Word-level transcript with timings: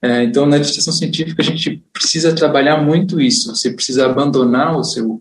É, 0.00 0.22
então, 0.22 0.46
na 0.46 0.56
ilustração 0.56 0.92
científica, 0.92 1.42
a 1.42 1.44
gente 1.44 1.82
precisa 1.92 2.34
trabalhar 2.34 2.76
muito 2.82 3.20
isso. 3.20 3.54
Você 3.54 3.72
precisa 3.72 4.06
abandonar 4.06 4.76
o 4.76 4.84
seu, 4.84 5.20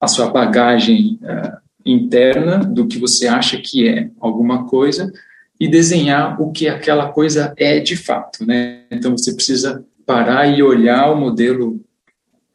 a 0.00 0.08
sua 0.08 0.30
bagagem 0.30 1.18
é, 1.22 1.52
interna 1.84 2.58
do 2.58 2.86
que 2.86 2.98
você 2.98 3.28
acha 3.28 3.58
que 3.58 3.86
é 3.88 4.10
alguma 4.18 4.66
coisa 4.66 5.12
e 5.58 5.68
desenhar 5.68 6.40
o 6.40 6.50
que 6.50 6.68
aquela 6.68 7.12
coisa 7.12 7.52
é 7.56 7.78
de 7.80 7.96
fato, 7.96 8.46
né? 8.46 8.84
Então, 8.90 9.16
você 9.16 9.34
precisa 9.34 9.84
parar 10.06 10.46
e 10.46 10.62
olhar 10.62 11.12
o 11.12 11.20
modelo 11.20 11.78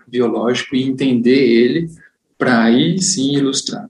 biológico 0.07 0.75
e 0.75 0.83
entender 0.83 1.31
ele 1.31 1.89
para 2.37 2.63
aí 2.63 3.01
sim 3.01 3.33
ilustrar. 3.35 3.89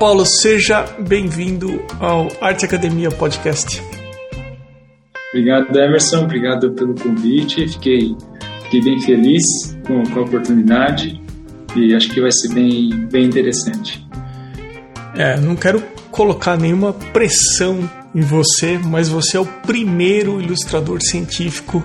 Paulo, 0.00 0.24
seja 0.24 0.82
bem-vindo 0.98 1.84
ao 2.00 2.28
Arte 2.40 2.64
Academia 2.64 3.10
Podcast. 3.10 3.82
Obrigado, 5.28 5.78
Emerson. 5.78 6.24
Obrigado 6.24 6.72
pelo 6.72 6.94
convite. 6.94 7.68
Fiquei, 7.68 8.16
fiquei 8.62 8.80
bem 8.80 8.98
feliz 9.02 9.44
com, 9.86 10.02
com, 10.04 10.20
a 10.20 10.22
oportunidade 10.22 11.20
e 11.76 11.94
acho 11.94 12.08
que 12.08 12.18
vai 12.18 12.32
ser 12.32 12.48
bem, 12.54 12.88
bem 13.12 13.26
interessante. 13.26 14.02
É, 15.14 15.38
não 15.38 15.54
quero 15.54 15.82
colocar 16.10 16.56
nenhuma 16.56 16.94
pressão 16.94 17.86
em 18.14 18.22
você, 18.22 18.78
mas 18.78 19.10
você 19.10 19.36
é 19.36 19.40
o 19.40 19.44
primeiro 19.44 20.40
ilustrador 20.40 21.02
científico 21.02 21.84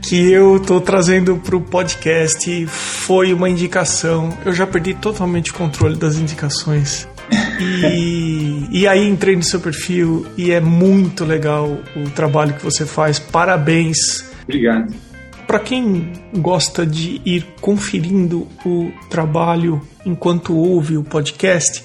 que 0.00 0.32
eu 0.32 0.56
estou 0.56 0.80
trazendo 0.80 1.36
para 1.36 1.54
o 1.54 1.60
podcast. 1.60 2.66
Foi 2.66 3.34
uma 3.34 3.50
indicação. 3.50 4.30
Eu 4.42 4.54
já 4.54 4.66
perdi 4.66 4.94
totalmente 4.94 5.50
o 5.50 5.54
controle 5.54 5.96
das 5.96 6.16
indicações. 6.16 7.11
E, 7.60 8.66
e 8.70 8.86
aí 8.86 9.08
entrei 9.08 9.36
no 9.36 9.42
seu 9.42 9.60
perfil 9.60 10.26
e 10.36 10.50
é 10.50 10.60
muito 10.60 11.24
legal 11.24 11.78
o 11.96 12.10
trabalho 12.10 12.54
que 12.54 12.64
você 12.64 12.84
faz. 12.84 13.18
Parabéns. 13.18 14.24
Obrigado. 14.44 14.94
Para 15.46 15.58
quem 15.58 16.12
gosta 16.34 16.86
de 16.86 17.20
ir 17.24 17.46
conferindo 17.60 18.48
o 18.64 18.90
trabalho 19.10 19.82
enquanto 20.04 20.56
ouve 20.56 20.96
o 20.96 21.04
podcast, 21.04 21.84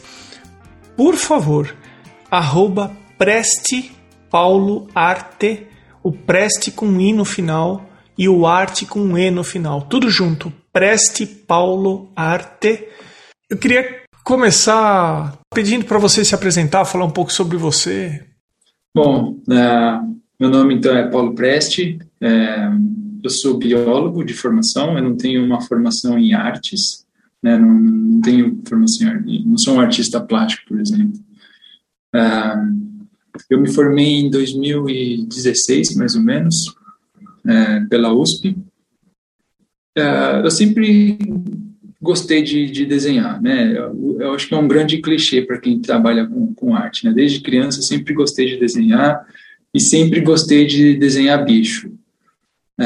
por 0.95 1.15
favor, 1.15 1.75
arroba 2.31 2.91
preste 3.17 3.91
Paulo 4.29 4.87
Arte, 4.93 5.67
o 6.03 6.11
preste 6.11 6.71
com 6.71 6.99
i 6.99 7.11
no 7.11 7.25
final 7.25 7.87
e 8.17 8.27
o 8.27 8.47
arte 8.47 8.85
com 8.85 9.17
e 9.17 9.29
no 9.29 9.43
final, 9.43 9.81
tudo 9.83 10.09
junto. 10.09 10.51
Preste 10.71 11.25
Paulo 11.25 12.11
Arte. 12.15 12.87
Eu 13.49 13.57
queria 13.57 14.06
começar 14.27 15.39
pedindo 15.55 15.85
para 15.85 15.97
você 15.97 16.25
se 16.25 16.35
apresentar, 16.35 16.83
falar 16.83 17.05
um 17.05 17.11
pouco 17.11 17.31
sobre 17.31 17.55
você. 17.55 18.25
Bom, 18.93 19.39
é, 19.49 20.01
meu 20.37 20.49
nome 20.49 20.75
então 20.75 20.97
é 20.97 21.09
Paulo 21.09 21.33
Preste, 21.33 21.97
é, 22.19 22.69
eu 23.23 23.29
sou 23.29 23.57
biólogo 23.57 24.25
de 24.25 24.33
formação, 24.33 24.97
eu 24.97 25.01
não 25.01 25.15
tenho 25.15 25.45
uma 25.45 25.61
formação 25.61 26.19
em 26.19 26.33
artes, 26.33 27.05
né, 27.41 27.57
não, 27.57 27.73
não, 27.73 28.19
tenho 28.19 28.61
formação 28.67 29.07
em 29.25 29.45
não 29.47 29.57
sou 29.57 29.75
um 29.75 29.79
artista 29.79 30.19
plástico, 30.19 30.67
por 30.67 30.81
exemplo. 30.81 31.17
É, 32.13 32.19
eu 33.49 33.61
me 33.61 33.71
formei 33.71 34.19
em 34.19 34.29
2016, 34.29 35.95
mais 35.95 36.15
ou 36.15 36.21
menos, 36.21 36.75
pela 37.89 38.13
USP. 38.13 38.57
Eu 40.43 40.51
sempre 40.51 41.17
gostei 42.07 42.41
de, 42.41 42.71
de 42.71 42.85
desenhar, 42.85 43.41
né? 43.41 43.77
Eu, 43.77 44.17
eu, 44.21 44.33
acho 44.33 44.47
que 44.47 44.53
é 44.53 44.57
um 44.57 44.67
grande 44.67 45.01
clichê 45.01 45.41
para 45.41 45.59
quem 45.59 45.81
trabalha 45.81 46.25
com, 46.25 46.53
com 46.53 46.73
arte, 46.73 47.05
né? 47.05 47.11
Desde 47.11 47.41
criança 47.41 47.81
sempre 47.81 48.13
gostei 48.13 48.47
de 48.47 48.57
desenhar 48.57 49.27
e 49.73 49.79
sempre 49.81 50.21
gostei 50.21 50.65
de 50.65 50.95
desenhar 50.95 51.43
bicho. 51.43 51.91
É, 52.79 52.85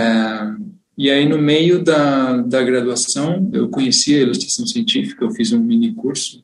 e 0.97 1.11
aí 1.11 1.29
no 1.29 1.37
meio 1.37 1.83
da, 1.83 2.37
da 2.37 2.63
graduação 2.63 3.47
eu 3.53 3.69
conheci 3.69 4.15
a 4.15 4.21
ilustração 4.21 4.65
científica, 4.65 5.23
eu 5.23 5.29
fiz 5.29 5.53
um 5.53 5.61
mini 5.61 5.93
curso, 5.93 6.43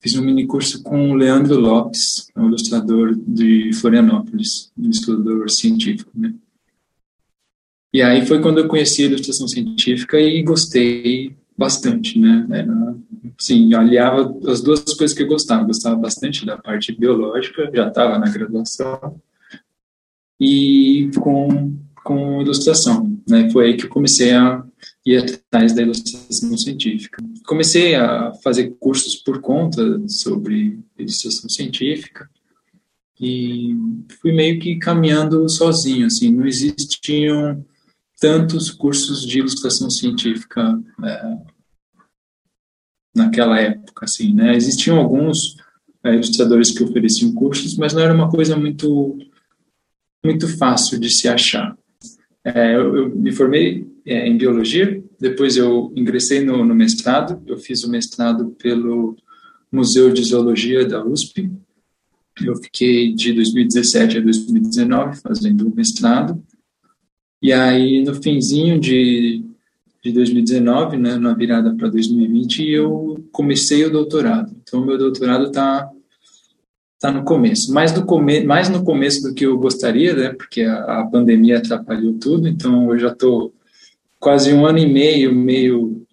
fiz 0.00 0.14
um 0.16 0.22
mini 0.22 0.46
curso 0.46 0.82
com 0.82 1.12
o 1.12 1.14
Leandro 1.14 1.58
Lopes, 1.58 2.26
um 2.36 2.46
ilustrador 2.46 3.16
de 3.26 3.72
Florianópolis, 3.72 4.70
um 4.78 4.84
ilustrador 4.84 5.48
científico, 5.48 6.10
né? 6.14 6.34
E 7.92 8.02
aí 8.02 8.24
foi 8.26 8.40
quando 8.40 8.58
eu 8.58 8.68
conheci 8.68 9.02
a 9.02 9.06
ilustração 9.06 9.48
científica 9.48 10.20
e 10.20 10.42
gostei 10.42 11.39
bastante, 11.60 12.18
né? 12.18 12.46
Era, 12.50 12.96
sim, 13.38 13.74
aliava 13.74 14.34
as 14.50 14.62
duas 14.62 14.82
coisas 14.94 15.14
que 15.14 15.22
eu 15.22 15.28
gostava. 15.28 15.60
Eu 15.60 15.66
gostava 15.66 15.94
bastante 15.94 16.46
da 16.46 16.56
parte 16.56 16.90
biológica, 16.90 17.70
já 17.74 17.86
estava 17.86 18.18
na 18.18 18.30
graduação, 18.30 19.20
e 20.40 21.10
com, 21.18 21.76
com 22.02 22.40
ilustração. 22.40 23.14
Né? 23.28 23.50
Foi 23.50 23.66
aí 23.66 23.76
que 23.76 23.84
eu 23.84 23.90
comecei 23.90 24.32
a 24.32 24.64
ir 25.04 25.18
atrás 25.18 25.74
da 25.74 25.82
ilustração 25.82 26.56
científica. 26.56 27.22
Comecei 27.46 27.94
a 27.94 28.32
fazer 28.42 28.74
cursos 28.80 29.16
por 29.16 29.42
conta 29.42 29.82
sobre 30.08 30.78
ilustração 30.98 31.50
científica 31.50 32.26
e 33.20 33.76
fui 34.22 34.32
meio 34.32 34.58
que 34.58 34.76
caminhando 34.76 35.46
sozinho, 35.46 36.06
assim, 36.06 36.32
não 36.32 36.46
existiam 36.46 37.62
tantos 38.20 38.70
cursos 38.70 39.26
de 39.26 39.38
ilustração 39.38 39.88
científica 39.90 40.78
é, 41.02 41.36
naquela 43.16 43.58
época, 43.58 44.04
assim, 44.04 44.34
né? 44.34 44.54
Existiam 44.54 44.98
alguns 44.98 45.56
é, 46.04 46.14
ilustradores 46.14 46.70
que 46.70 46.84
ofereciam 46.84 47.32
cursos, 47.32 47.76
mas 47.76 47.94
não 47.94 48.02
era 48.02 48.14
uma 48.14 48.30
coisa 48.30 48.56
muito 48.56 49.18
muito 50.22 50.46
fácil 50.58 51.00
de 51.00 51.08
se 51.08 51.26
achar. 51.28 51.74
É, 52.44 52.74
eu, 52.74 52.94
eu, 52.94 53.16
me 53.16 53.32
formei 53.32 53.86
é, 54.04 54.28
em 54.28 54.36
biologia, 54.36 55.02
depois 55.18 55.56
eu 55.56 55.90
ingressei 55.96 56.44
no, 56.44 56.62
no, 56.64 56.74
mestrado, 56.74 57.42
eu 57.46 57.56
fiz 57.56 57.84
o 57.84 57.90
mestrado 57.90 58.50
pelo 58.58 59.16
Museu 59.72 60.12
de 60.12 60.22
Zoologia 60.22 60.86
da 60.86 61.02
USP, 61.02 61.50
eu 62.42 62.56
fiquei 62.56 63.14
de 63.14 63.32
2017 63.32 64.18
a 64.18 64.20
2019 64.20 65.20
fazendo 65.20 65.68
o 65.68 65.74
mestrado, 65.74 66.42
e 67.42 67.52
aí, 67.54 68.04
no 68.04 68.14
finzinho 68.14 68.78
de, 68.78 69.42
de 70.04 70.12
2019, 70.12 70.98
né, 70.98 71.16
na 71.16 71.32
virada 71.32 71.74
para 71.74 71.88
2020, 71.88 72.68
eu 72.68 73.24
comecei 73.32 73.84
o 73.84 73.90
doutorado. 73.90 74.54
Então, 74.62 74.84
meu 74.84 74.98
doutorado 74.98 75.46
está 75.46 75.88
tá 76.98 77.10
no 77.10 77.24
começo. 77.24 77.72
Mais, 77.72 77.92
do 77.92 78.04
come 78.04 78.44
mais 78.44 78.68
no 78.68 78.84
começo 78.84 79.22
do 79.22 79.32
que 79.32 79.46
eu 79.46 79.56
gostaria, 79.56 80.14
né, 80.14 80.34
porque 80.34 80.62
a, 80.62 81.00
a 81.00 81.06
pandemia 81.06 81.58
atrapalhou 81.58 82.12
tudo. 82.14 82.46
Então, 82.46 82.92
eu 82.92 82.98
já 82.98 83.08
estou 83.08 83.54
quase 84.18 84.52
um 84.52 84.66
ano 84.66 84.78
e 84.78 84.86
meio, 84.86 85.34
meio 85.34 86.06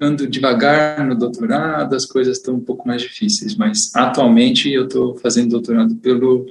ando 0.00 0.24
devagar 0.28 1.04
no 1.04 1.16
doutorado, 1.16 1.96
as 1.96 2.06
coisas 2.06 2.36
estão 2.36 2.54
um 2.54 2.60
pouco 2.60 2.86
mais 2.86 3.02
difíceis. 3.02 3.56
Mas, 3.56 3.90
atualmente, 3.92 4.70
eu 4.70 4.84
estou 4.84 5.16
fazendo 5.16 5.50
doutorado 5.50 5.96
pelo 5.96 6.46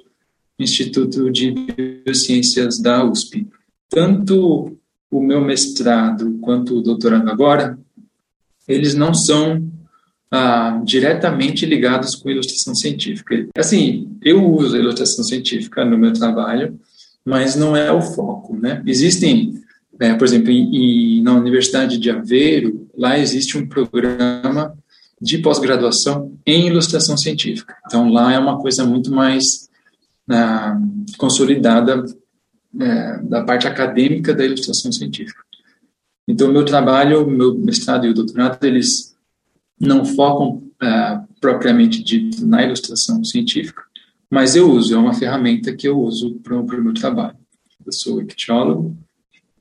Instituto 0.60 1.32
de 1.32 1.52
Biociências 2.06 2.82
da 2.82 3.06
USP 3.06 3.48
tanto 3.90 4.78
o 5.12 5.22
meu 5.22 5.42
mestrado 5.42 6.38
quanto 6.42 6.78
o 6.78 6.82
doutorado 6.82 7.30
agora, 7.30 7.78
eles 8.68 8.94
não 8.94 9.14
são 9.14 9.68
ah, 10.32 10.80
diretamente 10.84 11.66
ligados 11.66 12.16
com 12.16 12.30
ilustração 12.30 12.76
científica. 12.76 13.48
Assim, 13.58 14.16
eu 14.22 14.48
uso 14.48 14.76
a 14.76 14.80
ilustração 14.80 15.24
científica 15.24 15.84
no 15.84 15.98
meu 15.98 16.14
trabalho, 16.14 16.80
mas 17.26 17.56
não 17.56 17.76
é 17.76 17.92
o 17.92 18.02
foco, 18.02 18.56
né? 18.56 18.84
Existem 18.86 19.60
é, 20.00 20.14
por 20.14 20.26
exemplo, 20.26 20.50
em, 20.50 21.18
em, 21.18 21.22
na 21.22 21.34
Universidade 21.34 21.98
de 21.98 22.10
Aveiro, 22.10 22.88
lá 22.98 23.20
existe 23.20 23.58
um 23.58 23.68
programa 23.68 24.74
de 25.22 25.38
pós-graduação 25.40 26.34
em 26.46 26.68
ilustração 26.68 27.18
científica. 27.18 27.76
Então, 27.86 28.10
lá 28.10 28.32
é 28.32 28.40
uma 28.40 28.58
coisa 28.58 28.86
muito 28.86 29.12
mais 29.12 29.70
ah, 30.30 30.80
consolidada 31.18 32.06
é, 32.80 33.18
da 33.24 33.44
parte 33.44 33.68
acadêmica 33.68 34.34
da 34.34 34.46
ilustração 34.46 34.92
científica. 34.92 35.44
Então, 36.28 36.52
meu 36.52 36.64
trabalho, 36.64 37.26
meu 37.28 37.56
mestrado 37.56 38.06
e 38.06 38.10
o 38.10 38.14
doutorado, 38.14 38.64
eles 38.64 39.16
não 39.80 40.06
focam 40.06 40.62
ah, 40.80 41.24
propriamente 41.42 42.04
dito 42.04 42.46
na 42.46 42.64
ilustração 42.64 43.24
científica, 43.24 43.82
mas 44.30 44.56
eu 44.56 44.70
uso, 44.70 44.94
é 44.94 44.98
uma 44.98 45.14
ferramenta 45.14 45.74
que 45.74 45.88
eu 45.88 46.00
uso 46.00 46.36
para 46.36 46.56
o 46.56 46.84
meu 46.84 46.94
trabalho. 46.94 47.36
Eu 47.84 47.92
sou 47.92 48.22
ictiólogo, 48.22 48.96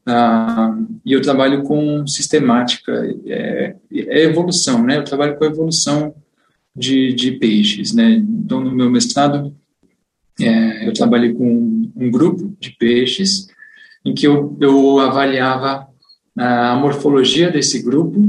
ah, 0.05 0.77
e 1.05 1.13
eu 1.13 1.23
trabalho 1.23 1.63
com 1.63 2.07
sistemática, 2.07 2.93
é, 3.27 3.77
é, 3.93 4.23
evolução, 4.25 4.83
né? 4.85 4.99
Eu 4.99 5.05
trabalho 5.05 5.37
com 5.37 5.45
a 5.45 5.49
evolução 5.49 6.15
de, 6.75 7.13
de 7.15 7.33
peixes, 7.33 7.95
né? 7.95 8.13
Então, 8.13 8.61
no 8.61 8.75
meu 8.75 8.91
mestrado, 8.91 9.55
é, 10.41 10.89
eu 10.89 10.93
trabalhei 10.93 11.33
com 11.33 11.91
um 11.97 12.11
grupo 12.11 12.57
de 12.61 12.71
peixes 12.79 13.49
em 14.05 14.15
que 14.15 14.27
eu, 14.27 14.57
eu 14.61 14.99
avaliava 15.01 15.87
a 16.37 16.77
morfologia 16.77 17.51
desse 17.51 17.83
grupo 17.83 18.21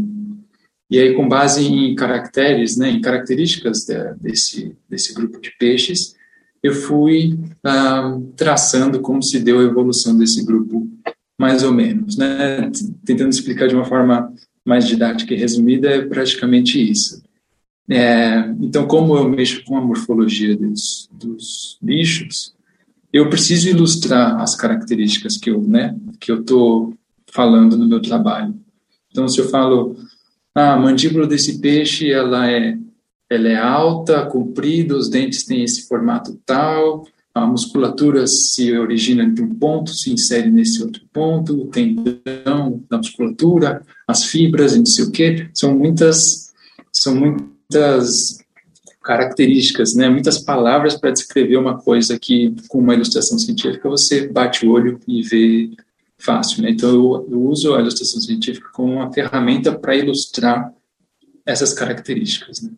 e 0.89 0.99
aí 0.99 1.13
com 1.13 1.29
base 1.29 1.63
em 1.63 1.95
caracteres, 1.95 2.75
né, 2.75 2.89
em 2.89 3.01
características 3.01 3.85
de, 3.85 4.13
desse 4.15 4.75
desse 4.89 5.13
grupo 5.13 5.39
de 5.39 5.51
peixes, 5.59 6.15
eu 6.63 6.73
fui 6.73 7.37
ah, 7.63 8.17
traçando 8.35 8.99
como 8.99 9.21
se 9.21 9.39
deu 9.39 9.59
a 9.59 9.63
evolução 9.63 10.17
desse 10.17 10.43
grupo 10.43 10.89
mais 11.39 11.63
ou 11.63 11.71
menos, 11.71 12.17
né? 12.17 12.69
Tentando 13.05 13.29
explicar 13.29 13.67
de 13.67 13.75
uma 13.75 13.85
forma 13.85 14.33
mais 14.65 14.85
didática 14.85 15.33
e 15.33 15.37
resumida, 15.37 15.89
é 15.89 16.01
praticamente 16.01 16.79
isso. 16.91 17.23
É, 17.89 18.53
então, 18.61 18.87
como 18.87 19.17
eu 19.17 19.27
mexo 19.27 19.63
com 19.65 19.75
a 19.75 19.81
morfologia 19.81 20.55
dos, 20.55 21.09
dos 21.11 21.77
bichos, 21.81 22.53
eu 23.11 23.29
preciso 23.29 23.67
ilustrar 23.67 24.39
as 24.39 24.55
características 24.55 25.37
que 25.37 25.49
eu, 25.49 25.59
né, 25.61 25.97
que 26.19 26.31
eu 26.31 26.41
estou 26.41 26.93
falando 27.31 27.75
no 27.75 27.87
meu 27.87 27.99
trabalho. 27.99 28.53
Então, 29.09 29.27
se 29.27 29.39
eu 29.39 29.49
falo, 29.49 29.95
ah, 30.53 30.73
a 30.73 30.79
mandíbula 30.79 31.25
desse 31.25 31.59
peixe, 31.59 32.11
ela 32.11 32.49
é, 32.49 32.77
ela 33.27 33.47
é 33.47 33.55
alta, 33.55 34.23
comprida, 34.27 34.95
os 34.95 35.09
dentes 35.09 35.43
têm 35.43 35.63
esse 35.63 35.87
formato 35.87 36.39
tal, 36.45 37.07
a 37.33 37.45
musculatura 37.47 38.27
se 38.27 38.71
origina 38.77 39.27
de 39.27 39.41
um 39.41 39.55
ponto, 39.55 39.91
se 39.91 40.11
insere 40.11 40.51
nesse 40.51 40.83
outro 40.83 41.01
ponto, 41.11 41.59
o 41.59 41.67
tendão 41.67 42.83
da 42.87 42.97
musculatura, 42.97 43.81
as 44.07 44.25
fibras, 44.25 44.75
não 44.75 44.85
sei 44.85 45.05
o 45.05 45.11
quê, 45.11 45.49
são 45.55 45.75
muitas, 45.75 46.53
são 46.91 47.15
muitas 47.15 47.58
características, 49.03 49.95
né? 49.95 50.09
Muitas 50.09 50.39
palavras 50.39 50.95
para 50.95 51.11
descrever 51.11 51.57
uma 51.57 51.79
coisa 51.79 52.17
que 52.19 52.55
com 52.67 52.79
uma 52.79 52.93
ilustração 52.93 53.37
científica 53.37 53.89
você 53.89 54.27
bate 54.27 54.65
o 54.65 54.71
olho 54.71 54.99
e 55.07 55.21
vê 55.21 55.69
fácil, 56.17 56.63
né? 56.63 56.71
Então 56.71 56.89
eu, 56.89 57.27
eu 57.31 57.41
uso 57.43 57.73
a 57.73 57.79
ilustração 57.79 58.19
científica 58.19 58.69
como 58.73 58.93
uma 58.93 59.11
ferramenta 59.13 59.77
para 59.77 59.95
ilustrar 59.95 60.73
essas 61.45 61.73
características, 61.73 62.61
né? 62.61 62.71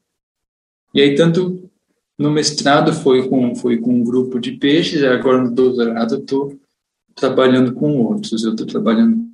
E 0.94 1.02
aí 1.02 1.16
tanto 1.16 1.70
no 2.18 2.30
mestrado 2.30 2.94
foi 2.94 3.28
com, 3.28 3.56
foi 3.56 3.78
com 3.78 3.96
um 3.96 4.04
grupo 4.04 4.40
de 4.40 4.52
peixes, 4.52 5.04
agora 5.04 5.42
no 5.42 5.52
doutorado 5.52 6.18
estou 6.18 6.60
trabalhando 7.16 7.74
com 7.74 7.98
outros, 8.04 8.44
eu 8.44 8.52
estou 8.52 8.68
trabalhando 8.68 9.26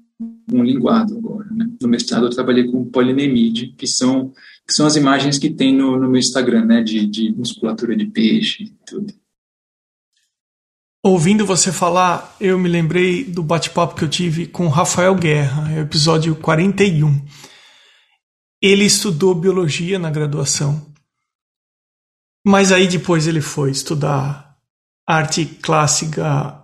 com 0.50 0.64
linguado 0.64 1.18
agora. 1.18 1.48
Né? 1.52 1.70
No 1.82 1.88
mestrado 1.88 2.26
eu 2.26 2.30
trabalhei 2.30 2.72
com 2.72 2.86
polinemide, 2.86 3.74
que 3.78 3.86
são, 3.86 4.32
que 4.68 4.74
são 4.74 4.86
as 4.86 4.96
imagens 4.96 5.40
que 5.40 5.50
tem 5.50 5.74
no, 5.74 5.98
no 5.98 6.10
meu 6.10 6.20
Instagram, 6.20 6.66
né? 6.66 6.84
de, 6.84 7.06
de 7.08 7.32
musculatura 7.32 7.96
de 7.96 8.06
peixe 8.06 8.64
e 8.64 8.70
tudo. 8.86 9.14
Ouvindo 11.04 11.46
você 11.46 11.72
falar, 11.72 12.36
eu 12.42 12.60
me 12.60 12.68
lembrei 12.68 13.24
do 13.24 13.42
bate-papo 13.42 13.96
que 13.96 14.04
eu 14.04 14.10
tive 14.10 14.46
com 14.46 14.68
Rafael 14.68 15.16
Guerra, 15.16 15.72
é 15.74 15.80
episódio 15.80 16.36
41. 16.36 17.26
Ele 18.62 18.84
estudou 18.84 19.34
biologia 19.34 19.98
na 19.98 20.10
graduação 20.10 20.88
mas 22.48 22.72
aí 22.72 22.88
depois 22.88 23.28
ele 23.28 23.42
foi 23.42 23.72
estudar 23.72 24.56
arte 25.06 25.46
clássica 25.46 26.64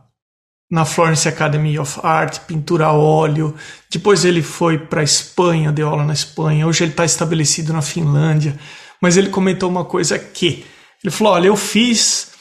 na 0.73 0.85
Florence 0.85 1.27
Academy 1.27 1.77
of 1.77 1.99
Art, 2.01 2.39
pintura 2.47 2.87
a 2.87 2.93
óleo. 2.93 3.53
Depois 3.91 4.25
ele 4.25 4.41
foi 4.41 4.77
para 4.77 5.01
a 5.01 5.03
Espanha, 5.03 5.71
deu 5.71 5.87
aula 5.87 6.03
na 6.03 6.13
Espanha. 6.13 6.65
Hoje 6.65 6.83
ele 6.83 6.91
está 6.91 7.05
estabelecido 7.05 7.71
na 7.71 7.81
Finlândia. 7.81 8.59
Mas 8.99 9.15
ele 9.15 9.29
comentou 9.29 9.69
uma 9.69 9.85
coisa 9.85 10.17
que 10.17 10.65
ele 11.03 11.11
falou: 11.11 11.33
olha, 11.33 11.47
eu 11.47 11.55
fiz 11.55 12.31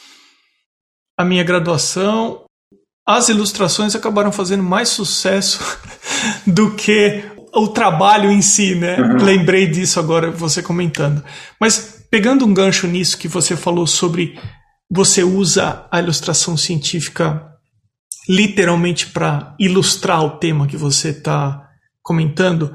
a 1.19 1.25
minha 1.25 1.45
graduação, 1.45 2.45
as 3.07 3.29
ilustrações 3.29 3.95
acabaram 3.95 4.33
fazendo 4.33 4.63
mais 4.63 4.89
sucesso 4.89 5.61
do 6.47 6.71
que 6.75 7.23
o 7.53 7.69
trabalho 7.69 8.31
em 8.31 8.41
si, 8.41 8.75
né? 8.75 8.97
Uhum. 8.99 9.23
Lembrei 9.23 9.67
disso 9.67 10.01
agora 10.01 10.31
você 10.31 10.63
comentando. 10.63 11.23
Mas 11.61 12.03
Pegando 12.13 12.45
um 12.45 12.53
gancho 12.53 12.87
nisso 12.87 13.17
que 13.17 13.27
você 13.27 13.57
falou 13.57 13.87
sobre 13.87 14.39
você 14.91 15.25
usa 15.25 15.87
a 15.91 15.99
ilustração 15.99 16.59
científica 16.59 17.52
literalmente 18.29 19.09
para 19.09 19.55
ilustrar 19.59 20.23
o 20.23 20.39
tema 20.39 20.67
que 20.67 20.77
você 20.77 21.11
está 21.11 21.69
comentando. 22.03 22.75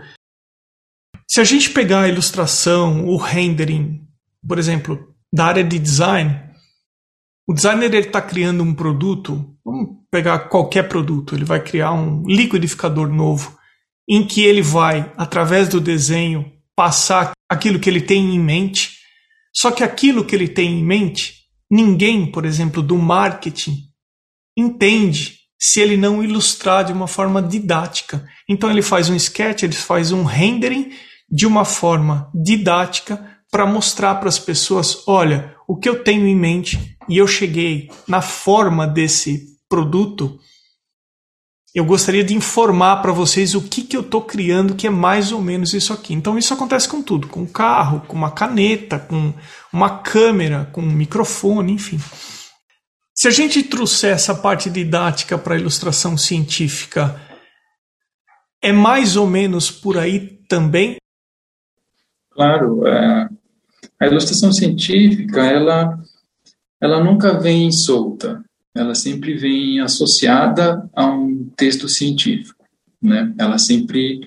Se 1.27 1.41
a 1.41 1.43
gente 1.43 1.69
pegar 1.69 2.01
a 2.01 2.07
ilustração, 2.07 3.05
o 3.05 3.17
rendering, 3.17 4.07
por 4.47 4.59
exemplo, 4.59 5.13
da 5.31 5.45
área 5.45 5.63
de 5.63 5.79
design, 5.79 6.39
o 7.47 7.53
designer 7.53 7.93
está 7.95 8.21
criando 8.21 8.63
um 8.63 8.73
produto, 8.73 9.55
vamos 9.63 9.97
pegar 10.11 10.39
qualquer 10.49 10.87
produto, 10.87 11.35
ele 11.35 11.45
vai 11.45 11.61
criar 11.61 11.93
um 11.93 12.23
liquidificador 12.25 13.07
novo, 13.07 13.57
em 14.07 14.25
que 14.25 14.41
ele 14.41 14.61
vai, 14.61 15.13
através 15.17 15.67
do 15.67 15.81
desenho, 15.81 16.51
passar 16.75 17.31
aquilo 17.49 17.79
que 17.79 17.89
ele 17.89 18.01
tem 18.01 18.35
em 18.35 18.39
mente 18.39 18.97
só 19.57 19.71
que 19.71 19.83
aquilo 19.83 20.23
que 20.23 20.35
ele 20.35 20.47
tem 20.47 20.79
em 20.79 20.83
mente, 20.83 21.47
ninguém, 21.67 22.31
por 22.31 22.45
exemplo, 22.45 22.83
do 22.83 22.95
marketing, 22.95 23.89
entende 24.55 25.36
se 25.59 25.79
ele 25.79 25.97
não 25.97 26.23
ilustrar 26.23 26.85
de 26.85 26.93
uma 26.93 27.07
forma 27.07 27.41
didática. 27.41 28.27
Então 28.47 28.69
ele 28.69 28.81
faz 28.81 29.09
um 29.09 29.15
sketch, 29.15 29.63
ele 29.63 29.73
faz 29.73 30.11
um 30.11 30.23
rendering 30.23 30.91
de 31.29 31.45
uma 31.45 31.65
forma 31.65 32.31
didática 32.33 33.37
para 33.51 33.65
mostrar 33.65 34.15
para 34.15 34.29
as 34.29 34.39
pessoas, 34.39 35.07
olha, 35.07 35.55
o 35.67 35.77
que 35.77 35.89
eu 35.89 36.03
tenho 36.03 36.27
em 36.27 36.35
mente 36.35 36.97
e 37.09 37.17
eu 37.17 37.27
cheguei 37.27 37.89
na 38.07 38.21
forma 38.21 38.85
desse 38.85 39.57
produto 39.69 40.39
eu 41.77 41.85
gostaria 41.85 42.23
de 42.23 42.33
informar 42.33 43.03
para 43.03 43.11
vocês 43.11 43.53
o 43.53 43.61
que, 43.61 43.83
que 43.83 43.95
eu 43.95 44.01
estou 44.01 44.23
criando, 44.23 44.73
que 44.73 44.87
é 44.87 44.89
mais 44.89 45.31
ou 45.31 45.39
menos 45.39 45.75
isso 45.75 45.93
aqui. 45.93 46.11
Então, 46.11 46.35
isso 46.35 46.51
acontece 46.51 46.89
com 46.89 47.03
tudo: 47.03 47.27
com 47.27 47.41
um 47.41 47.45
carro, 47.45 48.01
com 48.07 48.15
uma 48.15 48.31
caneta, 48.31 48.97
com 48.97 49.31
uma 49.71 49.99
câmera, 49.99 50.67
com 50.73 50.81
um 50.81 50.91
microfone, 50.91 51.73
enfim. 51.73 51.99
Se 53.17 53.27
a 53.27 53.31
gente 53.31 53.63
trouxer 53.63 54.13
essa 54.13 54.35
parte 54.35 54.69
didática 54.69 55.37
para 55.37 55.55
a 55.55 55.59
ilustração 55.59 56.17
científica, 56.17 57.19
é 58.61 58.71
mais 58.71 59.15
ou 59.15 59.25
menos 59.25 59.71
por 59.71 59.97
aí 59.97 60.39
também? 60.47 60.97
Claro, 62.31 62.85
é, 62.85 63.29
a 63.99 64.05
ilustração 64.05 64.51
científica 64.51 65.43
ela, 65.43 65.97
ela 66.79 67.03
nunca 67.03 67.39
vem 67.39 67.71
solta 67.71 68.43
ela 68.77 68.93
sempre 68.93 69.35
vem 69.35 69.79
associada 69.79 70.87
a 70.95 71.07
um 71.07 71.49
texto 71.55 71.89
científico, 71.89 72.63
né? 73.01 73.33
Ela 73.37 73.57
sempre 73.57 74.21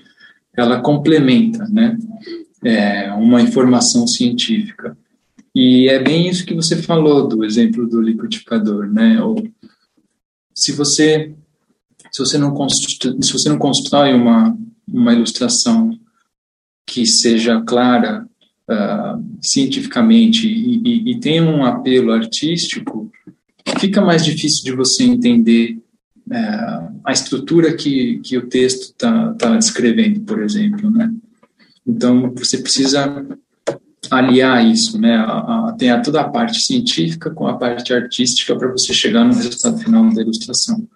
ela 0.55 0.81
complementa, 0.81 1.65
né? 1.69 1.97
É, 2.63 3.11
uma 3.13 3.41
informação 3.41 4.05
científica. 4.05 4.95
E 5.53 5.89
é 5.89 5.99
bem 6.01 6.29
isso 6.29 6.45
que 6.45 6.53
você 6.53 6.81
falou 6.81 7.27
do 7.27 7.43
exemplo 7.43 7.87
do 7.87 8.01
liquidificador, 8.01 8.87
né? 8.87 9.21
Ou, 9.21 9.47
se 10.53 10.71
você 10.71 11.33
se 12.11 12.19
você 12.19 12.37
não 12.37 12.53
constrói, 12.53 13.17
se 13.21 13.31
você 13.31 13.49
não 13.49 13.57
constrói 13.57 14.13
uma 14.13 14.57
uma 14.87 15.13
ilustração 15.13 15.97
que 16.85 17.05
seja 17.05 17.61
clara 17.61 18.27
uh, 18.69 19.23
cientificamente 19.41 20.47
e, 20.47 20.81
e, 20.83 21.11
e 21.11 21.19
tenha 21.19 21.43
um 21.43 21.63
apelo 21.63 22.11
artístico, 22.11 23.09
fica 23.79 24.01
mais 24.01 24.25
difícil 24.25 24.63
de 24.63 24.71
você 24.73 25.03
entender 25.03 25.77
é, 26.29 26.89
a 27.03 27.11
estrutura 27.11 27.73
que, 27.73 28.19
que 28.19 28.37
o 28.37 28.47
texto 28.47 28.91
está 28.91 29.33
tá 29.33 29.57
descrevendo, 29.57 30.21
por 30.21 30.41
exemplo, 30.41 30.89
né? 30.89 31.11
Então, 31.85 32.31
você 32.35 32.59
precisa 32.59 33.25
aliar 34.09 34.65
isso, 34.65 34.99
né? 34.99 35.15
A, 35.15 35.69
a, 35.69 35.75
tem 35.77 35.91
a, 35.91 36.01
toda 36.01 36.21
a 36.21 36.29
parte 36.29 36.59
científica 36.59 37.29
com 37.29 37.47
a 37.47 37.57
parte 37.57 37.93
artística 37.93 38.55
para 38.55 38.71
você 38.71 38.93
chegar 38.93 39.23
no 39.23 39.33
resultado 39.33 39.77
final 39.77 40.09
da 40.13 40.21
ilustração. 40.21 40.87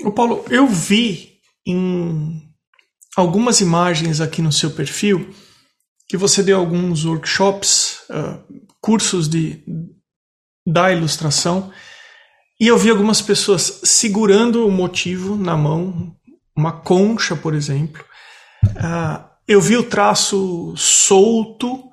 O 0.00 0.12
Paulo, 0.12 0.44
eu 0.50 0.66
vi 0.66 1.38
em 1.66 2.42
algumas 3.16 3.60
imagens 3.60 4.20
aqui 4.20 4.42
no 4.42 4.52
seu 4.52 4.70
perfil 4.70 5.34
que 6.06 6.16
você 6.16 6.42
deu 6.42 6.58
alguns 6.58 7.04
workshops, 7.04 8.00
uh, 8.10 8.38
cursos 8.80 9.28
de, 9.28 9.64
da 10.66 10.92
ilustração, 10.92 11.72
e 12.60 12.66
eu 12.66 12.78
vi 12.78 12.90
algumas 12.90 13.20
pessoas 13.20 13.80
segurando 13.84 14.66
o 14.66 14.70
motivo 14.70 15.36
na 15.36 15.56
mão, 15.56 16.14
uma 16.54 16.72
concha, 16.72 17.34
por 17.34 17.54
exemplo. 17.54 18.04
Uh, 18.64 19.33
eu 19.46 19.60
vi 19.60 19.76
o 19.76 19.88
traço 19.88 20.74
solto 20.76 21.84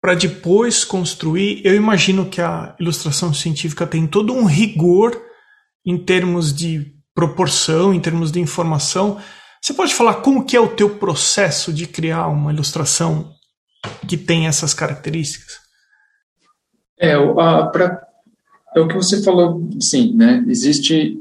para 0.00 0.14
depois 0.14 0.84
construir. 0.84 1.60
Eu 1.64 1.74
imagino 1.74 2.28
que 2.28 2.40
a 2.40 2.74
ilustração 2.80 3.32
científica 3.32 3.86
tem 3.86 4.06
todo 4.06 4.32
um 4.32 4.44
rigor 4.44 5.20
em 5.84 5.96
termos 5.98 6.52
de 6.52 6.92
proporção, 7.14 7.92
em 7.92 8.00
termos 8.00 8.32
de 8.32 8.40
informação. 8.40 9.20
Você 9.60 9.74
pode 9.74 9.94
falar 9.94 10.16
como 10.16 10.44
que 10.44 10.56
é 10.56 10.60
o 10.60 10.74
teu 10.74 10.96
processo 10.96 11.72
de 11.72 11.86
criar 11.86 12.28
uma 12.28 12.52
ilustração 12.52 13.32
que 14.08 14.16
tem 14.16 14.46
essas 14.46 14.74
características? 14.74 15.60
É, 16.98 17.12
é 17.12 18.80
o 18.80 18.88
que 18.88 18.94
você 18.94 19.22
falou, 19.22 19.68
sim, 19.80 20.14
né? 20.14 20.44
Existe 20.46 21.18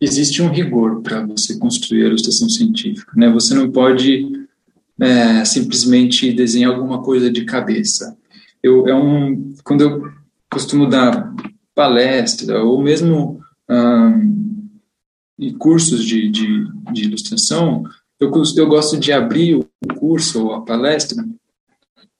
existe 0.00 0.42
um 0.42 0.48
rigor 0.48 1.00
para 1.00 1.24
você 1.24 1.56
construir 1.58 2.02
a 2.04 2.08
ilustração 2.08 2.48
científica, 2.48 3.12
né? 3.14 3.30
Você 3.30 3.54
não 3.54 3.70
pode 3.70 4.41
é, 5.02 5.44
simplesmente 5.44 6.32
desenhar 6.32 6.72
alguma 6.72 7.02
coisa 7.02 7.28
de 7.28 7.44
cabeça. 7.44 8.16
Eu 8.62 8.86
é 8.86 8.94
um 8.94 9.52
quando 9.64 9.80
eu 9.80 10.12
costumo 10.48 10.88
dar 10.88 11.34
palestra 11.74 12.62
ou 12.62 12.80
mesmo 12.80 13.40
em 15.38 15.52
cursos 15.54 16.04
de, 16.04 16.28
de, 16.28 16.66
de 16.92 17.04
ilustração, 17.04 17.82
eu, 18.20 18.30
eu 18.56 18.66
gosto 18.68 18.96
de 18.96 19.12
abrir 19.12 19.56
o 19.56 19.66
curso 19.96 20.46
ou 20.46 20.54
a 20.54 20.60
palestra 20.60 21.24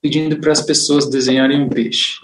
pedindo 0.00 0.36
para 0.38 0.50
as 0.50 0.62
pessoas 0.62 1.08
desenharem 1.08 1.62
um 1.62 1.68
peixe. 1.68 2.18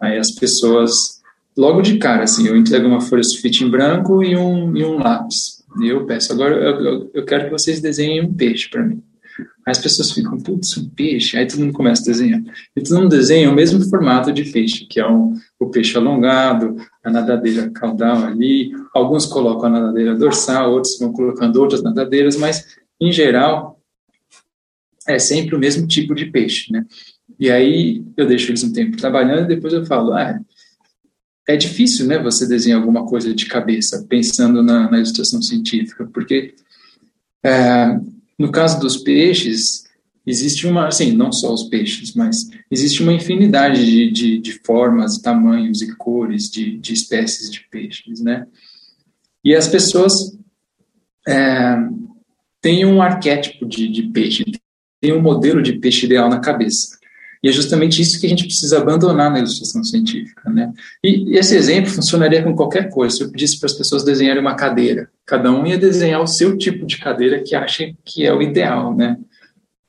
Aí 0.00 0.16
as 0.18 0.30
pessoas, 0.30 1.20
logo 1.54 1.82
de 1.82 1.98
cara, 1.98 2.22
assim, 2.22 2.46
eu 2.46 2.56
entrego 2.56 2.86
uma 2.86 3.00
folha 3.00 3.22
sulfite 3.22 3.64
em 3.64 3.70
branco 3.70 4.22
e 4.22 4.34
um, 4.34 4.74
e 4.74 4.82
um 4.82 4.98
lápis. 4.98 5.62
E 5.82 5.88
eu 5.88 6.06
peço, 6.06 6.32
agora 6.32 6.54
eu, 6.54 6.80
eu, 6.80 7.10
eu 7.12 7.24
quero 7.26 7.44
que 7.44 7.50
vocês 7.50 7.80
desenhem 7.80 8.24
um 8.24 8.32
peixe 8.32 8.70
para 8.70 8.82
mim. 8.84 9.02
Aí 9.38 9.70
as 9.70 9.78
pessoas 9.78 10.12
ficam, 10.12 10.38
putz, 10.38 10.76
um 10.76 10.88
peixe. 10.90 11.36
Aí 11.36 11.46
todo 11.46 11.60
mundo 11.60 11.72
começa 11.72 12.02
a 12.02 12.06
desenhar. 12.06 12.42
E 12.76 12.82
todo 12.82 13.00
mundo 13.00 13.08
desenha 13.08 13.50
o 13.50 13.54
mesmo 13.54 13.80
formato 13.88 14.32
de 14.32 14.44
peixe, 14.44 14.86
que 14.86 15.00
é 15.00 15.08
um, 15.08 15.34
o 15.58 15.68
peixe 15.70 15.96
alongado, 15.96 16.76
a 17.02 17.10
nadadeira 17.10 17.70
caudal 17.70 18.24
ali. 18.24 18.72
Alguns 18.94 19.26
colocam 19.26 19.66
a 19.66 19.70
nadadeira 19.70 20.14
dorsal, 20.14 20.72
outros 20.72 20.98
vão 20.98 21.12
colocando 21.12 21.56
outras 21.56 21.82
nadadeiras, 21.82 22.36
mas, 22.36 22.76
em 23.00 23.12
geral, 23.12 23.80
é 25.06 25.18
sempre 25.18 25.54
o 25.54 25.58
mesmo 25.58 25.86
tipo 25.86 26.14
de 26.14 26.26
peixe, 26.26 26.72
né? 26.72 26.84
E 27.38 27.50
aí 27.50 28.04
eu 28.16 28.26
deixo 28.26 28.50
eles 28.50 28.62
um 28.62 28.72
tempo 28.72 28.96
trabalhando 28.96 29.44
e 29.44 29.54
depois 29.54 29.72
eu 29.72 29.84
falo, 29.84 30.12
ah, 30.12 30.38
é 31.46 31.56
difícil, 31.56 32.06
né, 32.06 32.18
você 32.18 32.46
desenhar 32.46 32.80
alguma 32.80 33.04
coisa 33.06 33.34
de 33.34 33.46
cabeça, 33.46 34.06
pensando 34.08 34.62
na, 34.62 34.90
na 34.90 34.96
ilustração 34.96 35.42
científica, 35.42 36.08
porque 36.12 36.54
é, 37.44 38.00
no 38.38 38.50
caso 38.50 38.80
dos 38.80 38.96
peixes, 38.96 39.84
existe 40.26 40.66
uma, 40.66 40.88
assim, 40.88 41.12
não 41.12 41.32
só 41.32 41.52
os 41.52 41.64
peixes, 41.64 42.14
mas 42.14 42.48
existe 42.70 43.02
uma 43.02 43.12
infinidade 43.12 43.84
de, 43.84 44.10
de, 44.10 44.38
de 44.38 44.52
formas, 44.64 45.18
tamanhos 45.18 45.82
e 45.82 45.94
cores 45.96 46.50
de, 46.50 46.78
de 46.78 46.92
espécies 46.92 47.50
de 47.50 47.60
peixes, 47.70 48.20
né? 48.20 48.46
E 49.44 49.54
as 49.54 49.68
pessoas 49.68 50.36
é, 51.28 51.76
têm 52.60 52.86
um 52.86 53.02
arquétipo 53.02 53.66
de, 53.66 53.88
de 53.88 54.04
peixe, 54.04 54.44
tem 55.00 55.12
um 55.12 55.20
modelo 55.20 55.62
de 55.62 55.74
peixe 55.74 56.06
ideal 56.06 56.30
na 56.30 56.40
cabeça. 56.40 56.98
E 57.44 57.48
é 57.50 57.52
justamente 57.52 58.00
isso 58.00 58.18
que 58.18 58.24
a 58.24 58.28
gente 58.28 58.46
precisa 58.46 58.78
abandonar 58.78 59.30
na 59.30 59.38
ilustração 59.38 59.84
científica, 59.84 60.48
né? 60.48 60.72
E, 61.04 61.36
esse 61.36 61.54
exemplo 61.54 61.90
funcionaria 61.90 62.42
com 62.42 62.56
qualquer 62.56 62.88
coisa. 62.88 63.14
Se 63.14 63.22
eu 63.22 63.30
pedisse 63.30 63.60
para 63.60 63.66
as 63.66 63.74
pessoas 63.74 64.02
desenharem 64.02 64.40
uma 64.40 64.54
cadeira, 64.54 65.10
cada 65.26 65.52
um 65.52 65.66
ia 65.66 65.76
desenhar 65.76 66.22
o 66.22 66.26
seu 66.26 66.56
tipo 66.56 66.86
de 66.86 66.96
cadeira 66.96 67.42
que 67.42 67.54
acha 67.54 67.92
que 68.02 68.24
é 68.24 68.32
o 68.32 68.40
ideal, 68.40 68.96
né? 68.96 69.18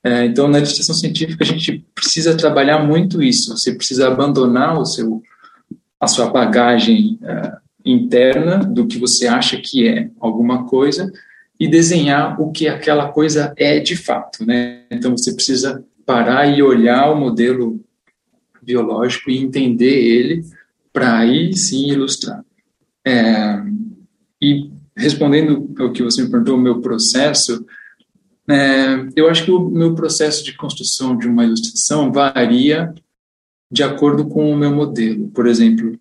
É, 0.03 0.25
então, 0.25 0.49
na 0.49 0.57
ilustração 0.57 0.93
científica, 0.93 1.45
a 1.45 1.47
gente 1.47 1.85
precisa 1.95 2.35
trabalhar 2.35 2.79
muito 2.79 3.23
isso. 3.23 3.57
Você 3.57 3.73
precisa 3.73 4.07
abandonar 4.07 4.77
o 4.77 4.85
seu, 4.85 5.23
a 5.97 6.07
sua 6.07 6.29
bagagem 6.29 7.17
é, 7.23 7.53
interna 7.85 8.57
do 8.65 8.85
que 8.85 8.99
você 8.99 9.27
acha 9.27 9.55
que 9.55 9.87
é 9.87 10.09
alguma 10.19 10.65
coisa 10.65 11.09
e 11.57 11.69
desenhar 11.69 12.37
o 12.37 12.51
que 12.51 12.67
aquela 12.67 13.13
coisa 13.13 13.53
é 13.55 13.79
de 13.79 13.95
fato, 13.95 14.45
né? 14.45 14.81
Então 14.91 15.15
você 15.15 15.33
precisa 15.33 15.81
parar 16.05 16.47
e 16.47 16.61
olhar 16.61 17.11
o 17.11 17.19
modelo 17.19 17.83
biológico 18.61 19.29
e 19.29 19.37
entender 19.37 19.85
ele 19.85 20.43
para 20.91 21.17
aí 21.19 21.55
sim 21.55 21.89
ilustrar. 21.89 22.43
É, 23.05 23.61
e 24.41 24.71
respondendo 24.95 25.73
ao 25.79 25.91
que 25.91 26.03
você 26.03 26.23
me 26.23 26.29
perguntou, 26.29 26.55
o 26.55 26.61
meu 26.61 26.81
processo, 26.81 27.65
é, 28.47 29.07
eu 29.15 29.29
acho 29.29 29.45
que 29.45 29.51
o 29.51 29.69
meu 29.69 29.93
processo 29.93 30.43
de 30.43 30.55
construção 30.55 31.17
de 31.17 31.27
uma 31.27 31.43
ilustração 31.43 32.11
varia 32.11 32.93
de 33.71 33.83
acordo 33.83 34.27
com 34.27 34.51
o 34.51 34.57
meu 34.57 34.71
modelo. 34.73 35.27
Por 35.29 35.47
exemplo, 35.47 35.97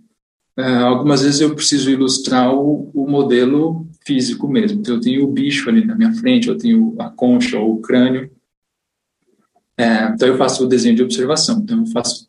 é, 0.57 0.65
algumas 0.77 1.23
vezes 1.23 1.41
eu 1.41 1.55
preciso 1.55 1.91
ilustrar 1.91 2.55
o, 2.55 2.91
o, 2.95 3.09
modelo 3.09 3.89
físico 4.07 4.47
mesmo. 4.47 4.79
Então, 4.79 4.95
eu 4.95 5.01
tenho 5.01 5.25
o 5.25 5.33
bicho 5.33 5.69
ali 5.69 5.85
na 5.85 5.97
minha 5.97 6.13
frente, 6.15 6.49
eu 6.49 6.57
tenho 6.57 6.95
a 6.99 7.11
concha 7.11 7.59
ou 7.59 7.75
o 7.75 7.81
crânio. 7.81 8.31
É, 9.77 10.09
então, 10.09 10.29
eu 10.29 10.37
faço 10.37 10.65
o 10.65 10.69
desenho 10.69 10.95
de 10.95 11.03
observação. 11.03 11.59
Então, 11.59 11.81
eu 11.81 11.87
faço 11.87 12.29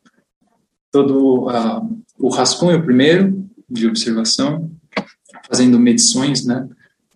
todo 0.92 1.48
uh, 1.48 2.04
o 2.18 2.30
rascunho 2.30 2.84
primeiro 2.84 3.48
de 3.70 3.88
observação, 3.88 4.72
fazendo 5.48 5.80
medições, 5.80 6.46
né? 6.46 6.68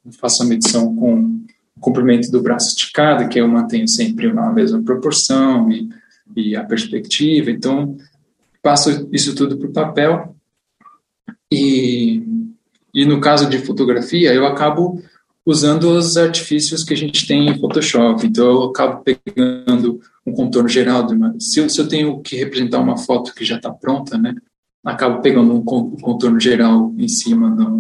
Eu 0.06 0.12
faço 0.12 0.44
a 0.44 0.46
medição 0.46 0.96
com 0.96 1.40
o 1.76 1.80
comprimento 1.80 2.32
do 2.32 2.42
braço 2.42 2.70
esticado, 2.70 3.28
que 3.30 3.40
eu 3.40 3.48
mantenho 3.48 3.88
sempre 3.88 4.28
uma 4.28 4.52
mesma 4.52 4.82
proporção 4.84 5.72
e, 5.72 5.90
e 6.36 6.56
a 6.56 6.64
perspectiva. 6.64 7.50
Então, 7.50 7.98
passo 8.62 9.08
isso 9.12 9.34
tudo 9.36 9.58
para 9.58 9.70
o 9.70 9.74
papel 9.74 10.36
e, 11.52 12.24
e 12.94 13.06
no 13.06 13.20
caso 13.20 13.50
de 13.50 13.60
fotografia, 13.60 14.34
eu 14.34 14.46
acabo 14.46 15.02
usando 15.46 15.86
os 15.92 16.18
artifícios 16.18 16.84
que 16.84 16.94
a 16.94 16.98
gente 16.98 17.26
tem 17.28 17.48
em 17.48 17.60
Photoshop. 17.60 18.26
Então, 18.26 18.46
eu 18.46 18.64
acabo 18.66 19.04
pegando 19.04 20.00
um 20.26 20.32
contorno 20.32 20.70
geral. 20.70 21.08
Se, 21.40 21.60
eu, 21.60 21.70
se 21.70 21.80
eu 21.80 21.88
tenho 21.88 22.20
que 22.22 22.36
representar 22.36 22.80
uma 22.80 22.98
foto 22.98 23.34
que 23.34 23.46
já 23.46 23.56
está 23.56 23.72
pronta, 23.72 24.18
né, 24.18 24.36
acabo 24.84 25.22
pegando 25.22 25.54
um 25.54 25.64
contorno 25.64 26.40
geral 26.40 26.94
em 26.98 27.08
cima 27.08 27.50
no, 27.50 27.80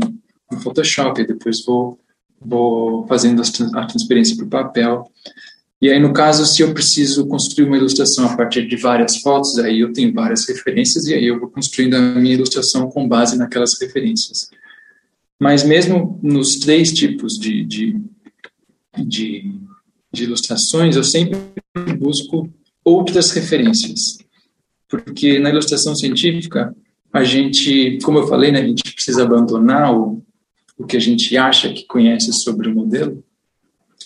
no 0.51 0.59
Photoshop 0.59 1.21
e 1.21 1.27
depois 1.27 1.63
vou, 1.65 1.99
vou 2.39 3.05
fazendo 3.07 3.41
a 3.75 3.85
transferência 3.85 4.35
para 4.35 4.45
o 4.45 4.49
papel. 4.49 5.11
E 5.81 5.89
aí, 5.89 5.99
no 5.99 6.11
caso, 6.11 6.45
se 6.45 6.61
eu 6.61 6.73
preciso 6.73 7.25
construir 7.27 7.65
uma 7.65 7.77
ilustração 7.77 8.25
a 8.25 8.35
partir 8.35 8.67
de 8.67 8.75
várias 8.75 9.17
fotos, 9.21 9.57
aí 9.59 9.79
eu 9.79 9.93
tenho 9.93 10.13
várias 10.13 10.45
referências 10.47 11.05
e 11.05 11.13
aí 11.13 11.25
eu 11.25 11.39
vou 11.39 11.49
construindo 11.49 11.95
a 11.95 12.01
minha 12.01 12.35
ilustração 12.35 12.89
com 12.89 13.07
base 13.07 13.37
naquelas 13.37 13.79
referências. 13.79 14.49
Mas 15.39 15.63
mesmo 15.63 16.19
nos 16.21 16.57
três 16.57 16.91
tipos 16.91 17.39
de, 17.39 17.63
de, 17.63 18.01
de, 18.97 19.51
de 20.11 20.23
ilustrações, 20.23 20.95
eu 20.95 21.03
sempre 21.03 21.39
busco 21.97 22.51
outras 22.83 23.31
referências. 23.31 24.17
Porque 24.87 25.39
na 25.39 25.49
ilustração 25.49 25.95
científica, 25.95 26.75
a 27.13 27.23
gente, 27.23 27.99
como 28.03 28.19
eu 28.19 28.27
falei, 28.27 28.51
né, 28.51 28.59
a 28.59 28.67
gente 28.67 28.83
precisa 28.93 29.23
abandonar 29.23 29.95
o, 29.95 30.21
o 30.77 30.85
que 30.85 30.97
a 30.97 30.99
gente 30.99 31.37
acha 31.37 31.71
que 31.71 31.85
conhece 31.85 32.33
sobre 32.33 32.67
o 32.67 32.75
modelo 32.75 33.23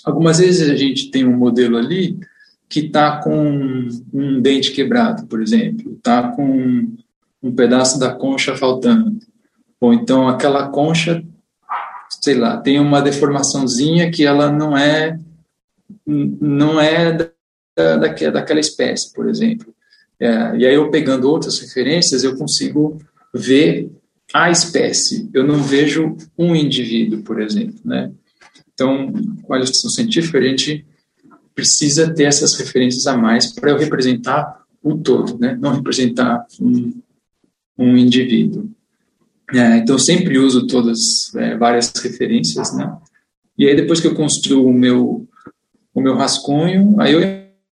Algumas 0.03 0.39
vezes 0.39 0.69
a 0.69 0.75
gente 0.75 1.09
tem 1.09 1.25
um 1.25 1.37
modelo 1.37 1.77
ali 1.77 2.19
que 2.67 2.81
está 2.81 3.21
com 3.21 3.87
um 4.13 4.41
dente 4.41 4.71
quebrado, 4.71 5.25
por 5.27 5.41
exemplo, 5.41 5.93
está 5.93 6.29
com 6.29 6.91
um 7.41 7.51
pedaço 7.55 7.97
da 7.99 8.13
concha 8.13 8.55
faltando, 8.55 9.19
ou 9.83 9.93
então 9.93 10.29
aquela 10.29 10.69
concha, 10.69 11.21
sei 12.21 12.35
lá, 12.35 12.55
tem 12.55 12.79
uma 12.79 13.01
deformaçãozinha 13.01 14.09
que 14.09 14.25
ela 14.25 14.49
não 14.49 14.77
é 14.77 15.19
não 16.07 16.79
é 16.79 17.11
da, 17.11 17.97
daquela, 17.97 18.31
daquela 18.31 18.61
espécie, 18.61 19.11
por 19.11 19.27
exemplo. 19.27 19.75
É, 20.17 20.55
e 20.55 20.65
aí 20.65 20.73
eu 20.73 20.89
pegando 20.89 21.29
outras 21.29 21.59
referências 21.59 22.23
eu 22.23 22.37
consigo 22.37 22.97
ver 23.33 23.91
a 24.33 24.49
espécie. 24.49 25.29
Eu 25.33 25.45
não 25.45 25.61
vejo 25.61 26.15
um 26.37 26.55
indivíduo, 26.55 27.21
por 27.21 27.41
exemplo, 27.41 27.81
né? 27.83 28.09
Então, 28.73 29.11
com 29.41 29.53
a 29.53 29.57
ilustração 29.57 29.89
científica, 29.89 30.37
a 30.37 30.41
gente 30.41 30.85
precisa 31.53 32.09
ter 32.13 32.23
essas 32.23 32.57
referências 32.57 33.05
a 33.05 33.17
mais 33.17 33.51
para 33.51 33.71
eu 33.71 33.77
representar 33.77 34.63
o 34.81 34.97
todo, 34.97 35.37
né? 35.37 35.57
não 35.59 35.73
representar 35.75 36.45
um, 36.61 36.93
um 37.77 37.97
indivíduo. 37.97 38.71
É, 39.51 39.77
então, 39.77 39.95
eu 39.95 39.99
sempre 39.99 40.37
uso 40.37 40.67
todas, 40.67 41.33
é, 41.35 41.57
várias 41.57 41.91
referências, 41.95 42.75
né? 42.75 42.95
E 43.57 43.67
aí 43.67 43.75
depois 43.75 43.99
que 43.99 44.07
eu 44.07 44.15
construo 44.15 44.67
o 44.67 44.73
meu 44.73 45.27
o 45.93 46.01
meu 46.01 46.15
rascunho, 46.15 46.99
aí 46.99 47.13
eu 47.13 47.21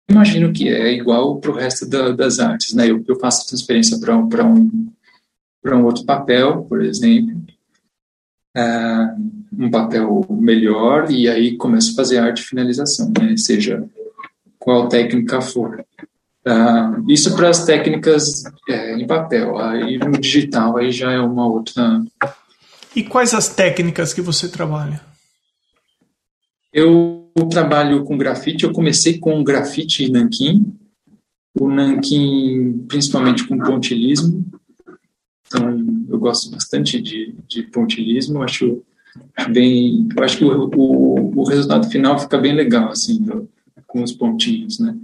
imagino 0.07 0.53
que 0.53 0.69
é 0.69 0.93
igual 0.93 1.39
para 1.39 1.51
o 1.51 1.55
resto 1.55 1.89
da, 1.89 2.11
das 2.11 2.39
artes, 2.39 2.73
né? 2.73 2.89
Eu, 2.89 3.03
eu 3.07 3.19
faço 3.19 3.47
transferência 3.47 3.99
para 3.99 4.15
um 4.15 4.29
para 4.29 4.45
um 4.45 4.87
para 5.61 5.77
um 5.77 5.85
outro 5.85 6.05
papel, 6.05 6.63
por 6.63 6.83
exemplo, 6.83 7.35
uh, 8.57 9.31
um 9.57 9.69
papel 9.69 10.25
melhor 10.29 11.11
e 11.11 11.29
aí 11.29 11.55
começo 11.55 11.91
a 11.91 11.95
fazer 11.95 12.17
arte 12.17 12.41
de 12.41 12.49
finalização, 12.49 13.11
né? 13.19 13.35
Seja 13.37 13.83
qual 14.59 14.87
técnica 14.87 15.41
for. 15.41 15.83
Uh, 16.45 17.11
isso 17.11 17.35
para 17.35 17.49
as 17.49 17.65
técnicas 17.65 18.43
é, 18.67 18.95
em 18.95 19.05
papel. 19.05 19.57
Aí 19.59 19.97
no 19.97 20.11
digital 20.11 20.77
aí 20.77 20.91
já 20.91 21.11
é 21.11 21.19
uma 21.19 21.47
outra. 21.47 22.01
E 22.95 23.03
quais 23.03 23.33
as 23.33 23.49
técnicas 23.49 24.13
que 24.13 24.21
você 24.21 24.49
trabalha? 24.49 25.01
Eu 26.73 27.29
trabalho 27.49 28.03
com 28.03 28.17
grafite. 28.17 28.63
Eu 28.63 28.73
comecei 28.73 29.19
com 29.19 29.43
grafite 29.43 30.05
e 30.05 30.11
nanquim. 30.11 30.73
O 31.59 31.69
nanquim, 31.69 32.85
principalmente 32.87 33.45
com 33.47 33.57
pontilismo. 33.57 34.45
Então, 35.45 36.05
eu 36.09 36.17
gosto 36.17 36.49
bastante 36.49 36.99
de, 36.99 37.35
de 37.47 37.63
pontilismo. 37.63 38.41
Acho 38.41 38.81
bem. 39.49 40.07
Eu 40.15 40.23
acho 40.23 40.37
que 40.37 40.45
o, 40.45 40.69
o, 40.75 41.39
o 41.39 41.43
resultado 41.43 41.89
final 41.89 42.17
fica 42.17 42.37
bem 42.37 42.55
legal, 42.55 42.89
assim, 42.89 43.25
com 43.85 44.01
os 44.01 44.13
pontinhos, 44.13 44.79
né? 44.79 44.97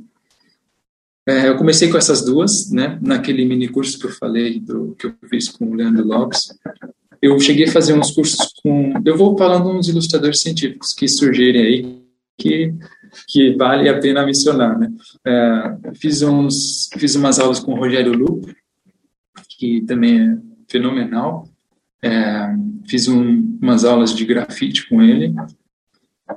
É, 1.28 1.50
eu 1.50 1.58
comecei 1.58 1.90
com 1.90 1.98
essas 1.98 2.24
duas, 2.24 2.72
né? 2.72 2.98
Naquele 3.02 3.44
mini 3.44 3.68
curso 3.68 4.00
que 4.00 4.06
eu 4.06 4.12
falei, 4.12 4.62
do, 4.62 4.96
que 4.98 5.08
eu 5.08 5.14
fiz 5.30 5.50
com 5.50 5.66
o 5.66 5.74
Leandro 5.74 6.08
Lopes. 6.08 6.58
Eu 7.22 7.38
cheguei 7.38 7.68
a 7.68 7.72
fazer 7.72 7.94
uns 7.94 8.12
cursos 8.12 8.54
com. 8.64 8.94
Eu 9.06 9.18
vou 9.18 9.38
falando 9.38 9.70
uns 9.70 9.90
ilustradores 9.90 10.42
científicos 10.42 10.94
que 10.94 11.06
surgirem 11.06 11.62
aí, 11.62 12.02
que, 12.38 12.74
que 13.28 13.56
vale 13.58 13.90
a 13.90 14.00
pena 14.00 14.26
mencionar, 14.26 14.80
né? 14.80 14.90
É, 15.26 15.78
fiz, 15.96 16.22
uns, 16.22 16.90
fiz 16.98 17.16
umas 17.16 17.40
aulas 17.40 17.60
com 17.60 17.74
o 17.74 17.78
Rogério 17.78 18.14
Lupo, 18.14 18.50
que 19.50 19.82
também 19.82 20.22
é 20.22 20.38
fenomenal. 20.70 21.46
É, 22.02 22.56
fiz 22.88 23.10
um, 23.10 23.58
umas 23.62 23.84
aulas 23.84 24.16
de 24.16 24.24
grafite 24.24 24.88
com 24.88 25.02
ele. 25.02 25.34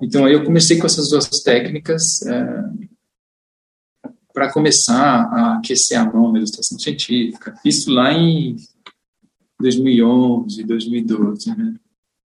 Então, 0.03 0.25
aí 0.25 0.33
eu 0.33 0.43
comecei 0.43 0.79
com 0.79 0.87
essas 0.87 1.11
duas 1.11 1.29
técnicas. 1.45 2.27
É, 2.27 2.65
para 4.33 4.53
começar 4.53 5.29
a 5.33 5.57
aquecer 5.57 5.99
a 5.99 6.05
mão 6.05 6.33
na 6.33 6.39
ilustração 6.39 6.79
científica. 6.79 7.55
Isso 7.65 7.91
lá 7.91 8.13
em 8.13 8.57
2011, 9.61 10.65
2012, 10.65 11.57
né? 11.57 11.75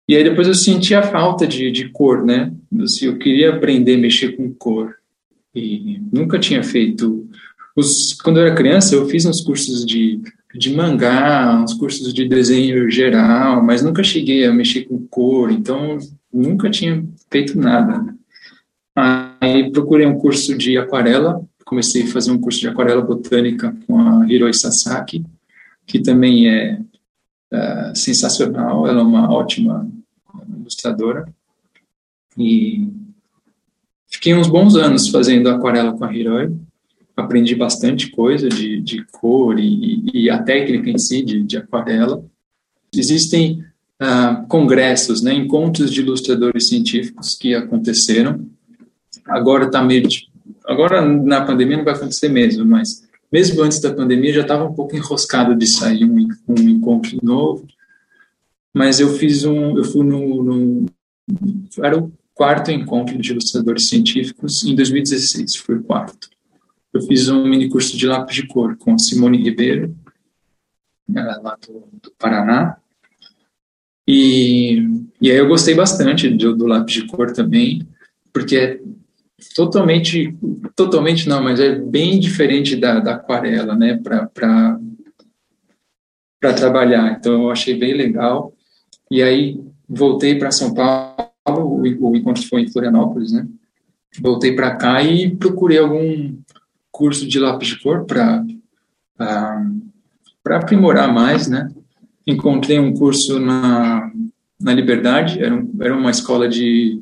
E 0.09 0.15
aí 0.15 0.23
depois 0.23 0.47
eu 0.47 0.55
senti 0.55 0.95
a 0.95 1.03
falta 1.03 1.45
de, 1.45 1.69
de 1.69 1.89
cor, 1.89 2.23
né? 2.23 2.53
Assim, 2.81 3.05
eu 3.05 3.17
queria 3.17 3.55
aprender 3.55 3.95
a 3.95 3.99
mexer 3.99 4.37
com 4.37 4.53
cor. 4.53 4.95
E 5.53 5.99
nunca 6.11 6.39
tinha 6.39 6.63
feito... 6.63 7.27
Os, 7.75 8.13
quando 8.13 8.37
eu 8.37 8.47
era 8.47 8.55
criança, 8.55 8.95
eu 8.95 9.07
fiz 9.07 9.25
uns 9.25 9.41
cursos 9.41 9.85
de, 9.85 10.21
de 10.55 10.73
mangá, 10.73 11.61
uns 11.61 11.73
cursos 11.73 12.13
de 12.13 12.27
desenho 12.27 12.89
geral, 12.89 13.63
mas 13.63 13.83
nunca 13.83 14.03
cheguei 14.03 14.45
a 14.45 14.53
mexer 14.53 14.85
com 14.85 15.05
cor, 15.07 15.51
então 15.51 15.97
nunca 16.33 16.69
tinha 16.71 17.05
feito 17.29 17.57
nada. 17.57 18.15
Aí 18.95 19.71
procurei 19.71 20.07
um 20.07 20.17
curso 20.17 20.57
de 20.57 20.77
aquarela 20.77 21.39
comecei 21.67 22.03
a 22.03 22.07
fazer 22.07 22.31
um 22.31 22.39
curso 22.39 22.61
de 22.61 22.67
aquarela 22.69 23.01
botânica 23.01 23.75
com 23.85 23.99
a 23.99 24.25
Hiroi 24.25 24.53
Sasaki, 24.53 25.25
que 25.85 25.99
também 25.99 26.49
é, 26.49 26.79
é 27.51 27.93
sensacional, 27.93 28.87
ela 28.87 29.01
é 29.01 29.03
uma 29.03 29.29
ótima 29.29 29.87
ilustradora. 30.57 31.27
E 32.37 32.87
fiquei 34.09 34.33
uns 34.33 34.47
bons 34.47 34.75
anos 34.75 35.09
fazendo 35.09 35.49
aquarela 35.49 35.91
com 35.91 36.05
a 36.05 36.15
Hiroi, 36.15 36.55
aprendi 37.17 37.53
bastante 37.53 38.11
coisa 38.11 38.47
de, 38.47 38.79
de 38.81 39.03
cor 39.11 39.59
e, 39.59 40.05
e 40.13 40.29
a 40.29 40.41
técnica 40.41 40.89
em 40.89 40.97
si 40.97 41.21
de, 41.21 41.43
de 41.43 41.57
aquarela. 41.57 42.23
Existem 42.95 43.61
uh, 44.01 44.47
congressos, 44.47 45.21
né, 45.21 45.33
encontros 45.33 45.91
de 45.91 45.99
ilustradores 45.99 46.69
científicos 46.69 47.35
que 47.35 47.53
aconteceram. 47.53 48.47
Agora 49.25 49.65
está 49.65 49.83
meio 49.83 50.07
Agora, 50.67 51.01
na 51.01 51.45
pandemia, 51.45 51.77
não 51.77 51.85
vai 51.85 51.93
acontecer 51.93 52.27
mesmo, 52.27 52.65
mas 52.65 53.07
mesmo 53.31 53.61
antes 53.61 53.79
da 53.79 53.93
pandemia, 53.93 54.33
já 54.33 54.41
estava 54.41 54.65
um 54.65 54.73
pouco 54.73 54.95
enroscado 54.95 55.55
de 55.55 55.65
sair 55.65 56.03
um, 56.03 56.27
um 56.47 56.69
encontro 56.69 57.17
novo. 57.23 57.65
Mas 58.73 58.99
eu 58.99 59.09
fiz 59.17 59.45
um. 59.45 59.77
Eu 59.77 59.83
fui 59.83 60.05
no, 60.05 60.43
no. 60.43 60.85
Era 61.81 61.97
o 61.97 62.11
quarto 62.33 62.69
encontro 62.69 63.17
de 63.17 63.31
ilustradores 63.31 63.89
científicos 63.89 64.63
em 64.63 64.75
2016, 64.75 65.55
foi 65.55 65.75
o 65.75 65.83
quarto. 65.83 66.29
Eu 66.93 67.01
fiz 67.01 67.27
um 67.29 67.47
mini 67.47 67.69
curso 67.69 67.97
de 67.97 68.05
lápis 68.05 68.35
de 68.35 68.47
cor 68.47 68.77
com 68.77 68.93
a 68.93 68.99
Simone 68.99 69.43
Ribeiro, 69.43 69.95
lá 71.09 71.57
do, 71.65 71.87
do 72.01 72.11
Paraná. 72.17 72.77
E, 74.07 74.87
e 75.19 75.29
aí 75.29 75.37
eu 75.37 75.47
gostei 75.47 75.75
bastante 75.75 76.29
do, 76.29 76.55
do 76.55 76.65
lápis 76.65 76.93
de 76.93 77.07
cor 77.07 77.33
também, 77.33 77.85
porque 78.31 78.81
totalmente, 79.55 80.35
totalmente 80.75 81.27
não, 81.29 81.43
mas 81.43 81.59
é 81.59 81.75
bem 81.75 82.19
diferente 82.19 82.75
da, 82.75 82.99
da 82.99 83.15
aquarela, 83.15 83.75
né, 83.75 83.99
para 84.03 84.79
trabalhar. 86.55 87.17
Então, 87.17 87.43
eu 87.43 87.51
achei 87.51 87.77
bem 87.77 87.93
legal. 87.93 88.53
E 89.09 89.21
aí, 89.21 89.59
voltei 89.87 90.35
para 90.35 90.51
São 90.51 90.73
Paulo, 90.73 91.29
o, 91.47 91.81
o 91.81 92.15
encontro 92.15 92.45
foi 92.47 92.61
em 92.61 92.71
Florianópolis, 92.71 93.31
né, 93.31 93.47
voltei 94.19 94.55
para 94.55 94.75
cá 94.75 95.01
e 95.01 95.35
procurei 95.35 95.77
algum 95.77 96.37
curso 96.91 97.27
de 97.27 97.39
lápis 97.39 97.69
de 97.69 97.79
cor 97.81 98.05
para 98.05 98.43
para 100.43 100.57
aprimorar 100.57 101.11
mais, 101.13 101.47
né. 101.47 101.67
Encontrei 102.25 102.79
um 102.79 102.93
curso 102.93 103.39
na, 103.39 104.11
na 104.59 104.73
Liberdade, 104.73 105.43
era, 105.43 105.53
um, 105.53 105.69
era 105.81 105.95
uma 105.95 106.11
escola 106.11 106.47
de 106.47 107.01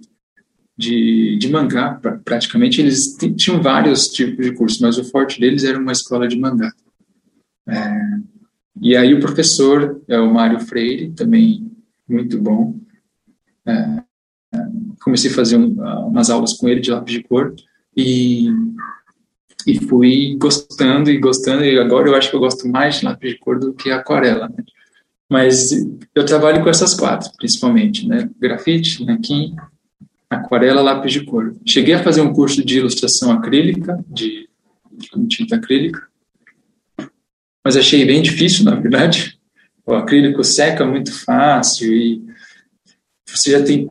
de, 0.77 1.37
de 1.37 1.49
mangá, 1.49 1.99
praticamente. 2.23 2.81
Eles 2.81 3.15
tinham 3.37 3.61
vários 3.61 4.09
tipos 4.09 4.45
de 4.45 4.53
cursos, 4.53 4.79
mas 4.79 4.97
o 4.97 5.03
forte 5.03 5.39
deles 5.39 5.63
era 5.63 5.79
uma 5.79 5.91
escola 5.91 6.27
de 6.27 6.37
mangá. 6.37 6.71
É, 7.67 7.99
e 8.81 8.95
aí 8.95 9.13
o 9.13 9.19
professor 9.19 10.01
é 10.07 10.19
o 10.19 10.33
Mário 10.33 10.59
Freire, 10.59 11.11
também 11.11 11.71
muito 12.07 12.39
bom. 12.39 12.77
É, 13.65 13.71
é, 14.53 14.57
comecei 15.03 15.31
a 15.31 15.33
fazer 15.33 15.57
um, 15.57 15.73
umas 16.07 16.29
aulas 16.29 16.53
com 16.53 16.67
ele 16.67 16.81
de 16.81 16.91
lápis 16.91 17.13
de 17.13 17.23
cor 17.23 17.55
e, 17.95 18.49
e 19.65 19.79
fui 19.87 20.35
gostando 20.37 21.09
e 21.09 21.17
gostando. 21.17 21.63
E 21.63 21.79
agora 21.79 22.09
eu 22.09 22.15
acho 22.15 22.29
que 22.29 22.35
eu 22.35 22.41
gosto 22.41 22.67
mais 22.67 22.99
de 22.99 23.05
lápis 23.05 23.31
de 23.31 23.39
cor 23.39 23.59
do 23.59 23.73
que 23.73 23.89
aquarela. 23.89 24.49
Né? 24.49 24.63
Mas 25.29 25.71
eu 26.13 26.25
trabalho 26.25 26.61
com 26.61 26.69
essas 26.69 26.93
quatro, 26.93 27.31
principalmente, 27.37 28.07
né? 28.07 28.29
Grafite, 28.39 29.03
nanquim, 29.03 29.55
aquarela, 30.29 30.81
lápis 30.81 31.13
de 31.13 31.23
cor. 31.23 31.55
Cheguei 31.65 31.93
a 31.93 32.03
fazer 32.03 32.21
um 32.21 32.33
curso 32.33 32.63
de 32.63 32.79
ilustração 32.79 33.31
acrílica, 33.31 34.03
de, 34.07 34.47
tinta 35.29 35.55
acrílica, 35.55 36.07
mas 37.63 37.75
achei 37.75 38.05
bem 38.05 38.21
difícil, 38.21 38.63
na 38.65 38.75
verdade. 38.75 39.39
O 39.85 39.93
acrílico 39.93 40.43
seca 40.43 40.85
muito 40.85 41.11
fácil 41.11 41.93
e 41.93 42.23
você 43.25 43.51
já 43.51 43.63
tem, 43.63 43.89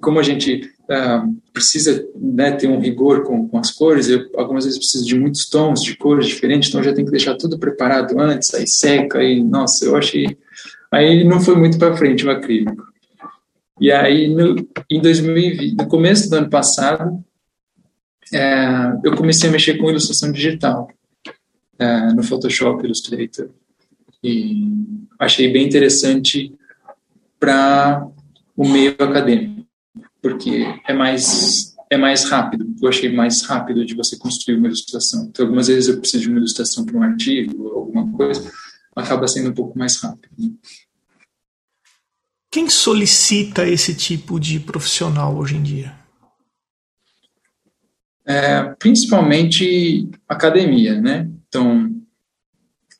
como 0.00 0.18
a 0.18 0.22
gente 0.22 0.70
uh, 0.84 1.36
precisa 1.52 2.06
né, 2.14 2.52
ter 2.52 2.68
um 2.68 2.80
rigor 2.80 3.24
com, 3.24 3.48
com 3.48 3.58
as 3.58 3.70
cores, 3.70 4.08
eu 4.08 4.30
algumas 4.36 4.64
vezes 4.64 4.78
preciso 4.78 5.06
de 5.06 5.18
muitos 5.18 5.48
tons 5.48 5.82
de 5.82 5.96
cores 5.96 6.26
diferentes, 6.26 6.68
então 6.68 6.82
já 6.82 6.94
tem 6.94 7.04
que 7.04 7.10
deixar 7.10 7.36
tudo 7.36 7.58
preparado 7.58 8.18
antes, 8.18 8.52
aí 8.54 8.66
seca, 8.66 9.18
aí, 9.18 9.42
nossa, 9.42 9.84
eu 9.84 9.96
achei... 9.96 10.36
Aí 10.92 11.24
não 11.24 11.40
foi 11.40 11.56
muito 11.56 11.78
para 11.78 11.96
frente 11.96 12.24
o 12.24 12.30
acrílico. 12.30 12.86
E 13.80 13.92
aí, 13.92 14.28
no, 14.28 14.56
em 14.90 15.00
2020, 15.00 15.76
no 15.76 15.88
começo 15.88 16.30
do 16.30 16.36
ano 16.36 16.50
passado, 16.50 17.24
é, 18.32 18.92
eu 19.04 19.14
comecei 19.16 19.48
a 19.48 19.52
mexer 19.52 19.76
com 19.78 19.90
ilustração 19.90 20.32
digital 20.32 20.88
é, 21.78 22.12
no 22.12 22.22
Photoshop 22.22 22.84
Illustrator. 22.84 23.50
E 24.22 24.66
achei 25.18 25.52
bem 25.52 25.66
interessante 25.66 26.54
para 27.38 28.06
o 28.56 28.66
meio 28.66 28.92
acadêmico, 28.98 29.66
porque 30.22 30.64
é 30.88 30.92
mais 30.92 31.76
é 31.88 31.96
mais 31.96 32.24
rápido. 32.24 32.66
Eu 32.82 32.88
achei 32.88 33.12
mais 33.12 33.42
rápido 33.42 33.84
de 33.84 33.94
você 33.94 34.18
construir 34.18 34.56
uma 34.56 34.66
ilustração. 34.66 35.26
Então, 35.26 35.44
algumas 35.44 35.68
vezes 35.68 35.88
eu 35.88 36.00
preciso 36.00 36.24
de 36.24 36.28
uma 36.28 36.38
ilustração 36.38 36.84
para 36.84 36.96
um 36.96 37.02
artigo 37.02 37.68
alguma 37.96 38.10
coisa, 38.12 38.50
acaba 38.94 39.28
sendo 39.28 39.50
um 39.50 39.54
pouco 39.54 39.78
mais 39.78 39.96
rápido. 40.00 40.32
Né? 40.38 40.50
Quem 42.50 42.70
solicita 42.70 43.66
esse 43.66 43.94
tipo 43.94 44.40
de 44.40 44.60
profissional 44.60 45.36
hoje 45.36 45.56
em 45.56 45.62
dia? 45.62 45.94
É, 48.24 48.62
principalmente 48.78 50.08
academia, 50.28 51.00
né? 51.00 51.30
Então, 51.48 51.94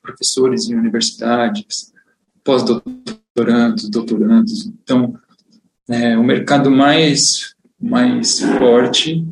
professores 0.02 0.68
em 0.68 0.74
universidades, 0.74 1.92
pós-doutorandos, 2.44 3.88
doutorandos. 3.88 4.66
Então, 4.66 5.18
É, 5.88 6.18
o 6.18 6.24
mercado 6.24 6.68
mais, 6.68 7.54
mais 7.80 8.40
forte 8.40 9.24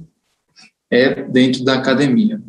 é 0.89 1.21
dentro 1.25 1.65
da 1.65 1.75
academia. 1.75 2.41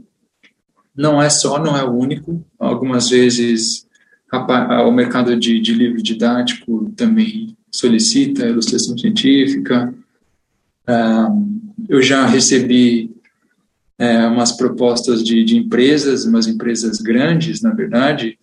Não 0.96 1.20
é 1.20 1.28
só, 1.28 1.58
não 1.58 1.76
é 1.76 1.84
o 1.84 1.92
único. 1.92 2.46
Algumas 2.60 3.10
vezes 3.10 3.88
o 4.32 4.92
mercado 4.92 5.36
de, 5.36 5.60
de 5.60 5.74
livro 5.74 6.04
didático 6.04 6.92
também 6.96 7.45
solicita 7.76 8.48
ilustração 8.48 8.98
científica. 8.98 9.94
Ah, 10.88 11.30
eu 11.90 12.02
já 12.02 12.26
recebi 12.26 13.12
é, 13.98 14.26
umas 14.28 14.52
propostas 14.52 15.24
de, 15.24 15.44
de 15.44 15.58
empresas, 15.58 16.26
umas 16.26 16.48
empresas 16.48 17.00
grandes, 17.00 17.62
na 17.62 17.74
verdade, 17.74 18.38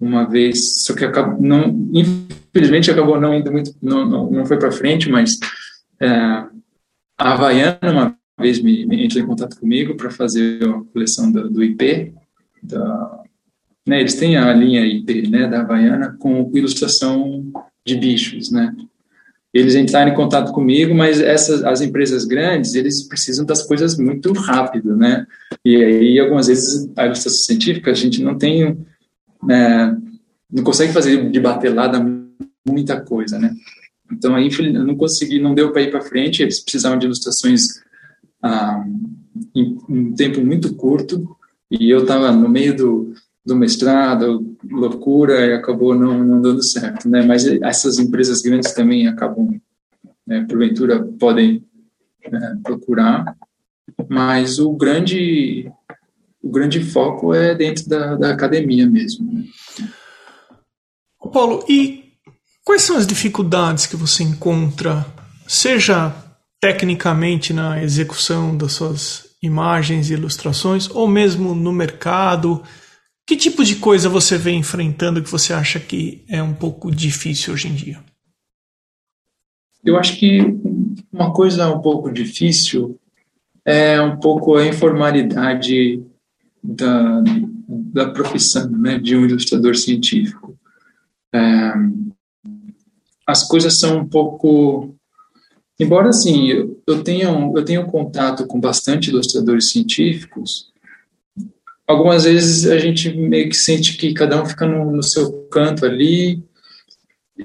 uma 0.00 0.24
vez, 0.24 0.84
só 0.84 0.94
que 0.94 1.04
acabou, 1.04 1.40
não, 1.40 1.90
infelizmente 1.92 2.90
acabou 2.90 3.20
não 3.20 3.34
indo 3.34 3.50
muito, 3.50 3.74
não, 3.82 4.08
não, 4.08 4.30
não 4.30 4.46
foi 4.46 4.58
para 4.58 4.70
frente, 4.70 5.08
mas 5.10 5.38
é, 6.00 6.08
a 6.08 7.32
Havaiana 7.32 7.78
uma 7.90 8.16
vez 8.38 8.60
me, 8.62 8.86
me 8.86 9.04
entrou 9.04 9.22
em 9.22 9.26
contato 9.26 9.58
comigo 9.58 9.96
para 9.96 10.10
fazer 10.10 10.62
a 10.62 10.80
coleção 10.92 11.32
do, 11.32 11.50
do 11.50 11.64
IP, 11.64 12.14
da, 12.62 13.24
né, 13.86 14.00
eles 14.00 14.14
têm 14.14 14.36
a 14.36 14.52
linha 14.52 14.84
IP, 14.86 15.28
né, 15.28 15.48
da 15.48 15.62
Havaiana 15.62 16.16
com 16.18 16.50
ilustração 16.54 17.50
de 17.88 17.96
bichos, 17.96 18.50
né, 18.50 18.74
eles 19.52 19.74
entraram 19.74 20.12
em 20.12 20.14
contato 20.14 20.52
comigo, 20.52 20.94
mas 20.94 21.20
essas 21.20 21.64
as 21.64 21.80
empresas 21.80 22.24
grandes 22.24 22.74
eles 22.74 23.02
precisam 23.02 23.46
das 23.46 23.62
coisas 23.62 23.96
muito 23.96 24.32
rápido, 24.32 24.94
né? 24.94 25.26
E 25.64 25.76
aí 25.76 26.18
algumas 26.18 26.48
vezes 26.48 26.88
a 26.96 27.06
ilustração 27.06 27.40
científica 27.40 27.90
a 27.90 27.94
gente 27.94 28.22
não 28.22 28.36
tem, 28.36 28.78
né, 29.42 29.96
não 30.52 30.62
consegue 30.62 30.92
fazer 30.92 31.30
de 31.30 31.40
batelada 31.40 31.98
muita 32.66 33.00
coisa, 33.00 33.38
né? 33.38 33.54
Então 34.12 34.34
aí 34.34 34.48
eu 34.58 34.84
não 34.84 34.96
consegui, 34.96 35.40
não 35.40 35.54
deu 35.54 35.72
para 35.72 35.82
ir 35.82 35.90
para 35.90 36.02
frente. 36.02 36.42
Eles 36.42 36.60
precisavam 36.60 36.98
de 36.98 37.06
ilustrações 37.06 37.62
ah, 38.42 38.84
em 39.54 39.78
um 39.88 40.14
tempo 40.14 40.44
muito 40.44 40.74
curto 40.74 41.36
e 41.70 41.90
eu 41.90 42.00
estava 42.02 42.32
no 42.32 42.48
meio 42.48 42.76
do 42.76 43.14
do 43.48 43.56
mestrado, 43.56 44.54
loucura, 44.70 45.46
e 45.46 45.54
acabou 45.54 45.94
não, 45.94 46.22
não 46.22 46.40
dando 46.40 46.62
certo, 46.62 47.08
né? 47.08 47.24
Mas 47.24 47.46
essas 47.46 47.98
empresas 47.98 48.42
grandes 48.42 48.72
também 48.74 49.08
acabam, 49.08 49.58
né, 50.26 50.44
porventura, 50.46 51.02
podem 51.18 51.64
né, 52.30 52.58
procurar, 52.62 53.34
mas 54.06 54.58
o 54.58 54.72
grande 54.72 55.72
o 56.42 56.50
grande 56.50 56.84
foco 56.84 57.34
é 57.34 57.54
dentro 57.54 57.88
da, 57.88 58.14
da 58.14 58.30
academia 58.30 58.86
mesmo. 58.86 59.32
Né? 59.32 59.44
Paulo, 61.32 61.64
e 61.68 62.12
quais 62.64 62.82
são 62.82 62.96
as 62.96 63.06
dificuldades 63.06 63.86
que 63.86 63.96
você 63.96 64.22
encontra, 64.22 65.04
seja 65.46 66.14
tecnicamente 66.60 67.52
na 67.52 67.82
execução 67.82 68.56
das 68.56 68.72
suas 68.72 69.26
imagens 69.42 70.10
e 70.10 70.14
ilustrações, 70.14 70.88
ou 70.90 71.08
mesmo 71.08 71.54
no 71.54 71.72
mercado, 71.72 72.62
que 73.28 73.36
tipo 73.36 73.62
de 73.62 73.76
coisa 73.76 74.08
você 74.08 74.38
vem 74.38 74.60
enfrentando 74.60 75.22
que 75.22 75.30
você 75.30 75.52
acha 75.52 75.78
que 75.78 76.24
é 76.30 76.42
um 76.42 76.54
pouco 76.54 76.90
difícil 76.90 77.52
hoje 77.52 77.68
em 77.68 77.74
dia? 77.74 78.02
Eu 79.84 79.98
acho 79.98 80.18
que 80.18 80.40
uma 81.12 81.30
coisa 81.30 81.68
um 81.68 81.78
pouco 81.78 82.10
difícil 82.10 82.98
é 83.66 84.00
um 84.00 84.18
pouco 84.18 84.56
a 84.56 84.66
informalidade 84.66 86.02
da, 86.64 87.22
da 87.68 88.08
profissão 88.08 88.70
né, 88.70 88.98
de 88.98 89.14
um 89.14 89.26
ilustrador 89.26 89.76
científico. 89.76 90.58
É, 91.30 91.74
as 93.26 93.46
coisas 93.46 93.78
são 93.78 93.98
um 93.98 94.08
pouco 94.08 94.94
embora 95.78 96.08
assim 96.08 96.48
eu, 96.86 97.04
tenha 97.04 97.28
eu 97.28 97.62
tenho 97.62 97.86
contato 97.88 98.46
com 98.46 98.58
bastante 98.58 99.10
ilustradores 99.10 99.70
científicos 99.70 100.72
algumas 101.88 102.24
vezes 102.24 102.66
a 102.66 102.78
gente 102.78 103.10
meio 103.16 103.48
que 103.48 103.56
sente 103.56 103.96
que 103.96 104.12
cada 104.12 104.40
um 104.40 104.44
fica 104.44 104.66
no, 104.66 104.92
no 104.92 105.02
seu 105.02 105.32
canto 105.50 105.86
ali. 105.86 106.44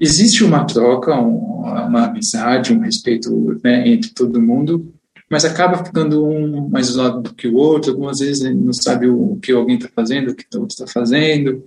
Existe 0.02 0.44
uma 0.44 0.66
troca, 0.66 1.16
um, 1.16 1.62
uma 1.62 2.08
amizade, 2.08 2.74
um 2.74 2.82
respeito 2.82 3.58
né, 3.64 3.88
entre 3.88 4.12
todo 4.12 4.42
mundo, 4.42 4.94
mas 5.32 5.46
acaba 5.46 5.84
ficando 5.86 6.28
um 6.28 6.68
mais 6.68 6.90
isolado 6.90 7.22
do 7.22 7.34
que 7.34 7.48
o 7.48 7.56
outro. 7.56 7.92
Algumas 7.92 8.20
vezes 8.20 8.44
não 8.54 8.74
sabe 8.74 9.08
o 9.08 9.38
que 9.38 9.54
alguém 9.54 9.78
está 9.78 9.90
fazendo, 9.96 10.32
o 10.32 10.36
que 10.36 10.46
o 10.54 10.60
outro 10.60 10.74
está 10.74 10.88
fazendo. 10.88 11.64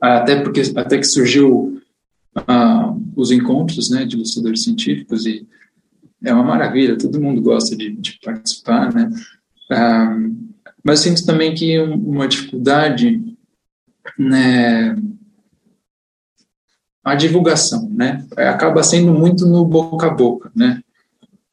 Até 0.00 0.40
porque 0.40 0.62
até 0.74 0.96
que 0.96 1.04
surgiu 1.04 1.82
ah, 2.34 2.94
os 3.14 3.30
encontros 3.30 3.90
né, 3.90 4.06
de 4.06 4.16
ilustradores 4.16 4.62
científicos 4.62 5.26
e 5.26 5.46
é 6.24 6.32
uma 6.32 6.44
maravilha. 6.44 6.96
Todo 6.96 7.20
mundo 7.20 7.42
gosta 7.42 7.76
de, 7.76 7.90
de 7.90 8.18
participar, 8.24 8.94
né? 8.94 9.10
Ah, 9.70 10.16
mas 10.84 11.00
sinto 11.00 11.24
também 11.24 11.54
que 11.54 11.78
uma 11.80 12.28
dificuldade, 12.28 13.20
né, 14.18 14.94
a 17.02 17.14
divulgação, 17.14 17.88
né, 17.90 18.26
acaba 18.36 18.82
sendo 18.82 19.14
muito 19.14 19.46
no 19.46 19.64
boca 19.64 20.08
a 20.08 20.14
boca, 20.14 20.52
né, 20.54 20.82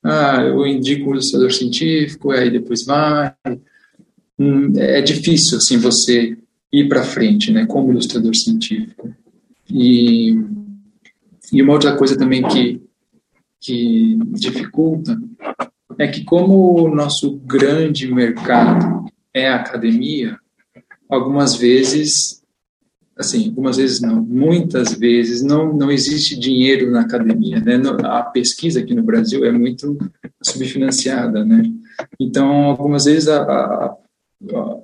ah, 0.03 0.41
eu 0.41 0.67
indico 0.67 1.09
o 1.09 1.13
ilustrador 1.13 1.51
científico, 1.51 2.31
aí 2.31 2.49
depois 2.49 2.83
vai, 2.83 3.33
hum, 4.37 4.73
é 4.75 5.01
difícil, 5.01 5.57
assim, 5.57 5.77
você 5.77 6.37
ir 6.73 6.89
para 6.89 7.03
frente, 7.03 7.51
né, 7.51 7.65
como 7.65 7.91
ilustrador 7.91 8.35
científico. 8.35 9.13
E, 9.69 10.35
e 11.53 11.61
uma 11.61 11.73
outra 11.73 11.95
coisa 11.95 12.17
também 12.17 12.41
que, 12.43 12.81
que 13.59 14.17
dificulta 14.31 15.21
é 15.97 16.07
que 16.07 16.23
como 16.23 16.81
o 16.81 16.93
nosso 16.93 17.37
grande 17.45 18.11
mercado 18.11 19.05
é 19.33 19.47
a 19.47 19.55
academia, 19.55 20.37
algumas 21.09 21.55
vezes, 21.55 22.41
assim, 23.17 23.47
algumas 23.49 23.77
vezes 23.77 24.01
não, 24.01 24.21
muitas 24.21 24.93
vezes 24.93 25.41
não, 25.41 25.73
não 25.73 25.91
existe 25.91 26.39
dinheiro 26.39 26.91
na 26.91 27.01
academia, 27.01 27.59
né? 27.59 27.81
A 28.03 28.23
pesquisa 28.23 28.79
aqui 28.79 28.93
no 28.93 29.03
Brasil 29.03 29.43
é 29.45 29.51
muito 29.51 29.97
subfinanciada, 30.41 31.43
né? 31.45 31.63
Então, 32.19 32.49
algumas 32.65 33.05
vezes 33.05 33.27
a, 33.27 33.41
a, 33.41 33.85
a, 33.85 34.77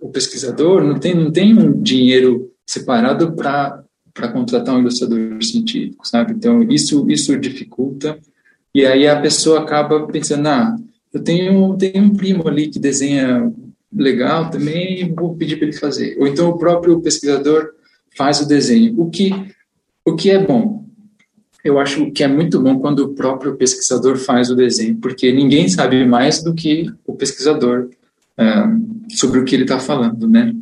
o 0.00 0.08
pesquisador 0.10 0.82
não 0.84 0.98
tem, 0.98 1.14
não 1.14 1.30
tem 1.30 1.56
um 1.56 1.82
dinheiro 1.82 2.52
separado 2.66 3.32
para 3.32 3.84
para 4.14 4.28
contratar 4.28 4.76
um 4.76 4.78
ilustrador 4.78 5.42
científico, 5.42 6.06
sabe? 6.06 6.32
Então 6.34 6.62
isso 6.62 7.04
isso 7.10 7.36
dificulta 7.36 8.16
e 8.72 8.86
aí 8.86 9.08
a 9.08 9.20
pessoa 9.20 9.60
acaba 9.60 10.06
pensando, 10.06 10.46
ah, 10.46 10.76
eu 11.12 11.20
tenho 11.20 11.76
tenho 11.76 12.04
um 12.04 12.14
primo 12.14 12.46
ali 12.46 12.68
que 12.68 12.78
desenha 12.78 13.52
legal 13.94 14.50
também, 14.50 15.12
vou 15.14 15.36
pedir 15.36 15.56
para 15.56 15.68
ele 15.68 15.76
fazer. 15.76 16.16
Ou 16.18 16.26
então 16.26 16.48
o 16.48 16.58
próprio 16.58 17.00
pesquisador 17.00 17.70
faz 18.16 18.40
o 18.40 18.48
desenho. 18.48 18.98
O 19.00 19.10
que, 19.10 19.30
o 20.04 20.14
que 20.14 20.30
é 20.30 20.38
bom? 20.38 20.84
Eu 21.64 21.78
acho 21.78 22.10
que 22.10 22.22
é 22.22 22.28
muito 22.28 22.60
bom 22.60 22.78
quando 22.78 23.00
o 23.00 23.14
próprio 23.14 23.56
pesquisador 23.56 24.16
faz 24.16 24.50
o 24.50 24.56
desenho, 24.56 24.96
porque 24.96 25.32
ninguém 25.32 25.68
sabe 25.68 26.04
mais 26.04 26.42
do 26.42 26.52
que 26.54 26.92
o 27.06 27.14
pesquisador 27.14 27.88
uh, 28.38 29.14
sobre 29.16 29.40
o 29.40 29.44
que 29.44 29.54
ele 29.54 29.62
está 29.62 29.78
falando, 29.78 30.28
né? 30.28 30.54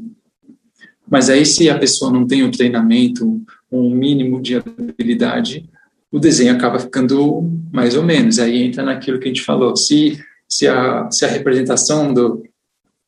Mas 1.10 1.28
aí, 1.28 1.44
se 1.44 1.68
a 1.68 1.78
pessoa 1.78 2.12
não 2.12 2.26
tem 2.26 2.44
o 2.44 2.50
treinamento, 2.50 3.42
um 3.70 3.90
mínimo 3.90 4.40
de 4.40 4.56
habilidade, 4.56 5.68
o 6.10 6.18
desenho 6.18 6.54
acaba 6.54 6.78
ficando 6.78 7.50
mais 7.72 7.96
ou 7.96 8.02
menos. 8.02 8.38
Aí 8.38 8.62
entra 8.62 8.82
naquilo 8.82 9.18
que 9.18 9.24
a 9.24 9.28
gente 9.28 9.42
falou. 9.42 9.76
Se, 9.76 10.18
se, 10.48 10.68
a, 10.68 11.10
se 11.10 11.24
a 11.24 11.28
representação 11.28 12.14
do, 12.14 12.42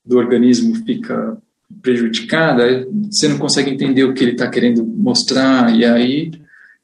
do 0.04 0.18
organismo 0.18 0.74
fica 0.84 1.36
prejudicada, 1.80 2.86
você 3.10 3.28
não 3.28 3.38
consegue 3.38 3.70
entender 3.70 4.04
o 4.04 4.14
que 4.14 4.22
ele 4.22 4.32
está 4.32 4.48
querendo 4.48 4.84
mostrar, 4.84 5.74
e 5.74 5.84
aí 5.84 6.30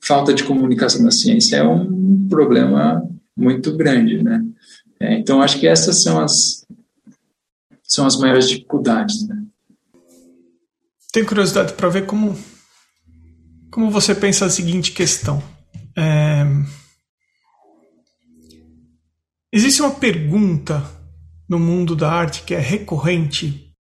falta 0.00 0.32
de 0.32 0.44
comunicação 0.44 1.02
na 1.02 1.10
ciência 1.10 1.56
é 1.56 1.62
um 1.62 2.26
problema 2.28 3.02
muito 3.36 3.76
grande, 3.76 4.22
né? 4.22 4.42
É, 4.98 5.14
então, 5.18 5.40
acho 5.40 5.58
que 5.58 5.66
essas 5.66 6.02
são 6.02 6.20
as, 6.20 6.66
são 7.82 8.06
as 8.06 8.18
maiores 8.18 8.48
dificuldades, 8.48 9.26
né? 9.26 9.42
Tenho 11.12 11.26
curiosidade 11.26 11.72
para 11.72 11.88
ver 11.88 12.06
como, 12.06 12.38
como 13.70 13.90
você 13.90 14.14
pensa 14.14 14.46
a 14.46 14.50
seguinte 14.50 14.92
questão. 14.92 15.42
É... 15.96 16.44
Existe 19.52 19.82
uma 19.82 19.90
pergunta 19.90 20.99
no 21.50 21.58
mundo 21.58 21.96
da 21.96 22.12
arte 22.12 22.44
que 22.44 22.54
é 22.54 22.60
recorrente. 22.60 23.74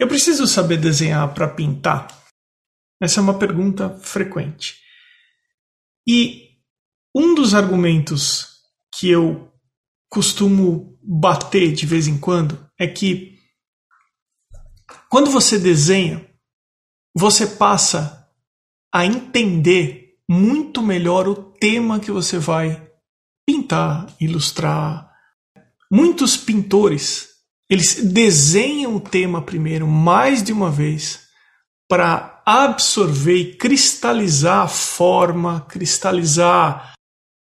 Eu 0.00 0.08
preciso 0.08 0.46
saber 0.46 0.78
desenhar 0.78 1.34
para 1.34 1.46
pintar? 1.46 2.08
Essa 2.98 3.20
é 3.20 3.22
uma 3.22 3.38
pergunta 3.38 3.90
frequente. 3.98 4.76
E 6.08 6.56
um 7.14 7.34
dos 7.34 7.52
argumentos 7.52 8.62
que 8.98 9.10
eu 9.10 9.52
costumo 10.08 10.98
bater 11.02 11.74
de 11.74 11.84
vez 11.84 12.08
em 12.08 12.18
quando 12.18 12.66
é 12.80 12.86
que 12.86 13.36
quando 15.10 15.30
você 15.30 15.58
desenha, 15.58 16.26
você 17.14 17.46
passa 17.46 18.26
a 18.92 19.04
entender 19.04 20.14
muito 20.28 20.82
melhor 20.82 21.28
o 21.28 21.34
tema 21.34 22.00
que 22.00 22.10
você 22.10 22.38
vai 22.38 22.90
pintar, 23.46 24.06
ilustrar. 24.18 25.05
Muitos 25.90 26.36
pintores, 26.36 27.28
eles 27.70 28.02
desenham 28.02 28.96
o 28.96 29.00
tema 29.00 29.42
primeiro 29.42 29.86
mais 29.86 30.42
de 30.42 30.52
uma 30.52 30.70
vez 30.70 31.26
para 31.88 32.42
absorver 32.44 33.36
e 33.36 33.56
cristalizar 33.56 34.64
a 34.64 34.68
forma, 34.68 35.60
cristalizar 35.62 36.94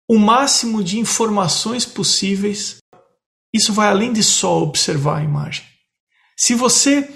o 0.09 0.19
máximo 0.19 0.83
de 0.83 0.99
informações 0.99 1.87
possíveis. 1.87 2.79
Isso 3.53 3.73
vai 3.73 3.89
além 3.89 4.13
de 4.13 4.23
só 4.23 4.61
observar 4.63 5.19
a 5.19 5.25
imagem. 5.25 5.65
Se 6.37 6.55
você 6.55 7.09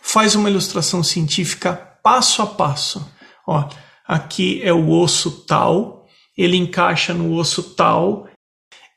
faz 0.00 0.34
uma 0.34 0.48
ilustração 0.48 1.02
científica 1.02 1.74
passo 2.02 2.40
a 2.40 2.46
passo, 2.46 3.06
ó, 3.46 3.68
aqui 4.06 4.62
é 4.62 4.72
o 4.72 4.88
osso 4.90 5.44
tal, 5.44 6.06
ele 6.36 6.56
encaixa 6.56 7.12
no 7.12 7.34
osso 7.34 7.74
tal. 7.74 8.28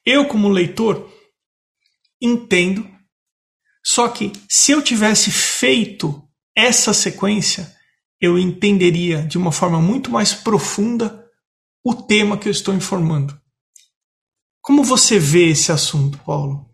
Eu, 0.06 0.28
como 0.28 0.48
leitor, 0.48 1.10
entendo. 2.22 2.88
Só 3.84 4.08
que 4.08 4.32
se 4.50 4.72
eu 4.72 4.82
tivesse 4.82 5.32
feito 5.32 6.22
essa 6.56 6.94
sequência, 6.94 7.74
eu 8.20 8.38
entenderia 8.38 9.22
de 9.24 9.38
uma 9.38 9.52
forma 9.52 9.80
muito 9.80 10.12
mais 10.12 10.34
profunda 10.34 11.26
o 11.84 11.94
tema 11.94 12.38
que 12.38 12.48
eu 12.48 12.52
estou 12.52 12.74
informando. 12.74 13.40
Como 14.62 14.84
você 14.84 15.18
vê 15.18 15.50
esse 15.50 15.72
assunto, 15.72 16.20
Paulo? 16.26 16.66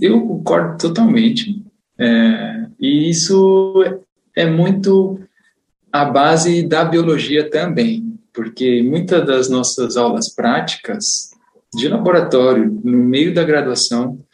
Eu 0.00 0.20
concordo 0.26 0.78
totalmente. 0.78 1.62
É, 1.98 2.66
e 2.80 3.10
isso 3.10 3.84
é 4.34 4.48
muito 4.48 5.20
a 5.92 6.04
base 6.04 6.66
da 6.66 6.84
biologia 6.84 7.50
também, 7.50 8.18
porque 8.32 8.82
muitas 8.82 9.26
das 9.26 9.50
nossas 9.50 9.96
aulas 9.96 10.34
práticas 10.34 11.30
de 11.74 11.88
laboratório, 11.88 12.80
no 12.82 12.98
meio 12.98 13.34
da 13.34 13.44
graduação, 13.44 14.24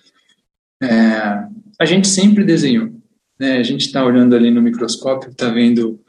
é, 0.85 1.47
a 1.81 1.85
gente 1.85 2.09
sempre 2.09 2.45
desenhou. 2.45 2.91
Né? 3.39 3.59
A 3.59 3.63
gente 3.63 3.87
está 3.87 4.05
olhando 4.05 4.35
ali 4.35 4.51
no 4.51 4.63
microscópio, 4.63 5.31
está 5.31 5.49
vendo 5.49 6.01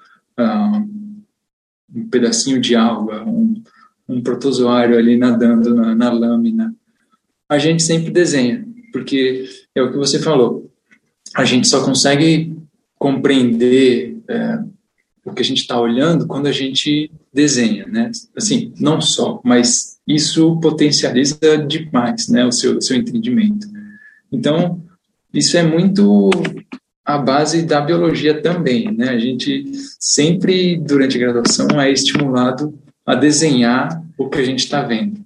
um 1.94 2.10
pedacinho 2.10 2.60
de 2.60 2.76
alga, 2.76 3.24
um, 3.24 3.62
um 4.08 4.22
protozoário 4.22 4.98
ali 4.98 5.18
nadando 5.18 5.74
na, 5.74 5.96
na 5.96 6.12
lâmina. 6.12 6.76
A 7.48 7.58
gente 7.58 7.84
sempre 7.84 8.12
desenha, 8.12 8.66
porque 8.92 9.46
é 9.74 9.82
o 9.82 9.92
que 9.92 9.98
você 9.98 10.20
falou. 10.20 10.70
A 11.36 11.46
gente 11.46 11.68
só 11.68 11.84
consegue 11.84 12.56
compreender 12.98 14.18
é, 14.28 14.60
o 15.24 15.34
que 15.34 15.42
a 15.42 15.46
gente 15.46 15.62
está 15.62 15.80
olhando 15.80 16.28
quando 16.28 16.48
a 16.48 16.52
gente 16.52 17.12
desenha, 17.34 17.86
né? 17.88 18.12
Assim, 18.36 18.74
não 18.80 19.02
só, 19.02 19.42
mas 19.44 20.00
isso 20.08 20.60
potencializa 20.60 21.58
demais, 21.68 22.28
né, 22.30 22.46
o 22.46 22.52
seu, 22.52 22.80
seu 22.82 22.96
entendimento. 22.96 23.68
Então, 24.32 24.84
isso 25.34 25.58
é 25.58 25.64
muito 25.64 26.30
a 27.04 27.18
base 27.18 27.64
da 27.64 27.82
biologia 27.82 28.42
também, 28.42 28.92
né? 28.92 29.10
A 29.10 29.20
gente 29.20 29.72
sempre, 30.00 30.78
durante 30.78 31.18
a 31.18 31.20
graduação, 31.20 31.68
é 31.80 31.92
estimulado 31.92 32.78
a 33.06 33.14
desenhar 33.14 34.04
o 34.18 34.28
que 34.28 34.40
a 34.40 34.44
gente 34.44 34.60
está 34.60 34.82
vendo. 34.82 35.24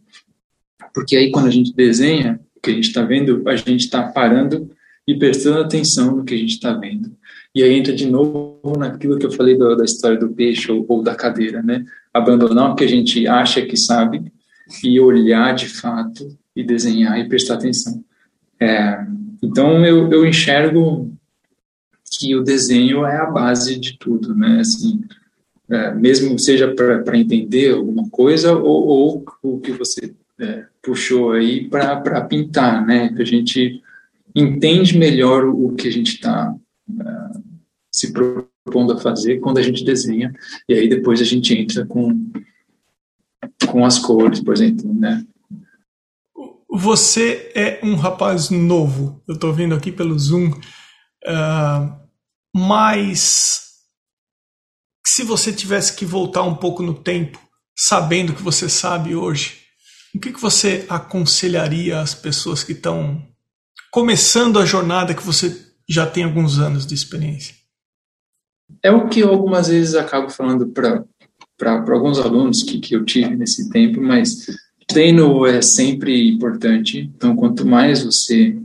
Porque 0.93 1.15
aí, 1.15 1.31
quando 1.31 1.47
a 1.47 1.51
gente 1.51 1.73
desenha 1.73 2.39
o 2.55 2.59
que 2.59 2.71
a 2.71 2.73
gente 2.73 2.87
está 2.87 3.01
vendo, 3.03 3.47
a 3.47 3.55
gente 3.55 3.85
está 3.85 4.03
parando 4.03 4.69
e 5.07 5.17
prestando 5.17 5.59
atenção 5.59 6.17
no 6.17 6.25
que 6.25 6.33
a 6.33 6.37
gente 6.37 6.53
está 6.53 6.73
vendo. 6.73 7.11
E 7.55 7.63
aí 7.63 7.73
entra 7.73 7.93
de 7.93 8.05
novo 8.05 8.77
naquilo 8.77 9.17
que 9.17 9.25
eu 9.25 9.31
falei 9.31 9.57
do, 9.57 9.75
da 9.75 9.85
história 9.85 10.19
do 10.19 10.29
peixe 10.29 10.71
ou, 10.71 10.85
ou 10.87 11.01
da 11.01 11.15
cadeira, 11.15 11.63
né? 11.63 11.83
Abandonar 12.13 12.71
o 12.71 12.75
que 12.75 12.83
a 12.83 12.87
gente 12.87 13.25
acha 13.27 13.61
que 13.61 13.77
sabe 13.77 14.31
e 14.83 14.99
olhar 14.99 15.55
de 15.55 15.67
fato 15.67 16.37
e 16.55 16.63
desenhar 16.63 17.17
e 17.19 17.27
prestar 17.27 17.55
atenção. 17.55 18.03
É, 18.59 19.05
então, 19.41 19.85
eu, 19.85 20.11
eu 20.11 20.25
enxergo 20.25 21.11
que 22.11 22.35
o 22.35 22.43
desenho 22.43 23.05
é 23.05 23.17
a 23.17 23.25
base 23.25 23.79
de 23.79 23.97
tudo, 23.97 24.35
né? 24.35 24.59
Assim, 24.59 25.01
é, 25.69 25.93
mesmo 25.93 26.37
seja 26.39 26.73
para 26.73 27.17
entender 27.17 27.73
alguma 27.73 28.09
coisa 28.09 28.53
ou, 28.53 28.87
ou 28.87 29.25
o 29.43 29.59
que 29.59 29.71
você 29.71 30.13
é, 30.39 30.65
puxou 30.81 31.31
aí 31.33 31.69
para 31.69 32.21
pintar, 32.21 32.85
né? 32.85 33.15
A 33.17 33.23
gente 33.23 33.81
entende 34.35 34.97
melhor 34.97 35.45
o 35.45 35.73
que 35.73 35.87
a 35.87 35.91
gente 35.91 36.15
está 36.15 36.53
é, 36.99 37.39
se 37.91 38.11
propondo 38.11 38.93
a 38.93 38.99
fazer 38.99 39.39
quando 39.39 39.59
a 39.59 39.61
gente 39.61 39.83
desenha 39.83 40.33
e 40.67 40.73
aí 40.73 40.87
depois 40.87 41.21
a 41.21 41.25
gente 41.25 41.53
entra 41.53 41.85
com 41.85 42.31
com 43.67 43.85
as 43.85 43.99
cores, 43.99 44.39
por 44.39 44.53
exemplo, 44.53 44.91
né? 44.93 45.23
Você 46.71 47.51
é 47.55 47.79
um 47.83 47.95
rapaz 47.95 48.49
novo. 48.49 49.23
Eu 49.27 49.33
estou 49.33 49.51
vendo 49.51 49.73
aqui 49.73 49.91
pelo 49.91 50.17
Zoom. 50.17 50.51
Uh, 51.25 51.99
mas 52.55 53.69
se 55.05 55.23
você 55.23 55.51
tivesse 55.51 55.95
que 55.95 56.05
voltar 56.05 56.43
um 56.43 56.55
pouco 56.55 56.83
no 56.83 56.93
tempo, 56.93 57.39
sabendo 57.77 58.31
o 58.31 58.35
que 58.35 58.43
você 58.43 58.69
sabe 58.69 59.15
hoje, 59.15 59.57
o 60.13 60.19
que, 60.19 60.31
que 60.31 60.41
você 60.41 60.85
aconselharia 60.89 61.99
às 61.99 62.13
pessoas 62.13 62.63
que 62.63 62.73
estão 62.73 63.27
começando 63.91 64.59
a 64.59 64.65
jornada 64.65 65.13
que 65.13 65.25
você 65.25 65.67
já 65.87 66.05
tem 66.05 66.23
alguns 66.23 66.59
anos 66.59 66.85
de 66.85 66.93
experiência? 66.93 67.55
É 68.83 68.91
o 68.91 69.09
que 69.09 69.21
eu 69.21 69.29
algumas 69.29 69.67
vezes 69.67 69.95
acabo 69.95 70.29
falando 70.29 70.67
para 70.67 71.93
alguns 71.93 72.19
alunos 72.19 72.61
que, 72.63 72.79
que 72.79 72.95
eu 72.95 73.03
tive 73.03 73.35
nesse 73.35 73.69
tempo, 73.69 73.99
mas 74.01 74.45
treino 74.89 75.45
é 75.45 75.61
sempre 75.61 76.29
importante. 76.29 77.09
Então, 77.15 77.35
quanto 77.35 77.65
mais 77.65 78.03
você 78.03 78.57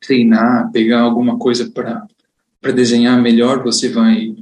treinar, 0.00 0.70
pegar 0.72 1.00
alguma 1.00 1.36
coisa 1.36 1.70
para 1.70 2.06
para 2.60 2.72
desenhar 2.72 3.20
melhor 3.20 3.62
você 3.62 3.90
vai 3.90 4.34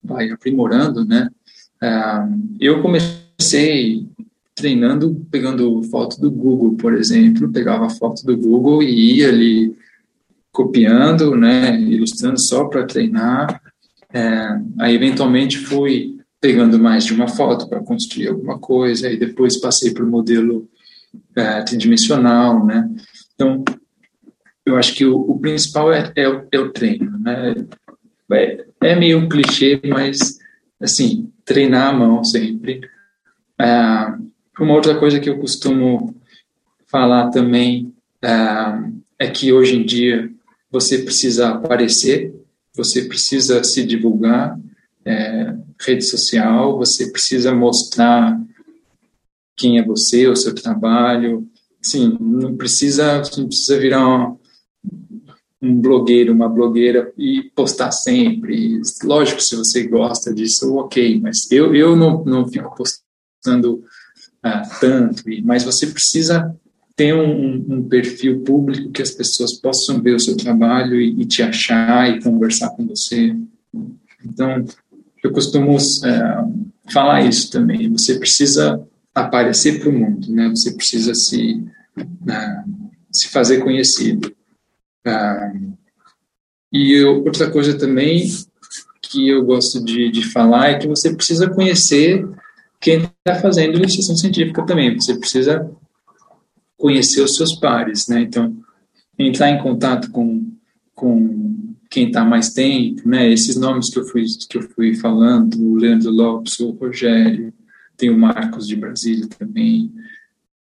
vai 0.00 0.30
aprimorando, 0.30 1.04
né? 1.04 1.28
Ah, 1.82 2.28
eu 2.60 2.80
comecei 2.80 4.06
treinando 4.54 5.26
pegando 5.30 5.82
foto 5.84 6.20
do 6.20 6.30
Google, 6.30 6.76
por 6.76 6.94
exemplo, 6.94 7.50
pegava 7.50 7.90
foto 7.90 8.24
do 8.24 8.36
Google 8.36 8.82
e 8.82 9.16
ia 9.16 9.28
ali 9.28 9.76
copiando, 10.52 11.36
né, 11.36 11.78
ilustrando 11.80 12.40
só 12.40 12.64
para 12.66 12.86
treinar. 12.86 13.60
É, 14.12 14.60
aí 14.78 14.94
eventualmente 14.94 15.58
fui 15.58 16.15
pegando 16.40 16.78
mais 16.78 17.04
de 17.04 17.12
uma 17.12 17.28
foto 17.28 17.68
para 17.68 17.82
construir 17.82 18.28
alguma 18.28 18.58
coisa, 18.58 19.10
e 19.10 19.18
depois 19.18 19.58
passei 19.58 19.92
para 19.92 20.04
o 20.04 20.10
modelo 20.10 20.68
é, 21.34 21.62
tridimensional, 21.62 22.64
né? 22.64 22.88
Então 23.34 23.64
eu 24.64 24.76
acho 24.76 24.94
que 24.94 25.06
o, 25.06 25.16
o 25.16 25.38
principal 25.38 25.92
é, 25.92 26.12
é, 26.16 26.28
o, 26.28 26.46
é, 26.50 26.58
o, 26.58 26.72
treino, 26.72 27.16
né? 27.20 27.54
É, 28.32 28.66
é, 28.82 28.96
meio 28.96 29.28
clichê, 29.28 29.80
mas, 29.86 30.38
assim, 30.80 31.30
treinar 31.44 31.90
a 31.90 31.92
mão 31.92 32.24
sempre. 32.24 32.80
Ah, 33.56 34.18
uma 34.58 34.74
outra 34.74 34.98
coisa 34.98 35.20
que 35.20 35.30
eu 35.30 35.38
costumo 35.38 36.16
falar 36.86 37.30
também 37.30 37.94
ah, 38.20 38.82
é 39.18 39.28
que 39.28 39.52
hoje 39.52 39.76
em 39.76 39.86
dia 39.86 40.30
você 40.70 40.98
precisa 40.98 41.50
aparecer, 41.50 42.34
você 42.74 43.04
precisa 43.04 43.62
se 43.62 43.86
divulgar, 43.86 44.58
é, 45.04 45.54
rede 45.80 46.04
social, 46.04 46.78
você 46.78 47.10
precisa 47.10 47.54
mostrar 47.54 48.40
quem 49.56 49.78
é 49.78 49.84
você, 49.84 50.26
o 50.26 50.36
seu 50.36 50.54
trabalho. 50.54 51.48
Sim, 51.82 52.16
não 52.20 52.56
precisa, 52.56 53.22
não 53.36 53.46
precisa 53.46 53.78
virar 53.78 54.36
um 55.62 55.80
blogueiro, 55.80 56.32
uma 56.32 56.48
blogueira 56.48 57.12
e 57.16 57.50
postar 57.54 57.90
sempre. 57.90 58.80
Lógico, 59.02 59.40
se 59.40 59.56
você 59.56 59.86
gosta 59.86 60.32
disso, 60.32 60.74
ok, 60.76 61.20
mas 61.20 61.50
eu, 61.50 61.74
eu 61.74 61.96
não, 61.96 62.24
não 62.24 62.48
fico 62.48 62.74
postando 62.76 63.82
ah, 64.42 64.62
tanto, 64.80 65.22
mas 65.44 65.64
você 65.64 65.86
precisa 65.86 66.54
ter 66.94 67.14
um, 67.14 67.64
um, 67.68 67.88
perfil 67.88 68.40
público 68.40 68.90
que 68.90 69.02
as 69.02 69.10
pessoas 69.10 69.52
possam 69.52 70.00
ver 70.00 70.14
o 70.14 70.20
seu 70.20 70.36
trabalho 70.36 70.98
e, 70.98 71.20
e 71.20 71.26
te 71.26 71.42
achar 71.42 72.08
e 72.10 72.22
conversar 72.22 72.70
com 72.70 72.86
você. 72.86 73.36
Então, 74.24 74.64
eu 75.26 75.32
costumo 75.32 75.76
é, 75.76 76.92
falar 76.92 77.24
isso 77.24 77.50
também. 77.50 77.90
Você 77.90 78.18
precisa 78.18 78.80
aparecer 79.14 79.80
para 79.80 79.88
o 79.88 79.92
mundo, 79.92 80.30
né? 80.30 80.48
Você 80.50 80.72
precisa 80.72 81.14
se, 81.14 81.64
uh, 81.96 82.90
se 83.10 83.28
fazer 83.28 83.62
conhecido. 83.62 84.34
Ah, 85.06 85.52
e 86.72 86.92
eu, 86.92 87.24
outra 87.24 87.50
coisa 87.50 87.78
também 87.78 88.26
que 89.02 89.28
eu 89.28 89.44
gosto 89.44 89.82
de, 89.82 90.10
de 90.10 90.22
falar 90.22 90.70
é 90.70 90.78
que 90.78 90.88
você 90.88 91.14
precisa 91.14 91.48
conhecer 91.48 92.28
quem 92.80 93.02
está 93.04 93.40
fazendo 93.40 93.78
iniciação 93.78 94.16
científica 94.16 94.64
também. 94.66 94.94
Você 94.94 95.18
precisa 95.18 95.70
conhecer 96.76 97.22
os 97.22 97.36
seus 97.36 97.54
pares, 97.54 98.08
né? 98.08 98.20
Então, 98.20 98.54
entrar 99.18 99.50
em 99.50 99.62
contato 99.62 100.10
com, 100.10 100.52
com 100.94 101.65
quem 101.90 102.08
está 102.08 102.24
mais 102.24 102.52
tempo, 102.52 103.08
né? 103.08 103.30
Esses 103.30 103.56
nomes 103.56 103.90
que 103.90 103.98
eu 103.98 104.04
fui 104.04 104.24
que 104.48 104.58
eu 104.58 104.62
fui 104.62 104.94
falando, 104.94 105.56
o 105.60 105.76
Leandro 105.76 106.10
Lopes, 106.10 106.58
o 106.60 106.70
Rogério, 106.70 107.52
tem 107.96 108.10
o 108.10 108.18
Marcos 108.18 108.66
de 108.66 108.76
Brasília 108.76 109.26
também, 109.38 109.92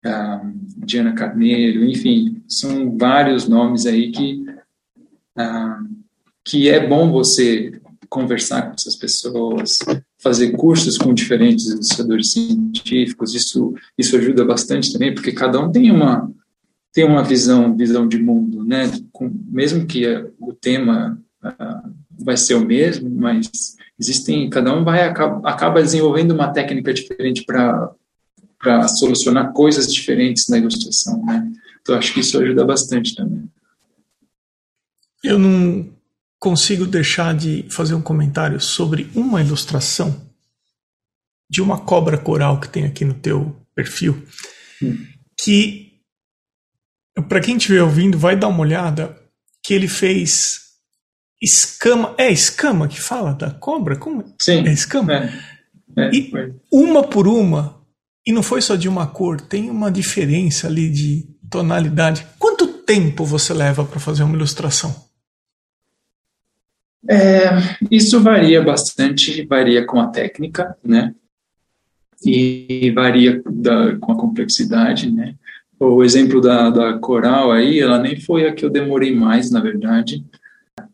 uh, 0.04 0.52
Diana 0.76 1.12
Carneiro, 1.12 1.84
enfim, 1.84 2.42
são 2.46 2.96
vários 2.96 3.48
nomes 3.48 3.87
aí 3.87 4.12
que, 4.12 4.44
uh, 5.37 5.88
que 6.44 6.68
é 6.68 6.87
bom 6.87 7.10
você 7.10 7.80
conversar 8.08 8.68
com 8.68 8.74
essas 8.74 8.94
pessoas, 8.94 9.78
fazer 10.22 10.52
cursos 10.52 10.96
com 10.96 11.12
diferentes 11.12 11.66
ilustradores 11.66 12.30
científicos, 12.30 13.34
isso, 13.34 13.74
isso 13.98 14.16
ajuda 14.16 14.44
bastante 14.44 14.92
também, 14.92 15.12
porque 15.12 15.32
cada 15.32 15.60
um 15.60 15.72
tem 15.72 15.90
uma, 15.90 16.30
tem 16.94 17.04
uma 17.04 17.24
visão, 17.24 17.76
visão 17.76 18.07
de 18.07 18.18
mundo, 18.22 18.64
né? 18.64 18.90
Com, 19.12 19.28
mesmo 19.48 19.85
que 19.85 20.07
o 20.38 20.52
tema 20.52 21.20
uh, 21.44 21.92
vai 22.24 22.37
ser 22.37 22.54
o 22.54 22.64
mesmo, 22.64 23.11
mas 23.11 23.50
existem, 23.98 24.48
cada 24.48 24.72
um 24.72 24.85
vai 24.85 25.02
acaba, 25.02 25.46
acaba 25.46 25.83
desenvolvendo 25.83 26.30
uma 26.30 26.52
técnica 26.52 26.94
diferente 26.94 27.44
para 27.44 27.92
para 28.57 28.88
solucionar 28.88 29.52
coisas 29.52 29.92
diferentes 29.92 30.48
na 30.48 30.57
ilustração, 30.57 31.22
né? 31.26 31.52
Então 31.83 31.96
acho 31.96 32.14
que 32.14 32.20
isso 32.20 32.40
ajuda 32.40 32.64
bastante 32.64 33.14
também. 33.14 33.44
Eu 35.22 35.38
não 35.38 35.92
consigo 36.38 36.87
deixar 36.87 37.35
de 37.35 37.66
fazer 37.68 37.94
um 37.94 38.00
comentário 38.00 38.59
sobre 38.59 39.11
uma 39.14 39.42
ilustração 39.42 40.18
de 41.50 41.61
uma 41.61 41.78
cobra 41.78 42.16
coral 42.16 42.59
que 42.59 42.68
tem 42.68 42.85
aqui 42.85 43.04
no 43.04 43.12
teu 43.12 43.54
perfil, 43.74 44.22
hum. 44.83 44.96
que 45.38 45.83
para 47.22 47.40
quem 47.40 47.57
estiver 47.57 47.83
ouvindo 47.83 48.18
vai 48.18 48.37
dar 48.37 48.48
uma 48.48 48.61
olhada 48.61 49.16
que 49.62 49.72
ele 49.72 49.88
fez 49.88 50.61
escama, 51.40 52.14
é 52.18 52.31
escama 52.31 52.88
que 52.88 53.00
fala 53.00 53.33
da 53.33 53.50
cobra, 53.50 53.96
como? 53.96 54.24
Sim. 54.40 54.66
É 54.66 54.72
escama. 54.72 55.12
É, 55.12 55.31
é, 55.96 56.11
e 56.12 56.33
uma 56.70 57.07
por 57.07 57.29
uma 57.29 57.85
e 58.27 58.33
não 58.33 58.42
foi 58.42 58.62
só 58.62 58.74
de 58.74 58.88
uma 58.88 59.07
cor, 59.07 59.40
tem 59.40 59.68
uma 59.68 59.90
diferença 59.90 60.66
ali 60.66 60.88
de 60.88 61.29
tonalidade. 61.50 62.27
Quanto 62.38 62.66
tempo 62.66 63.24
você 63.24 63.53
leva 63.53 63.85
para 63.85 64.00
fazer 64.00 64.22
uma 64.22 64.35
ilustração? 64.35 64.94
É, 67.09 67.50
isso 67.90 68.20
varia 68.20 68.62
bastante, 68.62 69.44
varia 69.44 69.87
com 69.87 70.00
a 70.00 70.07
técnica, 70.07 70.77
né? 70.83 71.14
E 72.24 72.90
varia 72.94 73.42
da, 73.44 73.96
com 73.98 74.12
a 74.12 74.16
complexidade, 74.16 75.11
né? 75.11 75.35
O 75.86 76.02
exemplo 76.02 76.40
da, 76.40 76.70
da 76.70 76.98
coral 76.98 77.52
aí, 77.52 77.80
ela 77.80 77.98
nem 77.98 78.20
foi 78.20 78.46
a 78.46 78.52
que 78.52 78.64
eu 78.64 78.70
demorei 78.70 79.14
mais, 79.14 79.50
na 79.50 79.60
verdade. 79.60 80.24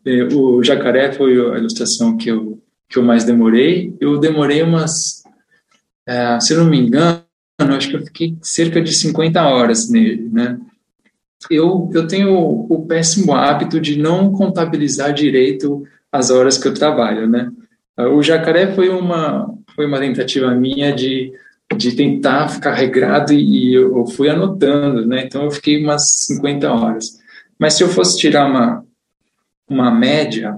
É, 0.05 0.23
o 0.33 0.63
jacaré 0.63 1.11
foi 1.11 1.33
a 1.53 1.57
ilustração 1.57 2.17
que 2.17 2.29
eu, 2.29 2.59
que 2.89 2.97
eu 2.97 3.03
mais 3.03 3.23
demorei. 3.23 3.95
Eu 3.99 4.19
demorei 4.19 4.61
umas 4.61 5.21
é, 6.07 6.39
se 6.39 6.55
não 6.55 6.65
me 6.65 6.77
engano, 6.77 7.23
acho 7.59 7.89
que 7.89 7.95
eu 7.95 8.05
fiquei 8.05 8.37
cerca 8.41 8.81
de 8.81 8.93
50 8.93 9.41
horas 9.43 9.89
nele, 9.89 10.29
né? 10.31 10.59
Eu, 11.49 11.89
eu 11.93 12.07
tenho 12.07 12.37
o, 12.37 12.85
péssimo 12.85 13.33
hábito 13.33 13.79
de 13.79 13.97
não 13.97 14.31
contabilizar 14.31 15.13
direito 15.13 15.83
as 16.11 16.29
horas 16.29 16.57
que 16.57 16.67
eu 16.67 16.73
trabalho, 16.73 17.27
né? 17.27 17.51
O 17.97 18.21
jacaré 18.21 18.73
foi 18.75 18.89
uma 18.89 19.49
foi 19.75 19.85
uma 19.85 19.99
tentativa 19.99 20.53
minha 20.53 20.93
de, 20.93 21.31
de 21.75 21.95
tentar 21.95 22.49
ficar 22.49 22.73
regrado 22.73 23.33
e 23.33 23.73
eu 23.73 24.05
fui 24.07 24.29
anotando, 24.29 25.05
né? 25.05 25.25
Então 25.25 25.43
eu 25.45 25.51
fiquei 25.51 25.83
umas 25.83 26.25
50 26.27 26.71
horas. 26.71 27.19
Mas 27.57 27.75
se 27.75 27.83
eu 27.83 27.89
fosse 27.89 28.17
tirar 28.17 28.49
uma 28.49 28.85
uma 29.67 29.89
média, 29.89 30.57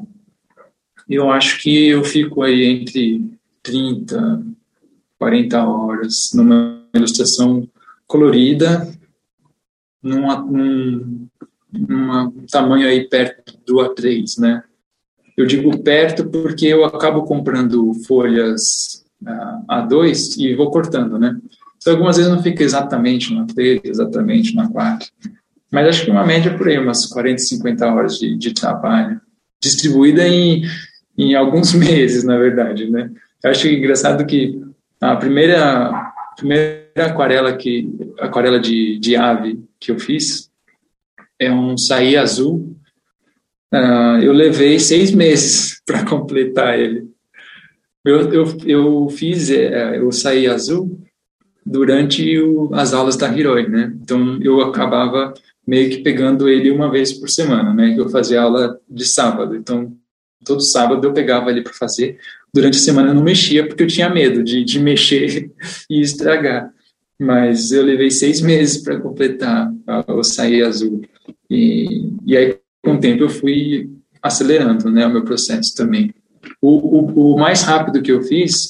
eu 1.08 1.30
acho 1.30 1.62
que 1.62 1.90
eu 1.90 2.04
fico 2.04 2.42
aí 2.42 2.64
entre 2.66 3.24
30 3.62 4.44
40 5.20 5.66
horas 5.66 6.32
numa 6.34 6.84
ilustração 6.94 7.66
colorida, 8.06 8.86
num, 10.02 11.30
tamanho 12.52 12.88
aí 12.88 13.08
perto 13.08 13.58
do 13.66 13.76
A3, 13.76 14.38
né? 14.40 14.64
Eu 15.38 15.46
digo 15.46 15.82
perto 15.82 16.26
porque 16.30 16.68
eu 16.68 16.84
acabo 16.84 17.24
comprando 17.24 17.94
folhas 18.06 19.03
A2 19.70 20.38
e 20.38 20.56
vou 20.56 20.72
cortando, 20.72 21.18
né? 21.18 21.38
Então, 21.78 21.94
algumas 21.94 22.18
vezes 22.18 22.32
não 22.32 22.42
fica 22.42 22.64
exatamente 22.64 23.34
no 23.34 23.46
A3, 23.46 23.82
exatamente 23.84 24.56
no 24.56 24.64
A4. 24.64 25.10
Mas 25.72 25.88
acho 25.88 26.06
que 26.06 26.12
uma 26.12 26.26
média 26.26 26.56
por 26.58 26.68
aí, 26.68 26.78
umas 26.78 27.06
40, 27.08 27.40
50 27.40 27.86
horas 27.88 28.20
de, 28.20 28.38
de 28.38 28.54
trabalho, 28.54 29.20
distribuída 29.62 30.28
em, 30.28 30.64
em 31.18 31.36
alguns 31.36 31.74
meses, 31.76 32.24
na 32.24 32.38
verdade, 32.38 32.90
né? 32.90 33.12
Eu 33.44 33.52
acho 33.52 33.68
engraçado 33.68 34.26
que 34.26 34.62
a 35.02 35.16
primeira, 35.18 36.14
primeira 36.38 37.08
aquarela, 37.08 37.58
que, 37.58 37.90
aquarela 38.20 38.60
de, 38.60 38.98
de 39.00 39.16
ave 39.16 39.62
que 39.80 39.92
eu 39.92 40.00
fiz 40.00 40.50
é 41.38 41.52
um 41.52 41.78
saí 41.78 42.16
azul. 42.16 42.74
Uh, 43.74 44.22
eu 44.22 44.32
levei 44.32 44.80
seis 44.80 45.12
meses 45.12 45.82
para 45.86 46.06
completar 46.06 46.80
ele. 46.80 47.13
Eu, 48.06 48.34
eu, 48.34 48.58
eu 48.66 49.10
fiz 49.10 49.50
é, 49.50 49.98
eu 49.98 50.12
saí 50.12 50.48
azul 50.48 51.00
durante 51.66 52.38
o, 52.40 52.74
as 52.74 52.94
aulas 52.94 53.16
da 53.16 53.32
Hiroi, 53.32 53.68
né? 53.68 53.94
Então 54.02 54.40
eu 54.42 54.62
acabava 54.62 55.34
meio 55.66 55.90
que 55.90 55.98
pegando 55.98 56.50
ele 56.50 56.70
uma 56.70 56.92
vez 56.92 57.14
por 57.14 57.30
semana, 57.30 57.74
né? 57.74 57.96
Eu 57.98 58.10
fazia 58.10 58.42
aula 58.42 58.78
de 58.90 59.06
sábado, 59.06 59.56
então 59.56 59.94
todo 60.46 60.62
sábado 60.62 61.08
eu 61.08 61.14
pegava 61.14 61.50
ele 61.50 61.62
para 61.62 61.74
fazer 61.74 62.20
durante 62.54 62.78
a 62.78 62.82
semana 62.82 63.10
eu 63.10 63.16
não 63.16 63.24
mexia 63.24 63.68
porque 63.68 63.84
eu 63.84 63.88
tinha 63.88 64.10
medo 64.10 64.44
de, 64.44 64.64
de 64.64 64.80
mexer 64.80 65.52
e 65.90 66.00
estragar. 66.00 66.72
Mas 67.20 67.72
eu 67.72 67.84
levei 67.84 68.12
seis 68.12 68.42
meses 68.42 68.84
para 68.84 69.00
completar 69.00 69.72
o 70.08 70.24
sair 70.24 70.64
azul. 70.64 71.02
E, 71.50 72.10
e 72.26 72.36
aí, 72.36 72.58
com 72.84 72.96
o 72.96 73.00
tempo, 73.00 73.24
eu 73.24 73.30
fui 73.30 73.90
acelerando 74.22 74.90
né, 74.90 75.06
o 75.06 75.12
meu 75.12 75.24
processo 75.24 75.76
também. 75.76 76.14
O, 76.66 76.70
o, 76.70 77.34
o 77.34 77.38
mais 77.38 77.62
rápido 77.64 78.02
que 78.02 78.10
eu 78.10 78.24
fiz 78.24 78.70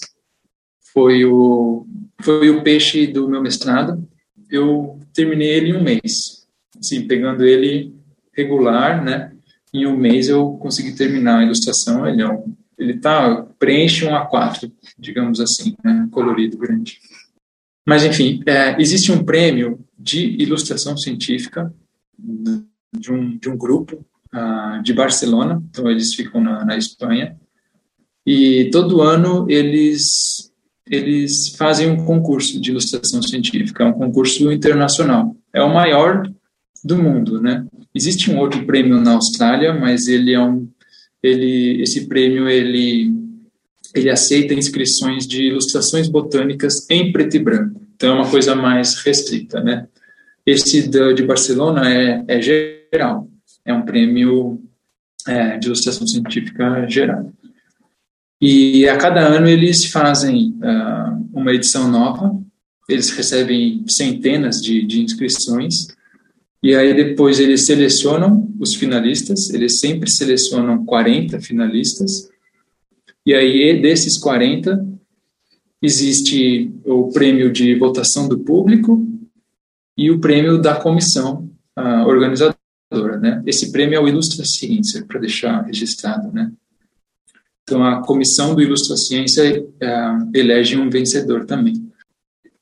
foi 0.91 1.23
o, 1.25 1.85
foi 2.23 2.49
o 2.49 2.63
peixe 2.63 3.05
do 3.05 3.29
meu 3.29 3.39
mestrado. 3.39 4.03
Eu 4.49 4.99
terminei 5.13 5.49
ele 5.49 5.69
em 5.69 5.75
um 5.75 5.83
mês. 5.83 6.47
Assim, 6.79 7.05
pegando 7.05 7.45
ele 7.45 7.93
regular, 8.35 9.03
né? 9.03 9.31
Em 9.71 9.85
um 9.85 9.95
mês 9.95 10.27
eu 10.27 10.53
consegui 10.53 10.95
terminar 10.95 11.37
a 11.37 11.43
ilustração. 11.43 12.07
Ele 12.07 12.23
é 12.23 12.27
um 12.27 12.55
ele 12.79 12.97
tá 12.97 13.45
preenche 13.59 14.03
um 14.03 14.09
A4, 14.09 14.71
digamos 14.97 15.39
assim, 15.39 15.75
né, 15.83 16.07
colorido 16.11 16.57
grande. 16.57 16.99
Mas 17.87 18.03
enfim, 18.03 18.41
é, 18.47 18.81
existe 18.81 19.11
um 19.11 19.23
prêmio 19.23 19.85
de 19.97 20.35
ilustração 20.41 20.97
científica 20.97 21.71
de 22.17 23.11
um, 23.11 23.37
de 23.37 23.49
um 23.49 23.55
grupo 23.55 24.03
uh, 24.33 24.81
de 24.81 24.91
Barcelona, 24.93 25.63
então 25.69 25.89
eles 25.89 26.15
ficam 26.15 26.41
na, 26.41 26.65
na 26.65 26.75
Espanha, 26.75 27.37
e 28.25 28.69
todo 28.71 29.01
ano 29.01 29.45
eles 29.49 30.51
eles 30.89 31.55
fazem 31.57 31.89
um 31.89 32.05
concurso 32.05 32.59
de 32.59 32.71
ilustração 32.71 33.21
científica, 33.21 33.83
é 33.83 33.87
um 33.87 33.93
concurso 33.93 34.51
internacional. 34.51 35.35
É 35.53 35.61
o 35.63 35.73
maior 35.73 36.29
do 36.83 36.97
mundo, 36.97 37.41
né? 37.41 37.65
Existe 37.95 38.29
um 38.29 38.37
outro 38.37 38.65
prêmio 38.65 38.99
na 38.99 39.13
Austrália, 39.13 39.73
mas 39.73 40.07
ele 40.07 40.33
é 40.33 40.39
um 40.39 40.67
ele, 41.23 41.81
esse 41.81 42.05
prêmio 42.07 42.49
ele, 42.49 43.13
ele 43.95 44.09
aceita 44.09 44.53
inscrições 44.53 45.25
de 45.25 45.43
ilustrações 45.43 46.09
botânicas 46.09 46.85
em 46.89 47.13
preto 47.13 47.37
e 47.37 47.39
branco. 47.39 47.81
Então 47.95 48.11
é 48.11 48.15
uma 48.15 48.29
coisa 48.29 48.53
mais 48.53 48.95
restrita, 48.95 49.61
né? 49.61 49.87
Esse 50.45 50.89
de 50.89 51.23
Barcelona 51.23 51.89
é, 51.89 52.25
é 52.27 52.41
geral, 52.41 53.29
é 53.63 53.73
um 53.73 53.83
prêmio 53.83 54.61
é, 55.25 55.57
de 55.57 55.67
ilustração 55.67 56.05
científica 56.05 56.85
geral. 56.89 57.31
E 58.45 58.89
a 58.89 58.97
cada 58.97 59.21
ano 59.21 59.47
eles 59.47 59.85
fazem 59.85 60.53
uh, 60.57 61.29
uma 61.33 61.53
edição 61.53 61.89
nova, 61.89 62.37
eles 62.89 63.09
recebem 63.11 63.85
centenas 63.87 64.61
de, 64.61 64.85
de 64.85 65.01
inscrições 65.01 65.87
e 66.61 66.75
aí 66.75 66.93
depois 66.93 67.39
eles 67.39 67.65
selecionam 67.65 68.53
os 68.59 68.75
finalistas, 68.75 69.49
eles 69.49 69.79
sempre 69.79 70.11
selecionam 70.11 70.83
40 70.83 71.39
finalistas. 71.39 72.29
E 73.25 73.33
aí 73.33 73.81
desses 73.81 74.17
40 74.17 74.85
existe 75.81 76.69
o 76.83 77.13
prêmio 77.13 77.49
de 77.49 77.73
votação 77.75 78.27
do 78.27 78.39
público 78.39 79.07
e 79.97 80.11
o 80.11 80.19
prêmio 80.19 80.57
da 80.57 80.75
comissão 80.75 81.49
organizadora, 82.05 82.57
né? 83.21 83.41
Esse 83.45 83.71
prêmio 83.71 83.95
é 83.95 84.01
o 84.01 84.07
Ilustra 84.07 84.43
Ciência, 84.43 85.05
para 85.05 85.21
deixar 85.21 85.61
registrado, 85.61 86.29
né? 86.33 86.51
Então 87.63 87.83
a 87.83 88.01
comissão 88.01 88.53
do 88.53 88.61
Ilustra 88.61 88.97
Ciência 88.97 89.61
uh, 89.61 90.29
elege 90.33 90.77
um 90.77 90.89
vencedor 90.89 91.45
também. 91.45 91.73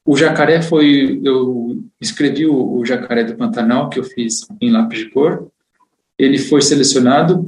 O 0.05 0.15
jacaré 0.15 0.61
foi, 0.61 1.21
eu 1.23 1.83
escrevi 1.99 2.45
o, 2.45 2.77
o, 2.77 2.85
jacaré 2.85 3.23
do 3.23 3.35
Pantanal 3.35 3.89
que 3.89 3.99
eu 3.99 4.03
fiz 4.03 4.47
em 4.59 4.71
lápis 4.71 4.99
de 4.99 5.09
cor. 5.09 5.47
Ele 6.17 6.37
foi 6.37 6.61
selecionado, 6.61 7.43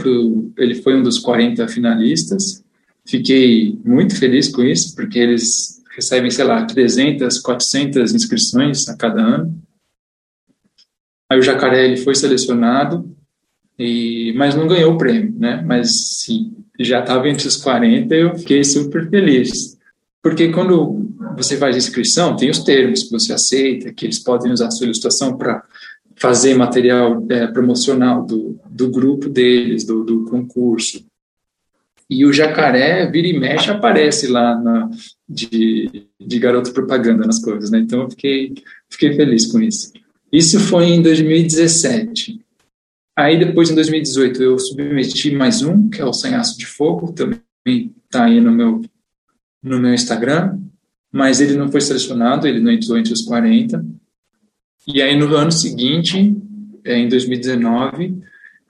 ele 0.57 0.75
foi 0.75 0.95
um 0.95 1.03
dos 1.03 1.19
40 1.19 1.67
finalistas. 1.67 2.63
Fiquei 3.05 3.77
muito 3.83 4.17
feliz 4.17 4.49
com 4.49 4.63
isso, 4.63 4.95
porque 4.95 5.19
eles 5.19 5.81
recebem, 5.95 6.31
sei 6.31 6.45
lá, 6.45 6.65
300, 6.65 7.39
400 7.39 8.13
inscrições 8.13 8.87
a 8.87 8.97
cada 8.97 9.21
ano. 9.21 9.61
Aí 11.29 11.39
o 11.39 11.43
Jacaré 11.43 11.85
ele 11.85 11.97
foi 11.97 12.15
selecionado, 12.15 13.15
e, 13.77 14.33
mas 14.35 14.55
não 14.55 14.67
ganhou 14.67 14.93
o 14.93 14.97
prêmio, 14.97 15.33
né? 15.37 15.63
Mas 15.65 16.19
sim, 16.23 16.62
já 16.79 17.01
estava 17.01 17.29
entre 17.29 17.47
os 17.47 17.57
40 17.57 18.15
eu 18.15 18.35
fiquei 18.37 18.63
super 18.63 19.09
feliz. 19.09 19.77
Porque 20.21 20.49
quando 20.49 21.09
você 21.35 21.57
faz 21.57 21.75
inscrição, 21.75 22.35
tem 22.35 22.49
os 22.49 22.59
termos 22.59 23.03
que 23.03 23.11
você 23.11 23.33
aceita, 23.33 23.93
que 23.93 24.05
eles 24.05 24.19
podem 24.19 24.51
usar 24.51 24.67
a 24.67 24.71
sua 24.71 24.85
ilustração 24.85 25.37
para 25.37 25.63
fazer 26.15 26.53
material 26.55 27.25
é, 27.29 27.47
promocional 27.47 28.25
do, 28.25 28.57
do 28.69 28.89
grupo 28.89 29.27
deles, 29.29 29.85
do, 29.85 30.03
do 30.03 30.25
concurso. 30.25 31.03
E 32.09 32.25
o 32.25 32.31
jacaré, 32.31 33.09
vira 33.09 33.27
e 33.27 33.37
mexe, 33.37 33.71
aparece 33.71 34.27
lá 34.27 34.55
na, 34.55 34.89
de, 35.27 36.07
de 36.19 36.39
garoto 36.39 36.71
propaganda 36.71 37.25
nas 37.25 37.39
coisas, 37.41 37.71
né? 37.71 37.79
Então 37.79 38.03
eu 38.03 38.09
fiquei, 38.09 38.53
fiquei 38.89 39.13
feliz 39.15 39.47
com 39.47 39.61
isso. 39.61 39.91
Isso 40.31 40.59
foi 40.59 40.85
em 40.85 41.01
2017. 41.01 42.42
Aí 43.15 43.37
depois, 43.37 43.69
em 43.69 43.75
2018, 43.75 44.41
eu 44.41 44.57
submeti 44.57 45.35
mais 45.35 45.61
um, 45.61 45.89
que 45.89 46.01
é 46.01 46.05
o 46.05 46.13
Sanhaço 46.13 46.57
de 46.57 46.65
Fogo, 46.65 47.11
também 47.11 47.41
está 48.05 48.25
aí 48.25 48.41
no 48.41 48.51
meu, 48.51 48.81
no 49.61 49.79
meu 49.79 49.93
Instagram, 49.93 50.57
mas 51.11 51.39
ele 51.39 51.55
não 51.55 51.71
foi 51.71 51.79
selecionado, 51.79 52.47
ele 52.47 52.59
não 52.59 52.71
entrou 52.71 52.97
entre 52.97 53.13
os 53.13 53.21
40. 53.21 53.85
E 54.87 55.01
aí 55.01 55.15
no 55.15 55.33
ano 55.35 55.51
seguinte, 55.51 56.35
é, 56.83 56.97
em 56.97 57.07
2019, 57.07 58.17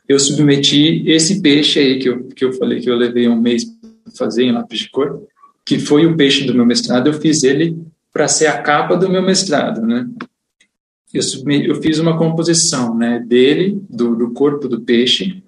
eu 0.07 0.19
submeti 0.19 1.09
esse 1.09 1.41
peixe 1.41 1.79
aí 1.79 1.99
que 1.99 2.09
eu, 2.09 2.27
que 2.27 2.43
eu 2.43 2.51
falei 2.53 2.81
que 2.81 2.89
eu 2.89 2.95
levei 2.95 3.29
um 3.29 3.39
mês 3.39 3.63
para 3.65 4.13
fazer 4.17 4.43
em 4.43 4.51
lápis 4.51 4.79
de 4.79 4.89
cor, 4.89 5.23
que 5.65 5.79
foi 5.79 6.05
o 6.05 6.17
peixe 6.17 6.45
do 6.45 6.53
meu 6.53 6.65
mestrado, 6.65 7.07
eu 7.07 7.13
fiz 7.13 7.43
ele 7.43 7.77
para 8.11 8.27
ser 8.27 8.47
a 8.47 8.61
capa 8.61 8.95
do 8.95 9.09
meu 9.09 9.21
mestrado, 9.21 9.81
né? 9.81 10.05
Eu, 11.14 11.76
fiz 11.82 11.99
uma 11.99 12.18
composição, 12.18 12.97
né, 12.97 13.20
dele, 13.20 13.80
do, 13.89 14.16
do 14.16 14.32
corpo 14.32 14.68
do 14.68 14.82
peixe, 14.82 15.43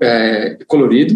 é, 0.00 0.56
colorido, 0.66 1.14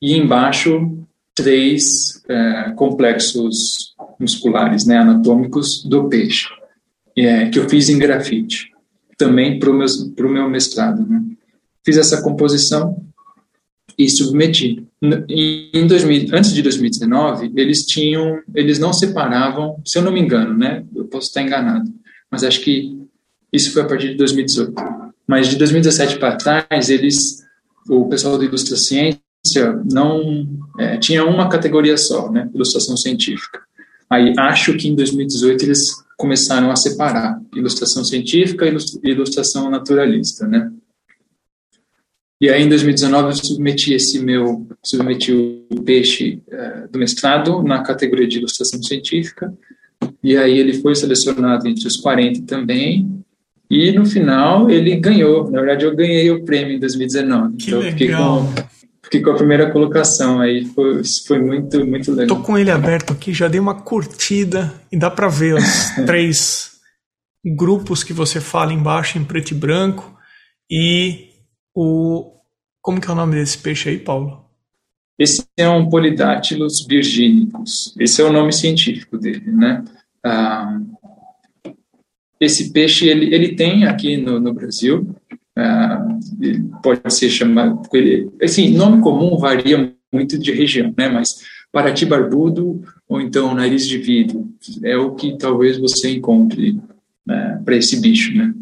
e 0.00 0.16
embaixo 0.16 0.96
três 1.34 2.22
é, 2.28 2.72
complexos 2.76 3.94
musculares, 4.18 4.86
né, 4.86 4.96
anatômicos 4.96 5.84
do 5.84 6.08
peixe 6.08 6.48
é, 7.16 7.48
que 7.48 7.58
eu 7.58 7.68
fiz 7.68 7.88
em 7.88 7.98
grafite, 7.98 8.70
também 9.16 9.58
para 9.58 9.70
o 9.70 9.74
meu, 9.74 9.86
meu 10.30 10.48
mestrado. 10.48 11.06
Né? 11.06 11.22
Fiz 11.84 11.96
essa 11.96 12.22
composição 12.22 13.02
e 13.98 14.08
submeti. 14.08 14.86
Em 15.28 15.86
2000, 15.86 16.34
antes 16.34 16.52
de 16.52 16.62
2019, 16.62 17.52
eles 17.56 17.84
tinham, 17.84 18.40
eles 18.54 18.78
não 18.78 18.92
separavam, 18.92 19.80
se 19.84 19.98
eu 19.98 20.02
não 20.02 20.12
me 20.12 20.20
engano, 20.20 20.56
né? 20.56 20.84
Eu 20.94 21.06
posso 21.06 21.28
estar 21.28 21.42
enganado, 21.42 21.90
mas 22.30 22.44
acho 22.44 22.60
que 22.60 22.98
isso 23.52 23.72
foi 23.72 23.82
a 23.82 23.86
partir 23.86 24.10
de 24.10 24.16
2018. 24.16 24.72
Mas 25.26 25.48
de 25.48 25.56
2017 25.56 26.18
para 26.18 26.36
trás, 26.36 26.90
eles, 26.90 27.44
o 27.88 28.08
pessoal 28.08 28.38
do 28.38 28.44
Ilustra 28.44 28.76
Ciência 28.76 29.20
não 29.90 30.46
é, 30.78 30.98
tinha 30.98 31.24
uma 31.24 31.48
categoria 31.48 31.96
só, 31.96 32.30
né? 32.30 32.48
Ilustração 32.54 32.96
científica. 32.96 33.60
Aí 34.08 34.34
acho 34.38 34.76
que 34.76 34.88
em 34.88 34.94
2018 34.94 35.64
eles 35.64 36.04
começaram 36.16 36.70
a 36.70 36.76
separar 36.76 37.40
ilustração 37.54 38.04
científica 38.04 38.66
e 38.66 39.08
ilustração 39.10 39.70
naturalista, 39.70 40.46
né? 40.46 40.70
E 42.40 42.48
aí, 42.48 42.62
em 42.62 42.68
2019, 42.68 43.28
eu 43.28 43.36
submeti 43.36 43.92
esse 43.92 44.18
meu, 44.18 44.66
submeti 44.82 45.30
o 45.30 45.82
peixe 45.82 46.42
uh, 46.48 46.88
do 46.90 46.98
mestrado 46.98 47.62
na 47.62 47.82
categoria 47.82 48.26
de 48.26 48.38
ilustração 48.38 48.82
científica, 48.82 49.52
e 50.22 50.36
aí 50.36 50.58
ele 50.58 50.74
foi 50.74 50.94
selecionado 50.94 51.66
entre 51.68 51.86
os 51.86 51.96
40 51.96 52.42
também, 52.46 53.20
e 53.70 53.92
no 53.92 54.04
final 54.04 54.68
ele 54.68 54.96
ganhou. 54.96 55.48
Na 55.50 55.60
verdade, 55.60 55.84
eu 55.84 55.94
ganhei 55.94 56.28
o 56.30 56.44
prêmio 56.44 56.74
em 56.74 56.80
2019. 56.80 57.56
Que 57.56 57.68
então, 57.68 57.80
legal. 57.80 57.92
Fiquei 57.92 58.14
com, 58.14 58.68
fiquei 59.04 59.22
com 59.22 59.30
a 59.30 59.34
primeira 59.34 59.70
colocação 59.70 60.40
aí. 60.40 60.64
Foi, 60.64 61.02
foi 61.26 61.38
muito, 61.38 61.86
muito 61.86 62.10
legal. 62.10 62.36
Tô 62.36 62.42
com 62.42 62.58
ele 62.58 62.70
aberto 62.70 63.12
aqui, 63.12 63.32
já 63.32 63.46
dei 63.46 63.60
uma 63.60 63.80
curtida 63.80 64.74
e 64.90 64.98
dá 64.98 65.08
para 65.08 65.28
ver 65.28 65.54
os 65.54 65.90
três 66.04 66.72
grupos 67.44 68.02
que 68.02 68.12
você 68.12 68.40
fala 68.40 68.72
embaixo 68.72 69.16
em 69.16 69.24
preto 69.24 69.52
e 69.52 69.54
branco 69.54 70.18
e 70.70 71.28
o 71.74 72.32
como 72.82 73.00
que 73.00 73.08
é 73.08 73.12
o 73.12 73.16
nome 73.16 73.36
desse 73.36 73.58
peixe 73.58 73.88
aí, 73.88 73.98
Paulo? 73.98 74.49
Esse 75.20 75.44
é 75.54 75.68
um 75.68 75.86
Polidactylus 75.86 76.86
virginicus. 76.88 77.94
Esse 78.00 78.22
é 78.22 78.24
o 78.24 78.32
nome 78.32 78.54
científico 78.54 79.18
dele, 79.18 79.52
né? 79.52 79.84
Ah, 80.24 80.80
esse 82.40 82.72
peixe 82.72 83.06
ele, 83.06 83.34
ele 83.34 83.54
tem 83.54 83.84
aqui 83.84 84.16
no, 84.16 84.40
no 84.40 84.54
Brasil 84.54 85.14
uh, 85.58 86.80
pode 86.82 87.14
ser 87.14 87.28
chamado, 87.28 87.82
assim, 88.42 88.70
nome 88.70 89.02
comum 89.02 89.36
varia 89.36 89.94
muito 90.10 90.38
de 90.38 90.50
região, 90.52 90.92
né, 90.96 91.08
mas 91.08 91.28
Paraty 91.70 92.04
barbudo 92.04 92.82
ou 93.06 93.20
então 93.20 93.54
nariz 93.54 93.86
de 93.86 93.98
vidro 93.98 94.48
é 94.82 94.96
o 94.96 95.14
que 95.14 95.36
talvez 95.36 95.78
você 95.78 96.10
encontre 96.10 96.80
né, 97.26 97.60
para 97.64 97.76
esse 97.76 98.00
bicho, 98.00 98.34
né. 98.34 98.54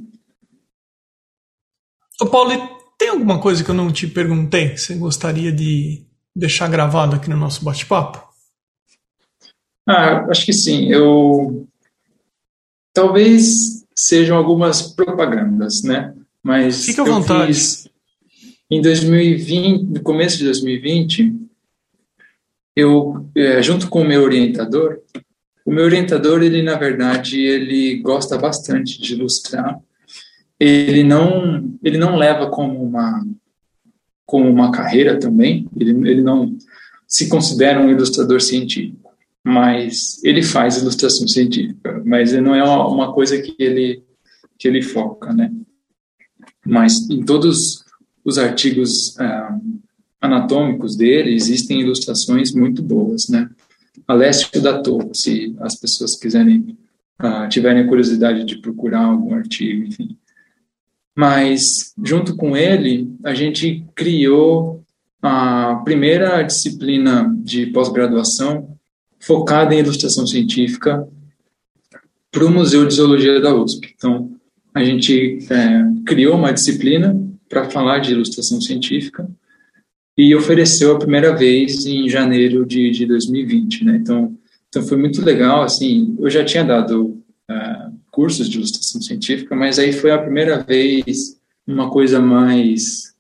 Ô 2.21 2.27
Paulo, 2.27 2.51
tem 2.99 3.11
alguma 3.11 3.41
coisa 3.41 3.63
que 3.63 3.71
eu 3.71 3.75
não 3.75 3.93
te 3.93 4.09
perguntei 4.09 4.77
você 4.77 4.97
gostaria 4.97 5.53
de 5.53 6.08
deixar 6.39 6.69
gravado 6.69 7.17
aqui 7.17 7.29
no 7.29 7.37
nosso 7.37 7.65
bate-papo? 7.65 8.27
Ah, 9.87 10.27
acho 10.31 10.45
que 10.45 10.53
sim. 10.53 10.89
Eu 10.89 11.67
talvez 12.93 13.87
sejam 13.95 14.37
algumas 14.37 14.83
propagandas, 14.83 15.83
né? 15.83 16.15
Mas 16.43 16.85
Fique 16.85 17.01
à 17.01 17.05
vontade. 17.05 17.47
Fiz, 17.47 17.89
em 18.71 18.83
2020, 18.83 19.83
no 19.85 20.03
começo 20.03 20.39
de 20.39 20.45
2020, 20.45 21.35
eu, 22.77 23.29
é, 23.35 23.63
junto 23.63 23.89
com 23.89 24.03
o 24.03 24.07
meu 24.07 24.23
orientador, 24.23 25.01
o 25.65 25.73
meu 25.73 25.85
orientador, 25.85 26.43
ele 26.43 26.63
na 26.63 26.77
verdade, 26.77 27.41
ele 27.41 27.97
gosta 27.97 28.39
bastante 28.39 29.01
de 29.01 29.15
ilustrar. 29.15 29.79
Ele 30.59 31.03
não, 31.03 31.75
ele 31.83 31.99
não 31.99 32.17
leva 32.17 32.51
como 32.51 32.83
uma, 32.83 33.25
como 34.29 34.47
uma 34.49 34.71
carreira 34.71 35.19
também. 35.19 35.67
Ele, 35.75 35.91
ele 36.11 36.23
não 36.23 36.55
se 37.09 37.29
considera 37.29 37.81
um 37.81 37.91
ilustrador 37.91 38.41
científico, 38.43 39.11
mas 39.43 40.23
ele 40.23 40.43
faz 40.43 40.77
ilustração 40.77 41.27
científica. 41.27 42.03
Mas 42.05 42.33
não 42.35 42.55
é 42.55 42.63
uma, 42.63 42.87
uma 42.87 43.13
coisa 43.13 43.41
que 43.41 43.57
ele 43.59 44.05
que 44.59 44.67
ele 44.67 44.83
foca, 44.83 45.33
né? 45.33 45.53
mas 46.69 47.09
em 47.09 47.25
todos 47.25 47.85
os 48.23 48.37
artigos 48.37 49.19
ah, 49.19 49.59
anatômicos 50.21 50.95
dele 50.97 51.35
existem 51.35 51.81
ilustrações 51.81 52.53
muito 52.53 52.83
boas, 52.83 53.29
né? 53.29 53.49
Alessio 54.07 54.61
da 54.61 54.83
Torre, 54.83 55.11
se 55.15 55.57
as 55.61 55.77
pessoas 55.77 56.15
quiserem, 56.15 56.77
ah, 57.19 57.49
tiverem 57.49 57.87
curiosidade 57.87 58.45
de 58.45 58.59
procurar 58.59 59.05
algum 59.05 59.35
artigo, 59.35 59.87
enfim. 59.87 60.17
Mas, 61.19 61.93
junto 62.01 62.37
com 62.37 62.57
ele, 62.57 63.13
a 63.25 63.35
gente 63.35 63.85
criou 63.93 64.85
a 65.21 65.83
primeira 65.85 66.41
disciplina 66.43 67.29
de 67.43 67.67
pós-graduação 67.67 68.79
focada 69.19 69.75
em 69.75 69.81
ilustração 69.81 70.25
científica 70.29 71.09
para 72.31 72.45
o 72.45 72.51
Museu 72.51 72.87
de 72.87 72.95
Zoologia 72.95 73.41
da 73.41 73.53
USP. 73.53 73.93
Então, 73.97 74.31
a 74.73 74.85
gente 74.85 75.41
é, 75.51 75.83
criou 76.07 76.37
uma 76.37 76.53
disciplina 76.53 77.21
para 77.49 77.69
falar 77.69 77.99
de 77.99 78.13
ilustração 78.13 78.61
científica 78.61 79.29
e 80.17 80.33
ofereceu 80.37 80.95
a 80.95 81.01
primeira 81.01 81.35
vez 81.35 81.85
em 81.85 82.09
janeiro 82.09 82.65
de, 82.65 82.93
de 82.93 83.07
2020, 83.07 83.85
né? 83.85 83.97
Então, 83.97 84.39
então 84.69 84.85
foi 84.85 84.97
muito 84.97 85.21
legal, 85.21 85.65
assim, 85.65 86.17
eu 86.21 86.31
já 86.31 86.45
tinha 86.45 86.63
dado 86.63 87.21
uh, 87.51 87.88
cursos 88.19 88.49
de 88.49 88.57
ilustração 88.57 89.01
científica, 89.01 89.55
mas 89.55 89.79
aí 89.79 89.93
foi 89.93 90.11
a 90.11 90.19
primeira 90.19 90.59
vez 90.59 91.39
uma 91.65 91.89
coisa 91.89 92.21
mais 92.21 93.15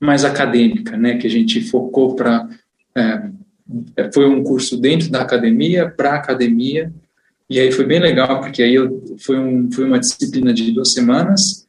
mais 0.00 0.24
acadêmica, 0.24 0.96
né? 0.96 1.18
Que 1.18 1.26
a 1.26 1.30
gente 1.30 1.60
focou 1.60 2.16
para 2.16 2.48
é, 2.96 4.10
foi 4.10 4.26
um 4.26 4.42
curso 4.42 4.80
dentro 4.80 5.10
da 5.10 5.20
academia 5.20 5.90
para 5.90 6.14
academia 6.14 6.90
e 7.50 7.60
aí 7.60 7.70
foi 7.70 7.84
bem 7.84 8.00
legal, 8.00 8.40
porque 8.40 8.62
aí 8.62 8.74
eu, 8.74 9.16
foi, 9.18 9.38
um, 9.38 9.70
foi 9.70 9.84
uma 9.84 9.98
disciplina 9.98 10.50
de 10.54 10.72
duas 10.72 10.94
semanas. 10.94 11.68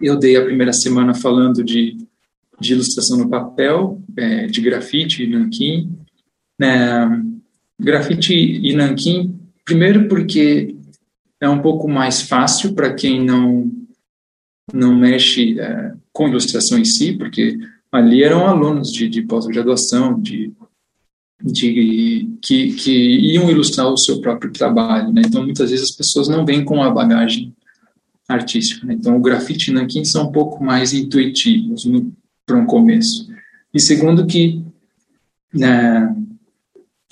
Eu 0.00 0.18
dei 0.18 0.36
a 0.36 0.44
primeira 0.44 0.72
semana 0.72 1.14
falando 1.14 1.62
de, 1.62 1.96
de 2.58 2.72
ilustração 2.72 3.16
no 3.16 3.30
papel, 3.30 4.02
é, 4.16 4.46
de 4.46 4.60
grafite 4.60 5.22
e 5.22 5.28
nanquim. 5.28 5.96
Né, 6.58 7.22
grafite 7.78 8.34
e 8.34 8.74
nanquim, 8.74 9.38
primeiro 9.64 10.08
porque 10.08 10.75
é 11.40 11.48
um 11.48 11.60
pouco 11.60 11.88
mais 11.88 12.22
fácil 12.22 12.74
para 12.74 12.94
quem 12.94 13.24
não 13.24 13.70
não 14.72 14.96
mexe 14.96 15.60
é, 15.60 15.92
com 16.12 16.28
ilustração 16.28 16.76
em 16.76 16.84
si, 16.84 17.12
porque 17.12 17.56
ali 17.92 18.24
eram 18.24 18.48
alunos 18.48 18.90
de, 18.90 19.08
de 19.08 19.22
pós-graduação, 19.22 20.20
de 20.20 20.52
de 21.42 22.38
que, 22.40 22.72
que 22.72 22.92
iam 23.32 23.50
ilustrar 23.50 23.86
o 23.88 23.96
seu 23.96 24.20
próprio 24.20 24.50
trabalho, 24.52 25.12
né? 25.12 25.22
Então 25.24 25.44
muitas 25.44 25.70
vezes 25.70 25.90
as 25.90 25.96
pessoas 25.96 26.28
não 26.28 26.46
vêm 26.46 26.64
com 26.64 26.82
a 26.82 26.90
bagagem 26.90 27.54
artística, 28.26 28.86
né? 28.86 28.94
Então 28.94 29.16
o 29.16 29.20
grafite 29.20 29.70
nanquim 29.70 30.04
são 30.04 30.28
um 30.28 30.32
pouco 30.32 30.64
mais 30.64 30.92
intuitivos 30.92 31.86
para 32.44 32.56
um 32.56 32.66
começo. 32.66 33.28
E 33.72 33.78
segundo 33.78 34.26
que 34.26 34.64
né, 35.52 36.14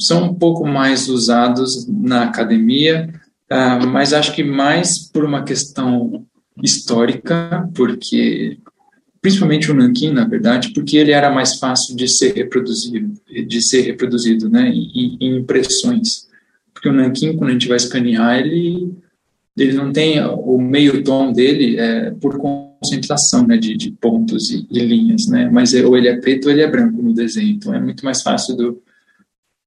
são 0.01 0.31
um 0.31 0.35
pouco 0.35 0.67
mais 0.67 1.09
usados 1.09 1.87
na 1.87 2.25
academia, 2.25 3.13
uh, 3.51 3.87
mas 3.87 4.13
acho 4.13 4.35
que 4.35 4.43
mais 4.43 4.99
por 4.99 5.25
uma 5.25 5.43
questão 5.43 6.27
histórica, 6.63 7.69
porque 7.75 8.59
principalmente 9.21 9.71
o 9.71 9.75
nanquim, 9.75 10.11
na 10.11 10.27
verdade, 10.27 10.73
porque 10.75 10.99
ele 10.99 11.11
era 11.11 11.31
mais 11.31 11.59
fácil 11.59 11.97
de 11.97 12.07
ser 12.07 12.35
reproduzido, 12.35 13.15
de 13.27 13.63
ser 13.63 13.81
reproduzido, 13.81 14.51
né, 14.51 14.69
em, 14.69 15.17
em 15.19 15.37
impressões. 15.39 16.29
Porque 16.75 16.91
o 16.91 16.93
nanquim, 16.93 17.35
quando 17.35 17.49
a 17.49 17.53
gente 17.55 17.67
vai 17.67 17.77
escanear, 17.77 18.39
ele 18.41 18.93
ele 19.57 19.73
não 19.73 19.93
tem 19.93 20.21
o 20.21 20.59
meio 20.59 21.03
tom 21.05 21.33
dele 21.33 21.79
é 21.79 22.11
por 22.11 22.39
concentração, 22.39 23.47
né, 23.47 23.57
de, 23.57 23.77
de 23.77 23.93
pontos 23.93 24.51
e, 24.51 24.67
linhas, 24.71 25.27
né, 25.29 25.49
mas 25.51 25.73
é, 25.75 25.87
ou 25.87 25.97
ele 25.97 26.09
é 26.09 26.17
preto 26.17 26.47
ou 26.47 26.51
ele 26.51 26.63
é 26.63 26.71
branco 26.71 27.01
no 27.01 27.15
desenho, 27.15 27.51
então 27.51 27.73
é 27.73 27.81
muito 27.81 28.05
mais 28.05 28.21
fácil 28.21 28.57
do 28.57 28.83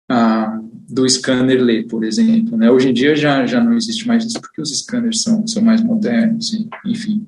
ah, 0.09 0.61
do 0.89 1.07
scanner 1.09 1.61
ler, 1.61 1.87
por 1.87 2.03
exemplo, 2.03 2.57
né. 2.57 2.71
Hoje 2.71 2.89
em 2.89 2.93
dia 2.93 3.15
já 3.15 3.45
já 3.45 3.63
não 3.63 3.73
existe 3.73 4.07
mais 4.07 4.25
isso 4.25 4.39
porque 4.39 4.61
os 4.61 4.71
scanners 4.79 5.21
são 5.21 5.45
são 5.47 5.61
mais 5.61 5.83
modernos, 5.83 6.53
enfim. 6.85 7.27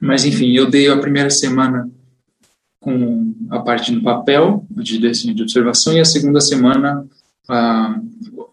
Mas, 0.00 0.24
enfim, 0.24 0.52
eu 0.52 0.68
dei 0.68 0.88
a 0.88 0.98
primeira 0.98 1.30
semana 1.30 1.90
com 2.80 3.34
a 3.50 3.58
parte 3.60 3.90
no 3.90 4.02
papel, 4.02 4.66
de 4.70 4.98
de 4.98 5.42
observação, 5.42 5.92
e 5.92 6.00
a 6.00 6.04
segunda 6.04 6.40
semana 6.40 7.06
a, 7.48 8.00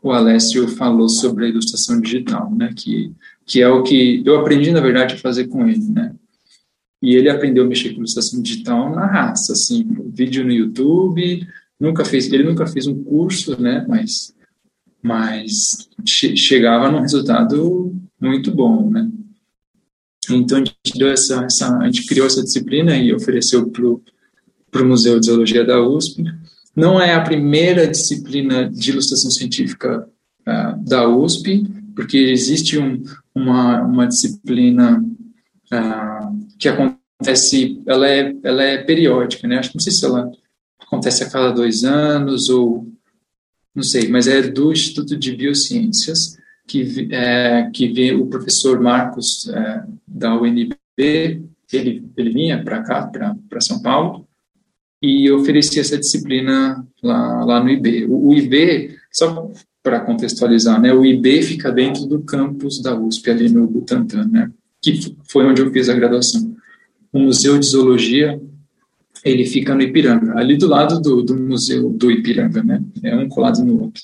o 0.02 0.12
Alessio 0.12 0.68
falou 0.68 1.10
sobre 1.10 1.46
a 1.46 1.50
ilustração 1.50 2.00
digital, 2.00 2.50
né, 2.54 2.74
que, 2.76 3.12
que 3.46 3.62
é 3.62 3.68
o 3.68 3.84
que 3.84 4.24
eu 4.26 4.40
aprendi, 4.40 4.72
na 4.72 4.80
verdade, 4.80 5.16
a 5.16 5.20
fazer 5.20 5.48
com 5.48 5.68
ele, 5.68 5.86
né. 5.90 6.16
E 7.02 7.16
ele 7.16 7.30
aprendeu 7.30 7.66
a 7.66 7.68
mexer 7.68 7.90
com 7.90 7.98
ilustração 7.98 8.42
digital 8.42 8.90
na 8.96 9.06
raça, 9.06 9.54
assim, 9.54 9.86
vídeo 10.08 10.46
no 10.46 10.52
YouTube, 10.52 11.46
nunca 11.84 12.06
fez, 12.06 12.32
ele 12.32 12.46
nunca 12.46 12.66
fez 12.66 12.88
um 12.88 13.04
curso, 13.04 13.62
né, 13.62 13.86
mas, 13.90 14.34
mas 15.02 15.90
che 16.08 16.38
chegava 16.38 16.90
num 16.90 17.02
resultado 17.02 17.94
muito 18.20 18.52
bom, 18.52 18.90
né. 18.90 19.12
Então 20.32 20.58
a 20.58 20.62
gente 20.62 20.98
deu 20.98 21.10
essa, 21.10 21.44
essa 21.44 21.78
a 21.78 21.86
gente 21.86 22.06
criou 22.06 22.26
essa 22.26 22.42
disciplina 22.42 22.96
e 22.96 23.14
ofereceu 23.14 23.70
para 23.70 24.82
o 24.82 24.88
Museu 24.88 25.20
de 25.20 25.26
Zoologia 25.26 25.66
da 25.66 25.86
USP. 25.86 26.24
Não 26.74 27.00
é 27.00 27.14
a 27.14 27.22
primeira 27.22 27.86
disciplina 27.86 28.70
de 28.70 28.92
ilustração 28.92 29.30
científica 29.30 30.08
uh, 30.48 30.86
da 30.86 31.10
USP, 31.10 31.68
porque 31.94 32.18
existe 32.18 32.80
um, 32.80 33.04
uma, 33.36 33.82
uma 33.82 34.08
disciplina 34.08 35.04
uh, 35.74 36.48
que 36.58 36.70
acontece, 36.70 37.82
ela 37.86 38.08
é, 38.08 38.34
ela 38.42 38.64
é 38.64 38.78
periódica, 38.78 39.46
né? 39.46 39.58
Acho 39.58 39.72
que 39.72 39.76
não 39.76 39.84
sei 39.84 39.92
se 39.92 40.06
ela 40.06 40.32
acontece 40.94 41.24
a 41.24 41.30
cada 41.30 41.52
dois 41.52 41.84
anos 41.84 42.50
ou 42.50 42.88
não 43.74 43.84
sei, 43.84 44.08
mas 44.08 44.28
é 44.28 44.42
do 44.44 44.72
Instituto 44.72 45.18
de 45.18 45.36
Biociências 45.36 46.38
que, 46.68 47.10
é, 47.12 47.70
que 47.74 47.92
vê 47.92 48.14
o 48.14 48.28
professor 48.28 48.80
Marcos 48.80 49.50
é, 49.50 49.84
da 50.08 50.40
UNB, 50.40 50.76
ele, 51.72 52.06
ele 52.16 52.30
vinha 52.30 52.64
para 52.64 52.84
cá, 52.84 53.10
para 53.50 53.62
São 53.62 53.82
Paulo, 53.82 54.28
e 55.02 55.30
oferecia 55.32 55.82
essa 55.82 55.98
disciplina 55.98 56.86
lá, 57.02 57.44
lá 57.44 57.64
no 57.64 57.70
IB. 57.70 58.06
O, 58.06 58.30
o 58.30 58.34
IB, 58.34 58.96
só 59.12 59.52
para 59.82 60.00
contextualizar, 60.00 60.80
né, 60.80 60.94
o 60.94 61.04
IB 61.04 61.42
fica 61.42 61.72
dentro 61.72 62.06
do 62.06 62.22
campus 62.22 62.82
da 62.82 62.98
USP, 62.98 63.32
ali 63.32 63.50
no 63.50 63.68
Butantã, 63.68 64.24
né, 64.26 64.50
que 64.80 65.18
foi 65.28 65.46
onde 65.46 65.62
eu 65.62 65.72
fiz 65.72 65.90
a 65.90 65.96
graduação. 65.96 66.56
O 67.12 67.20
Museu 67.20 67.58
de 67.58 67.66
Zoologia, 67.66 68.40
ele 69.24 69.46
fica 69.46 69.74
no 69.74 69.82
Ipiranga, 69.82 70.38
ali 70.38 70.58
do 70.58 70.68
lado 70.68 71.00
do, 71.00 71.22
do 71.22 71.36
Museu 71.36 71.90
do 71.90 72.12
Ipiranga, 72.12 72.64
né, 72.64 72.84
é 73.04 73.16
um 73.16 73.30
colado 73.30 73.64
no 73.64 73.84
outro. 73.84 74.04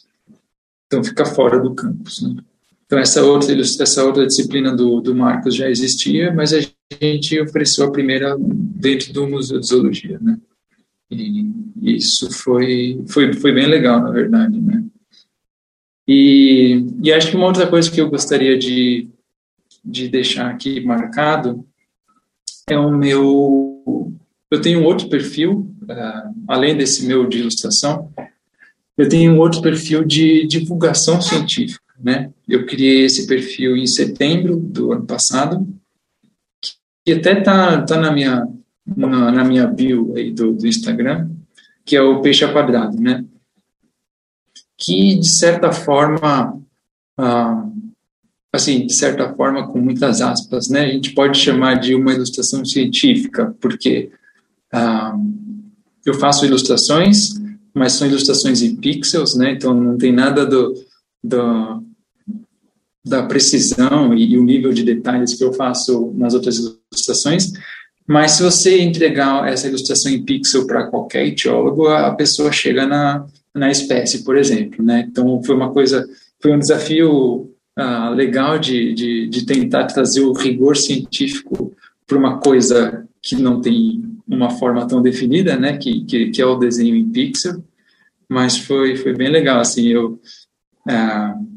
Então 0.88 1.04
fica 1.04 1.26
fora 1.26 1.60
do 1.60 1.76
campus, 1.76 2.22
né. 2.22 2.42
Então, 2.90 2.98
essa 2.98 3.24
outra, 3.24 3.56
essa 3.56 4.04
outra 4.04 4.26
disciplina 4.26 4.76
do, 4.76 5.00
do 5.00 5.14
Marcos 5.14 5.54
já 5.54 5.70
existia, 5.70 6.34
mas 6.34 6.54
a 6.54 6.60
gente 7.00 7.40
ofereceu 7.40 7.86
a 7.86 7.92
primeira 7.92 8.36
dentro 8.40 9.14
do 9.14 9.28
Museu 9.28 9.60
de 9.60 9.68
Zoologia, 9.68 10.18
né? 10.20 10.40
E 11.12 11.46
isso 11.84 12.32
foi, 12.32 13.00
foi, 13.08 13.32
foi 13.34 13.52
bem 13.54 13.68
legal, 13.68 14.02
na 14.02 14.10
verdade, 14.10 14.60
né? 14.60 14.84
E, 16.08 16.84
e 17.04 17.14
acho 17.14 17.30
que 17.30 17.38
uma 17.38 17.46
outra 17.46 17.68
coisa 17.68 17.92
que 17.92 18.02
eu 18.02 18.10
gostaria 18.10 18.58
de, 18.58 19.08
de 19.86 20.08
deixar 20.08 20.50
aqui 20.50 20.84
marcado 20.84 21.64
é 22.68 22.78
o 22.78 22.90
meu... 22.90 24.12
Eu 24.52 24.62
tenho 24.62 24.84
outro 24.84 25.10
perfil, 25.10 25.72
uh, 25.84 26.34
além 26.48 26.76
desse 26.76 27.06
meu 27.06 27.28
de 27.28 27.40
ilustração, 27.40 28.12
eu 28.98 29.08
tenho 29.08 29.34
um 29.34 29.40
outro 29.40 29.62
perfil 29.62 30.04
de 30.04 30.46
divulgação 30.48 31.22
científica 31.22 31.90
né? 32.00 32.32
Eu 32.48 32.66
criei 32.66 33.04
esse 33.04 33.28
perfil 33.28 33.76
em 33.76 33.86
setembro 33.86 34.56
do 34.56 34.94
ano 34.94 35.06
passado, 35.06 35.68
que 37.06 37.14
até 37.14 37.42
tá, 37.42 37.82
tá 37.82 38.00
na 38.00 38.12
minha 38.12 38.48
na, 38.86 39.32
na 39.32 39.44
minha 39.44 39.68
bio 39.68 40.16
aí 40.16 40.32
do, 40.32 40.54
do 40.54 40.66
Instagram, 40.66 41.30
que 41.86 41.96
é 41.96 42.02
o 42.02 42.22
peixe 42.22 42.48
quadrado, 42.52 43.00
né? 43.00 43.24
Que 44.78 45.20
de 45.20 45.30
certa 45.30 45.72
forma, 45.72 46.60
ah, 47.18 47.70
assim, 48.52 48.88
de 48.88 48.94
certa 48.94 49.32
forma 49.36 49.68
com 49.68 49.80
muitas 49.80 50.22
aspas, 50.22 50.70
né? 50.70 50.86
A 50.86 50.92
gente 50.92 51.14
pode 51.14 51.38
chamar 51.38 51.76
de 51.76 51.94
uma 51.94 52.14
ilustração 52.14 52.66
científica, 52.66 53.56
porque 53.60 54.12
ah, 54.72 55.16
eu 56.06 56.14
faço 56.16 56.46
ilustrações, 56.46 57.34
mas 57.74 57.94
são 57.94 58.08
ilustrações 58.08 58.62
em 58.62 58.76
pixels, 58.76 59.36
né? 59.36 59.54
Então 59.54 59.74
não 59.74 59.98
tem 59.98 60.12
nada 60.12 60.46
do, 60.46 60.74
do 61.24 61.84
da 63.06 63.24
precisão 63.24 64.14
e, 64.14 64.34
e, 64.34 64.38
o 64.38 64.44
nível 64.44 64.72
de 64.72 64.84
detalhes 64.84 65.34
que 65.34 65.44
eu 65.44 65.54
faço 65.54 66.14
nas 66.16 66.34
outras 66.34 66.58
ilustrações, 66.58 67.54
mas 68.06 68.32
se 68.32 68.44
você 68.44 68.82
entregar 68.82 69.48
essa 69.48 69.68
ilustração 69.68 70.12
em 70.12 70.24
pixel 70.24 70.68
para 70.68 70.88
qualquer 70.88 71.26
etiólogo, 71.26 71.88
a 71.88 72.14
pessoa 72.14 72.52
chega 72.52 72.86
na, 72.86 73.26
na 73.54 73.72
espécie, 73.72 74.24
por 74.24 74.38
exemplo, 74.38 74.84
né? 74.84 75.06
Então 75.10 75.42
foi 75.44 75.56
uma 75.56 75.72
coisa, 75.72 76.08
foi 76.42 76.52
um 76.52 76.60
desafio 76.60 77.52
uh, 77.80 78.14
legal 78.14 78.60
de, 78.60 78.94
de, 78.94 79.28
de 79.28 79.46
tentar 79.46 79.86
trazer 79.86 80.22
o 80.22 80.34
rigor 80.34 80.76
científico 80.76 81.74
para 82.06 82.18
uma 82.18 82.40
coisa 82.40 83.08
que 83.22 83.36
não 83.36 83.62
tem 83.62 84.09
uma 84.30 84.52
forma 84.52 84.88
tão 84.88 85.02
definida, 85.02 85.58
né? 85.58 85.78
Que, 85.78 86.06
que, 86.06 86.30
que 86.30 86.42
é 86.42 86.46
o 86.46 86.58
desenho 86.58 86.96
em 86.96 87.10
pixel, 87.12 87.64
mas 88.28 88.58
foi 88.58 88.96
foi 88.96 89.14
bem 89.14 89.30
legal, 89.30 89.60
assim, 89.60 89.88
eu 89.88 90.20
uh, 90.88 91.50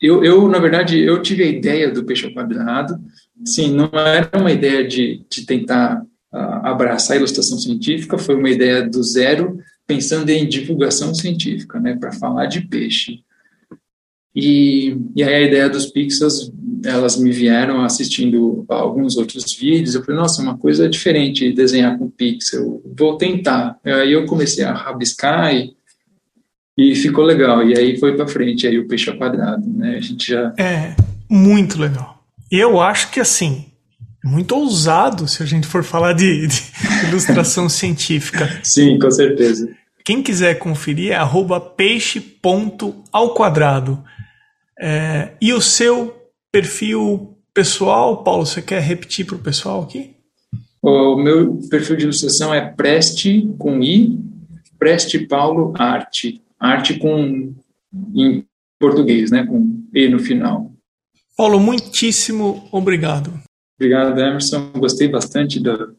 eu, 0.00 0.24
eu, 0.24 0.48
na 0.48 0.58
verdade, 0.58 0.98
eu 0.98 1.20
tive 1.20 1.42
a 1.42 1.46
ideia 1.46 1.90
do 1.90 2.04
peixe 2.04 2.32
quadrado, 2.32 2.98
sim, 3.44 3.74
não 3.74 3.90
era 3.92 4.30
uma 4.38 4.50
ideia 4.50 4.86
de, 4.86 5.22
de 5.28 5.44
tentar 5.44 6.02
abraçar 6.32 7.16
a 7.16 7.18
ilustração 7.18 7.58
científica, 7.58 8.16
foi 8.16 8.36
uma 8.36 8.48
ideia 8.48 8.88
do 8.88 9.02
zero, 9.02 9.58
pensando 9.86 10.30
em 10.30 10.48
divulgação 10.48 11.14
científica, 11.14 11.78
né, 11.80 11.96
para 11.96 12.12
falar 12.12 12.46
de 12.46 12.62
peixe. 12.62 13.20
E, 14.34 14.96
e 15.16 15.22
aí 15.22 15.34
a 15.34 15.40
ideia 15.40 15.68
dos 15.68 15.86
pixels, 15.86 16.50
elas 16.84 17.16
me 17.16 17.30
vieram 17.30 17.82
assistindo 17.82 18.64
alguns 18.68 19.16
outros 19.16 19.44
vídeos, 19.58 19.94
eu 19.94 20.04
falei, 20.04 20.20
nossa, 20.20 20.42
uma 20.42 20.56
coisa 20.56 20.88
diferente 20.88 21.52
desenhar 21.52 21.98
com 21.98 22.10
pixel, 22.10 22.82
vou 22.96 23.16
tentar. 23.16 23.78
Aí 23.84 24.12
eu 24.12 24.26
comecei 24.26 24.64
a 24.64 24.72
rabiscar 24.72 25.54
e 25.54 25.74
e 26.80 26.94
ficou 26.94 27.24
legal. 27.24 27.62
E 27.66 27.78
aí 27.78 27.98
foi 27.98 28.16
para 28.16 28.26
frente, 28.26 28.66
aí 28.66 28.78
o 28.78 28.88
peixe 28.88 29.10
ao 29.10 29.16
quadrado, 29.16 29.68
né? 29.68 29.96
A 29.96 30.00
gente 30.00 30.28
já. 30.28 30.54
É, 30.58 30.94
muito 31.28 31.78
legal. 31.78 32.24
Eu 32.50 32.80
acho 32.80 33.10
que 33.10 33.20
assim, 33.20 33.66
muito 34.24 34.56
ousado 34.56 35.28
se 35.28 35.42
a 35.42 35.46
gente 35.46 35.66
for 35.66 35.84
falar 35.84 36.14
de, 36.14 36.46
de 36.46 36.62
ilustração 37.08 37.68
científica. 37.68 38.60
Sim, 38.62 38.98
com 38.98 39.10
certeza. 39.10 39.68
Quem 40.04 40.22
quiser 40.22 40.58
conferir 40.58 41.12
é 41.12 41.20
peixe.ao 41.76 43.34
quadrado. 43.34 44.02
É, 44.80 45.32
e 45.40 45.52
o 45.52 45.60
seu 45.60 46.19
perfil 46.52 47.36
pessoal, 47.52 48.22
Paulo, 48.22 48.46
você 48.46 48.62
quer 48.62 48.80
repetir 48.80 49.26
para 49.26 49.36
o 49.36 49.40
pessoal 49.40 49.82
aqui? 49.82 50.16
O 50.82 51.16
meu 51.16 51.60
perfil 51.68 51.96
de 51.96 52.04
ilustração 52.04 52.54
é 52.54 52.60
Preste 52.60 53.48
com 53.58 53.82
I, 53.82 54.18
Preste 54.78 55.18
Paulo 55.18 55.74
Arte 55.76 56.40
arte 56.60 56.98
com 56.98 57.54
em 58.14 58.44
português, 58.78 59.30
né, 59.30 59.44
com 59.46 59.80
e 59.94 60.08
no 60.08 60.18
final. 60.18 60.70
Paulo, 61.36 61.58
muitíssimo 61.58 62.68
obrigado. 62.70 63.32
Obrigado, 63.78 64.18
Emerson. 64.20 64.70
Gostei 64.76 65.08
bastante 65.08 65.58
do, 65.58 65.96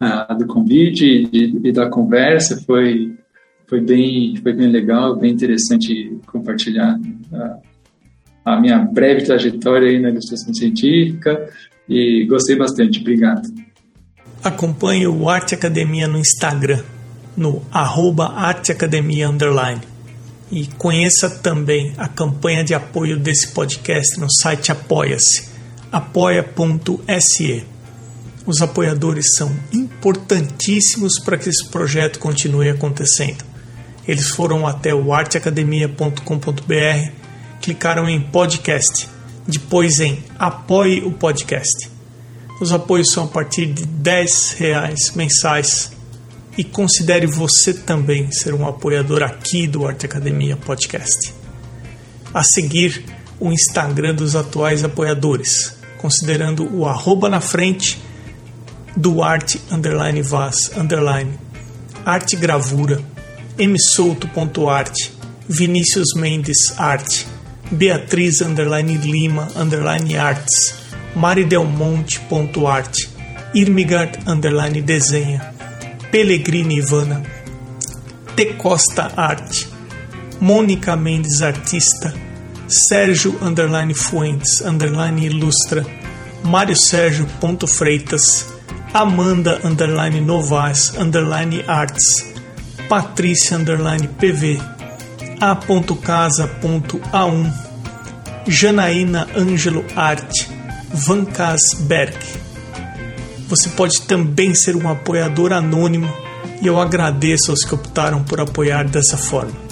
uh, 0.00 0.38
do 0.38 0.46
convite 0.46 1.04
e, 1.32 1.68
e, 1.68 1.72
da 1.72 1.88
conversa. 1.88 2.60
Foi 2.64 3.16
foi 3.66 3.80
bem, 3.80 4.36
foi 4.36 4.52
bem 4.52 4.68
legal, 4.68 5.16
bem 5.16 5.32
interessante 5.32 6.18
compartilhar 6.26 7.00
a, 7.32 7.58
a 8.44 8.60
minha 8.60 8.78
breve 8.78 9.24
trajetória 9.24 9.88
aí 9.88 9.98
na 9.98 10.10
ilustração 10.10 10.52
científica 10.52 11.48
e 11.88 12.26
gostei 12.26 12.56
bastante. 12.56 13.00
Obrigado. 13.00 13.42
Acompanhe 14.42 15.06
o 15.06 15.28
Arte 15.28 15.54
Academia 15.54 16.06
no 16.06 16.18
Instagram, 16.18 16.82
no 17.36 17.62
arroba. 17.72 18.34
E 20.52 20.66
conheça 20.76 21.30
também 21.30 21.94
a 21.96 22.06
campanha 22.06 22.62
de 22.62 22.74
apoio 22.74 23.18
desse 23.18 23.52
podcast 23.52 24.20
no 24.20 24.30
site 24.30 24.70
Apoia-se, 24.70 25.48
apoia.se. 25.90 27.64
Os 28.46 28.60
apoiadores 28.60 29.36
são 29.36 29.50
importantíssimos 29.72 31.18
para 31.24 31.38
que 31.38 31.48
esse 31.48 31.66
projeto 31.68 32.18
continue 32.18 32.68
acontecendo. 32.68 33.42
Eles 34.06 34.28
foram 34.28 34.66
até 34.66 34.94
o 34.94 35.14
arteacademia.com.br, 35.14 37.23
clicaram 37.64 38.06
em 38.06 38.20
podcast, 38.20 39.08
depois 39.48 39.98
em 39.98 40.22
apoie 40.38 41.02
o 41.02 41.10
podcast. 41.10 41.90
Os 42.60 42.72
apoios 42.72 43.10
são 43.10 43.24
a 43.24 43.26
partir 43.26 43.64
de 43.64 43.86
10 43.86 44.56
reais 44.58 45.12
mensais 45.14 45.90
e 46.58 46.62
considere 46.62 47.26
você 47.26 47.72
também 47.72 48.30
ser 48.30 48.52
um 48.52 48.68
apoiador 48.68 49.22
aqui 49.22 49.66
do 49.66 49.86
Arte 49.86 50.04
Academia 50.04 50.58
Podcast. 50.58 51.32
A 52.34 52.42
seguir, 52.44 53.02
o 53.40 53.50
Instagram 53.50 54.14
dos 54.14 54.36
atuais 54.36 54.84
apoiadores, 54.84 55.74
considerando 55.96 56.70
o 56.70 56.86
arroba 56.86 57.30
na 57.30 57.40
frente 57.40 57.98
Duarte 58.94 59.58
underline 59.72 60.20
Vaz 60.20 60.70
underline 60.76 61.32
Arte 62.04 62.36
Gravura 62.36 63.02
msouto.arte 63.58 65.12
Vinícius 65.48 66.14
Mendes 66.14 66.78
Arte 66.78 67.33
Beatriz 67.70 68.40
underline 68.40 68.96
Lima 68.98 69.48
underline 69.56 70.16
Arts 70.16 70.74
maridelmonte.arte 71.14 73.08
Irmigard 73.54 74.18
underline 74.26 74.82
Desenha 74.82 75.52
Pellegrini 76.10 76.76
Ivana 76.78 77.22
T 78.36 78.54
Costa 78.54 79.12
Arte 79.16 79.66
Mônica 80.40 80.96
Mendes 80.96 81.42
Artista 81.42 82.12
Sérgio 82.66 83.36
underline 83.40 83.94
Fuentes 83.94 84.60
underline 84.60 85.24
Ilustra 85.26 85.84
Mário 86.42 86.76
Sérgio 86.76 87.26
ponto 87.40 87.66
Freitas 87.66 88.54
Amanda 88.96 89.58
underline 89.64 90.20
Novaes 90.20 90.94
underline 90.96 91.64
Arts, 91.66 92.32
Patrícia 92.88 93.56
underline 93.56 94.06
PV, 94.06 94.73
A.casa.a1, 95.40 97.52
Janaína 98.46 99.26
Ângelo 99.36 99.84
Arte, 99.96 100.48
Van 100.92 101.26
Berg. 101.80 102.16
Você 103.48 103.68
pode 103.70 104.02
também 104.02 104.54
ser 104.54 104.76
um 104.76 104.88
apoiador 104.88 105.52
anônimo 105.52 106.08
e 106.62 106.66
eu 106.66 106.80
agradeço 106.80 107.50
aos 107.50 107.64
que 107.64 107.74
optaram 107.74 108.22
por 108.22 108.40
apoiar 108.40 108.88
dessa 108.88 109.16
forma. 109.16 109.64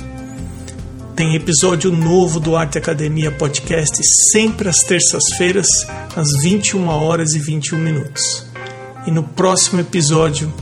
Tem 1.14 1.36
episódio 1.36 1.92
novo 1.92 2.40
do 2.40 2.56
Arte 2.56 2.78
Academia 2.78 3.30
Podcast 3.30 4.00
sempre 4.32 4.68
às 4.68 4.78
terças-feiras, 4.78 5.68
às 6.16 6.42
21 6.42 6.88
horas 6.88 7.34
e 7.34 7.38
21 7.38 7.78
minutos 7.78 8.50
e 9.06 9.10
no 9.10 9.22
próximo 9.22 9.80
episódio. 9.80 10.52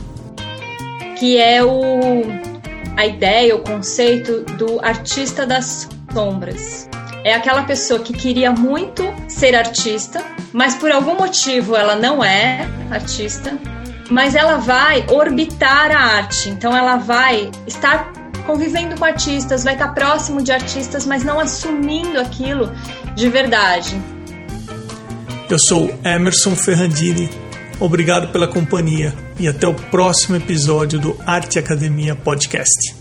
Que 1.17 1.37
é 1.37 1.63
o 1.63 2.50
a 3.01 3.05
ideia, 3.07 3.55
o 3.55 3.59
conceito 3.59 4.43
do 4.57 4.79
artista 4.79 5.43
das 5.43 5.89
sombras. 6.13 6.87
É 7.23 7.33
aquela 7.33 7.63
pessoa 7.63 7.99
que 7.99 8.13
queria 8.13 8.51
muito 8.51 9.03
ser 9.27 9.55
artista, 9.55 10.23
mas 10.53 10.75
por 10.75 10.91
algum 10.91 11.15
motivo 11.15 11.75
ela 11.75 11.95
não 11.95 12.23
é 12.23 12.67
artista, 12.91 13.57
mas 14.07 14.35
ela 14.35 14.57
vai 14.57 15.03
orbitar 15.09 15.89
a 15.89 15.99
arte. 16.17 16.49
Então 16.49 16.77
ela 16.77 16.97
vai 16.97 17.49
estar 17.65 18.13
convivendo 18.45 18.95
com 18.95 19.05
artistas, 19.05 19.63
vai 19.63 19.73
estar 19.73 19.95
próximo 19.95 20.43
de 20.43 20.51
artistas, 20.51 21.07
mas 21.07 21.23
não 21.23 21.39
assumindo 21.39 22.19
aquilo 22.19 22.71
de 23.15 23.29
verdade. 23.29 23.99
Eu 25.49 25.57
sou 25.57 25.89
Emerson 26.03 26.55
Ferrandini 26.55 27.29
Obrigado 27.81 28.31
pela 28.31 28.47
companhia 28.47 29.11
e 29.39 29.47
até 29.47 29.67
o 29.67 29.73
próximo 29.73 30.35
episódio 30.35 30.99
do 30.99 31.17
Arte 31.25 31.57
Academia 31.57 32.15
Podcast. 32.15 33.00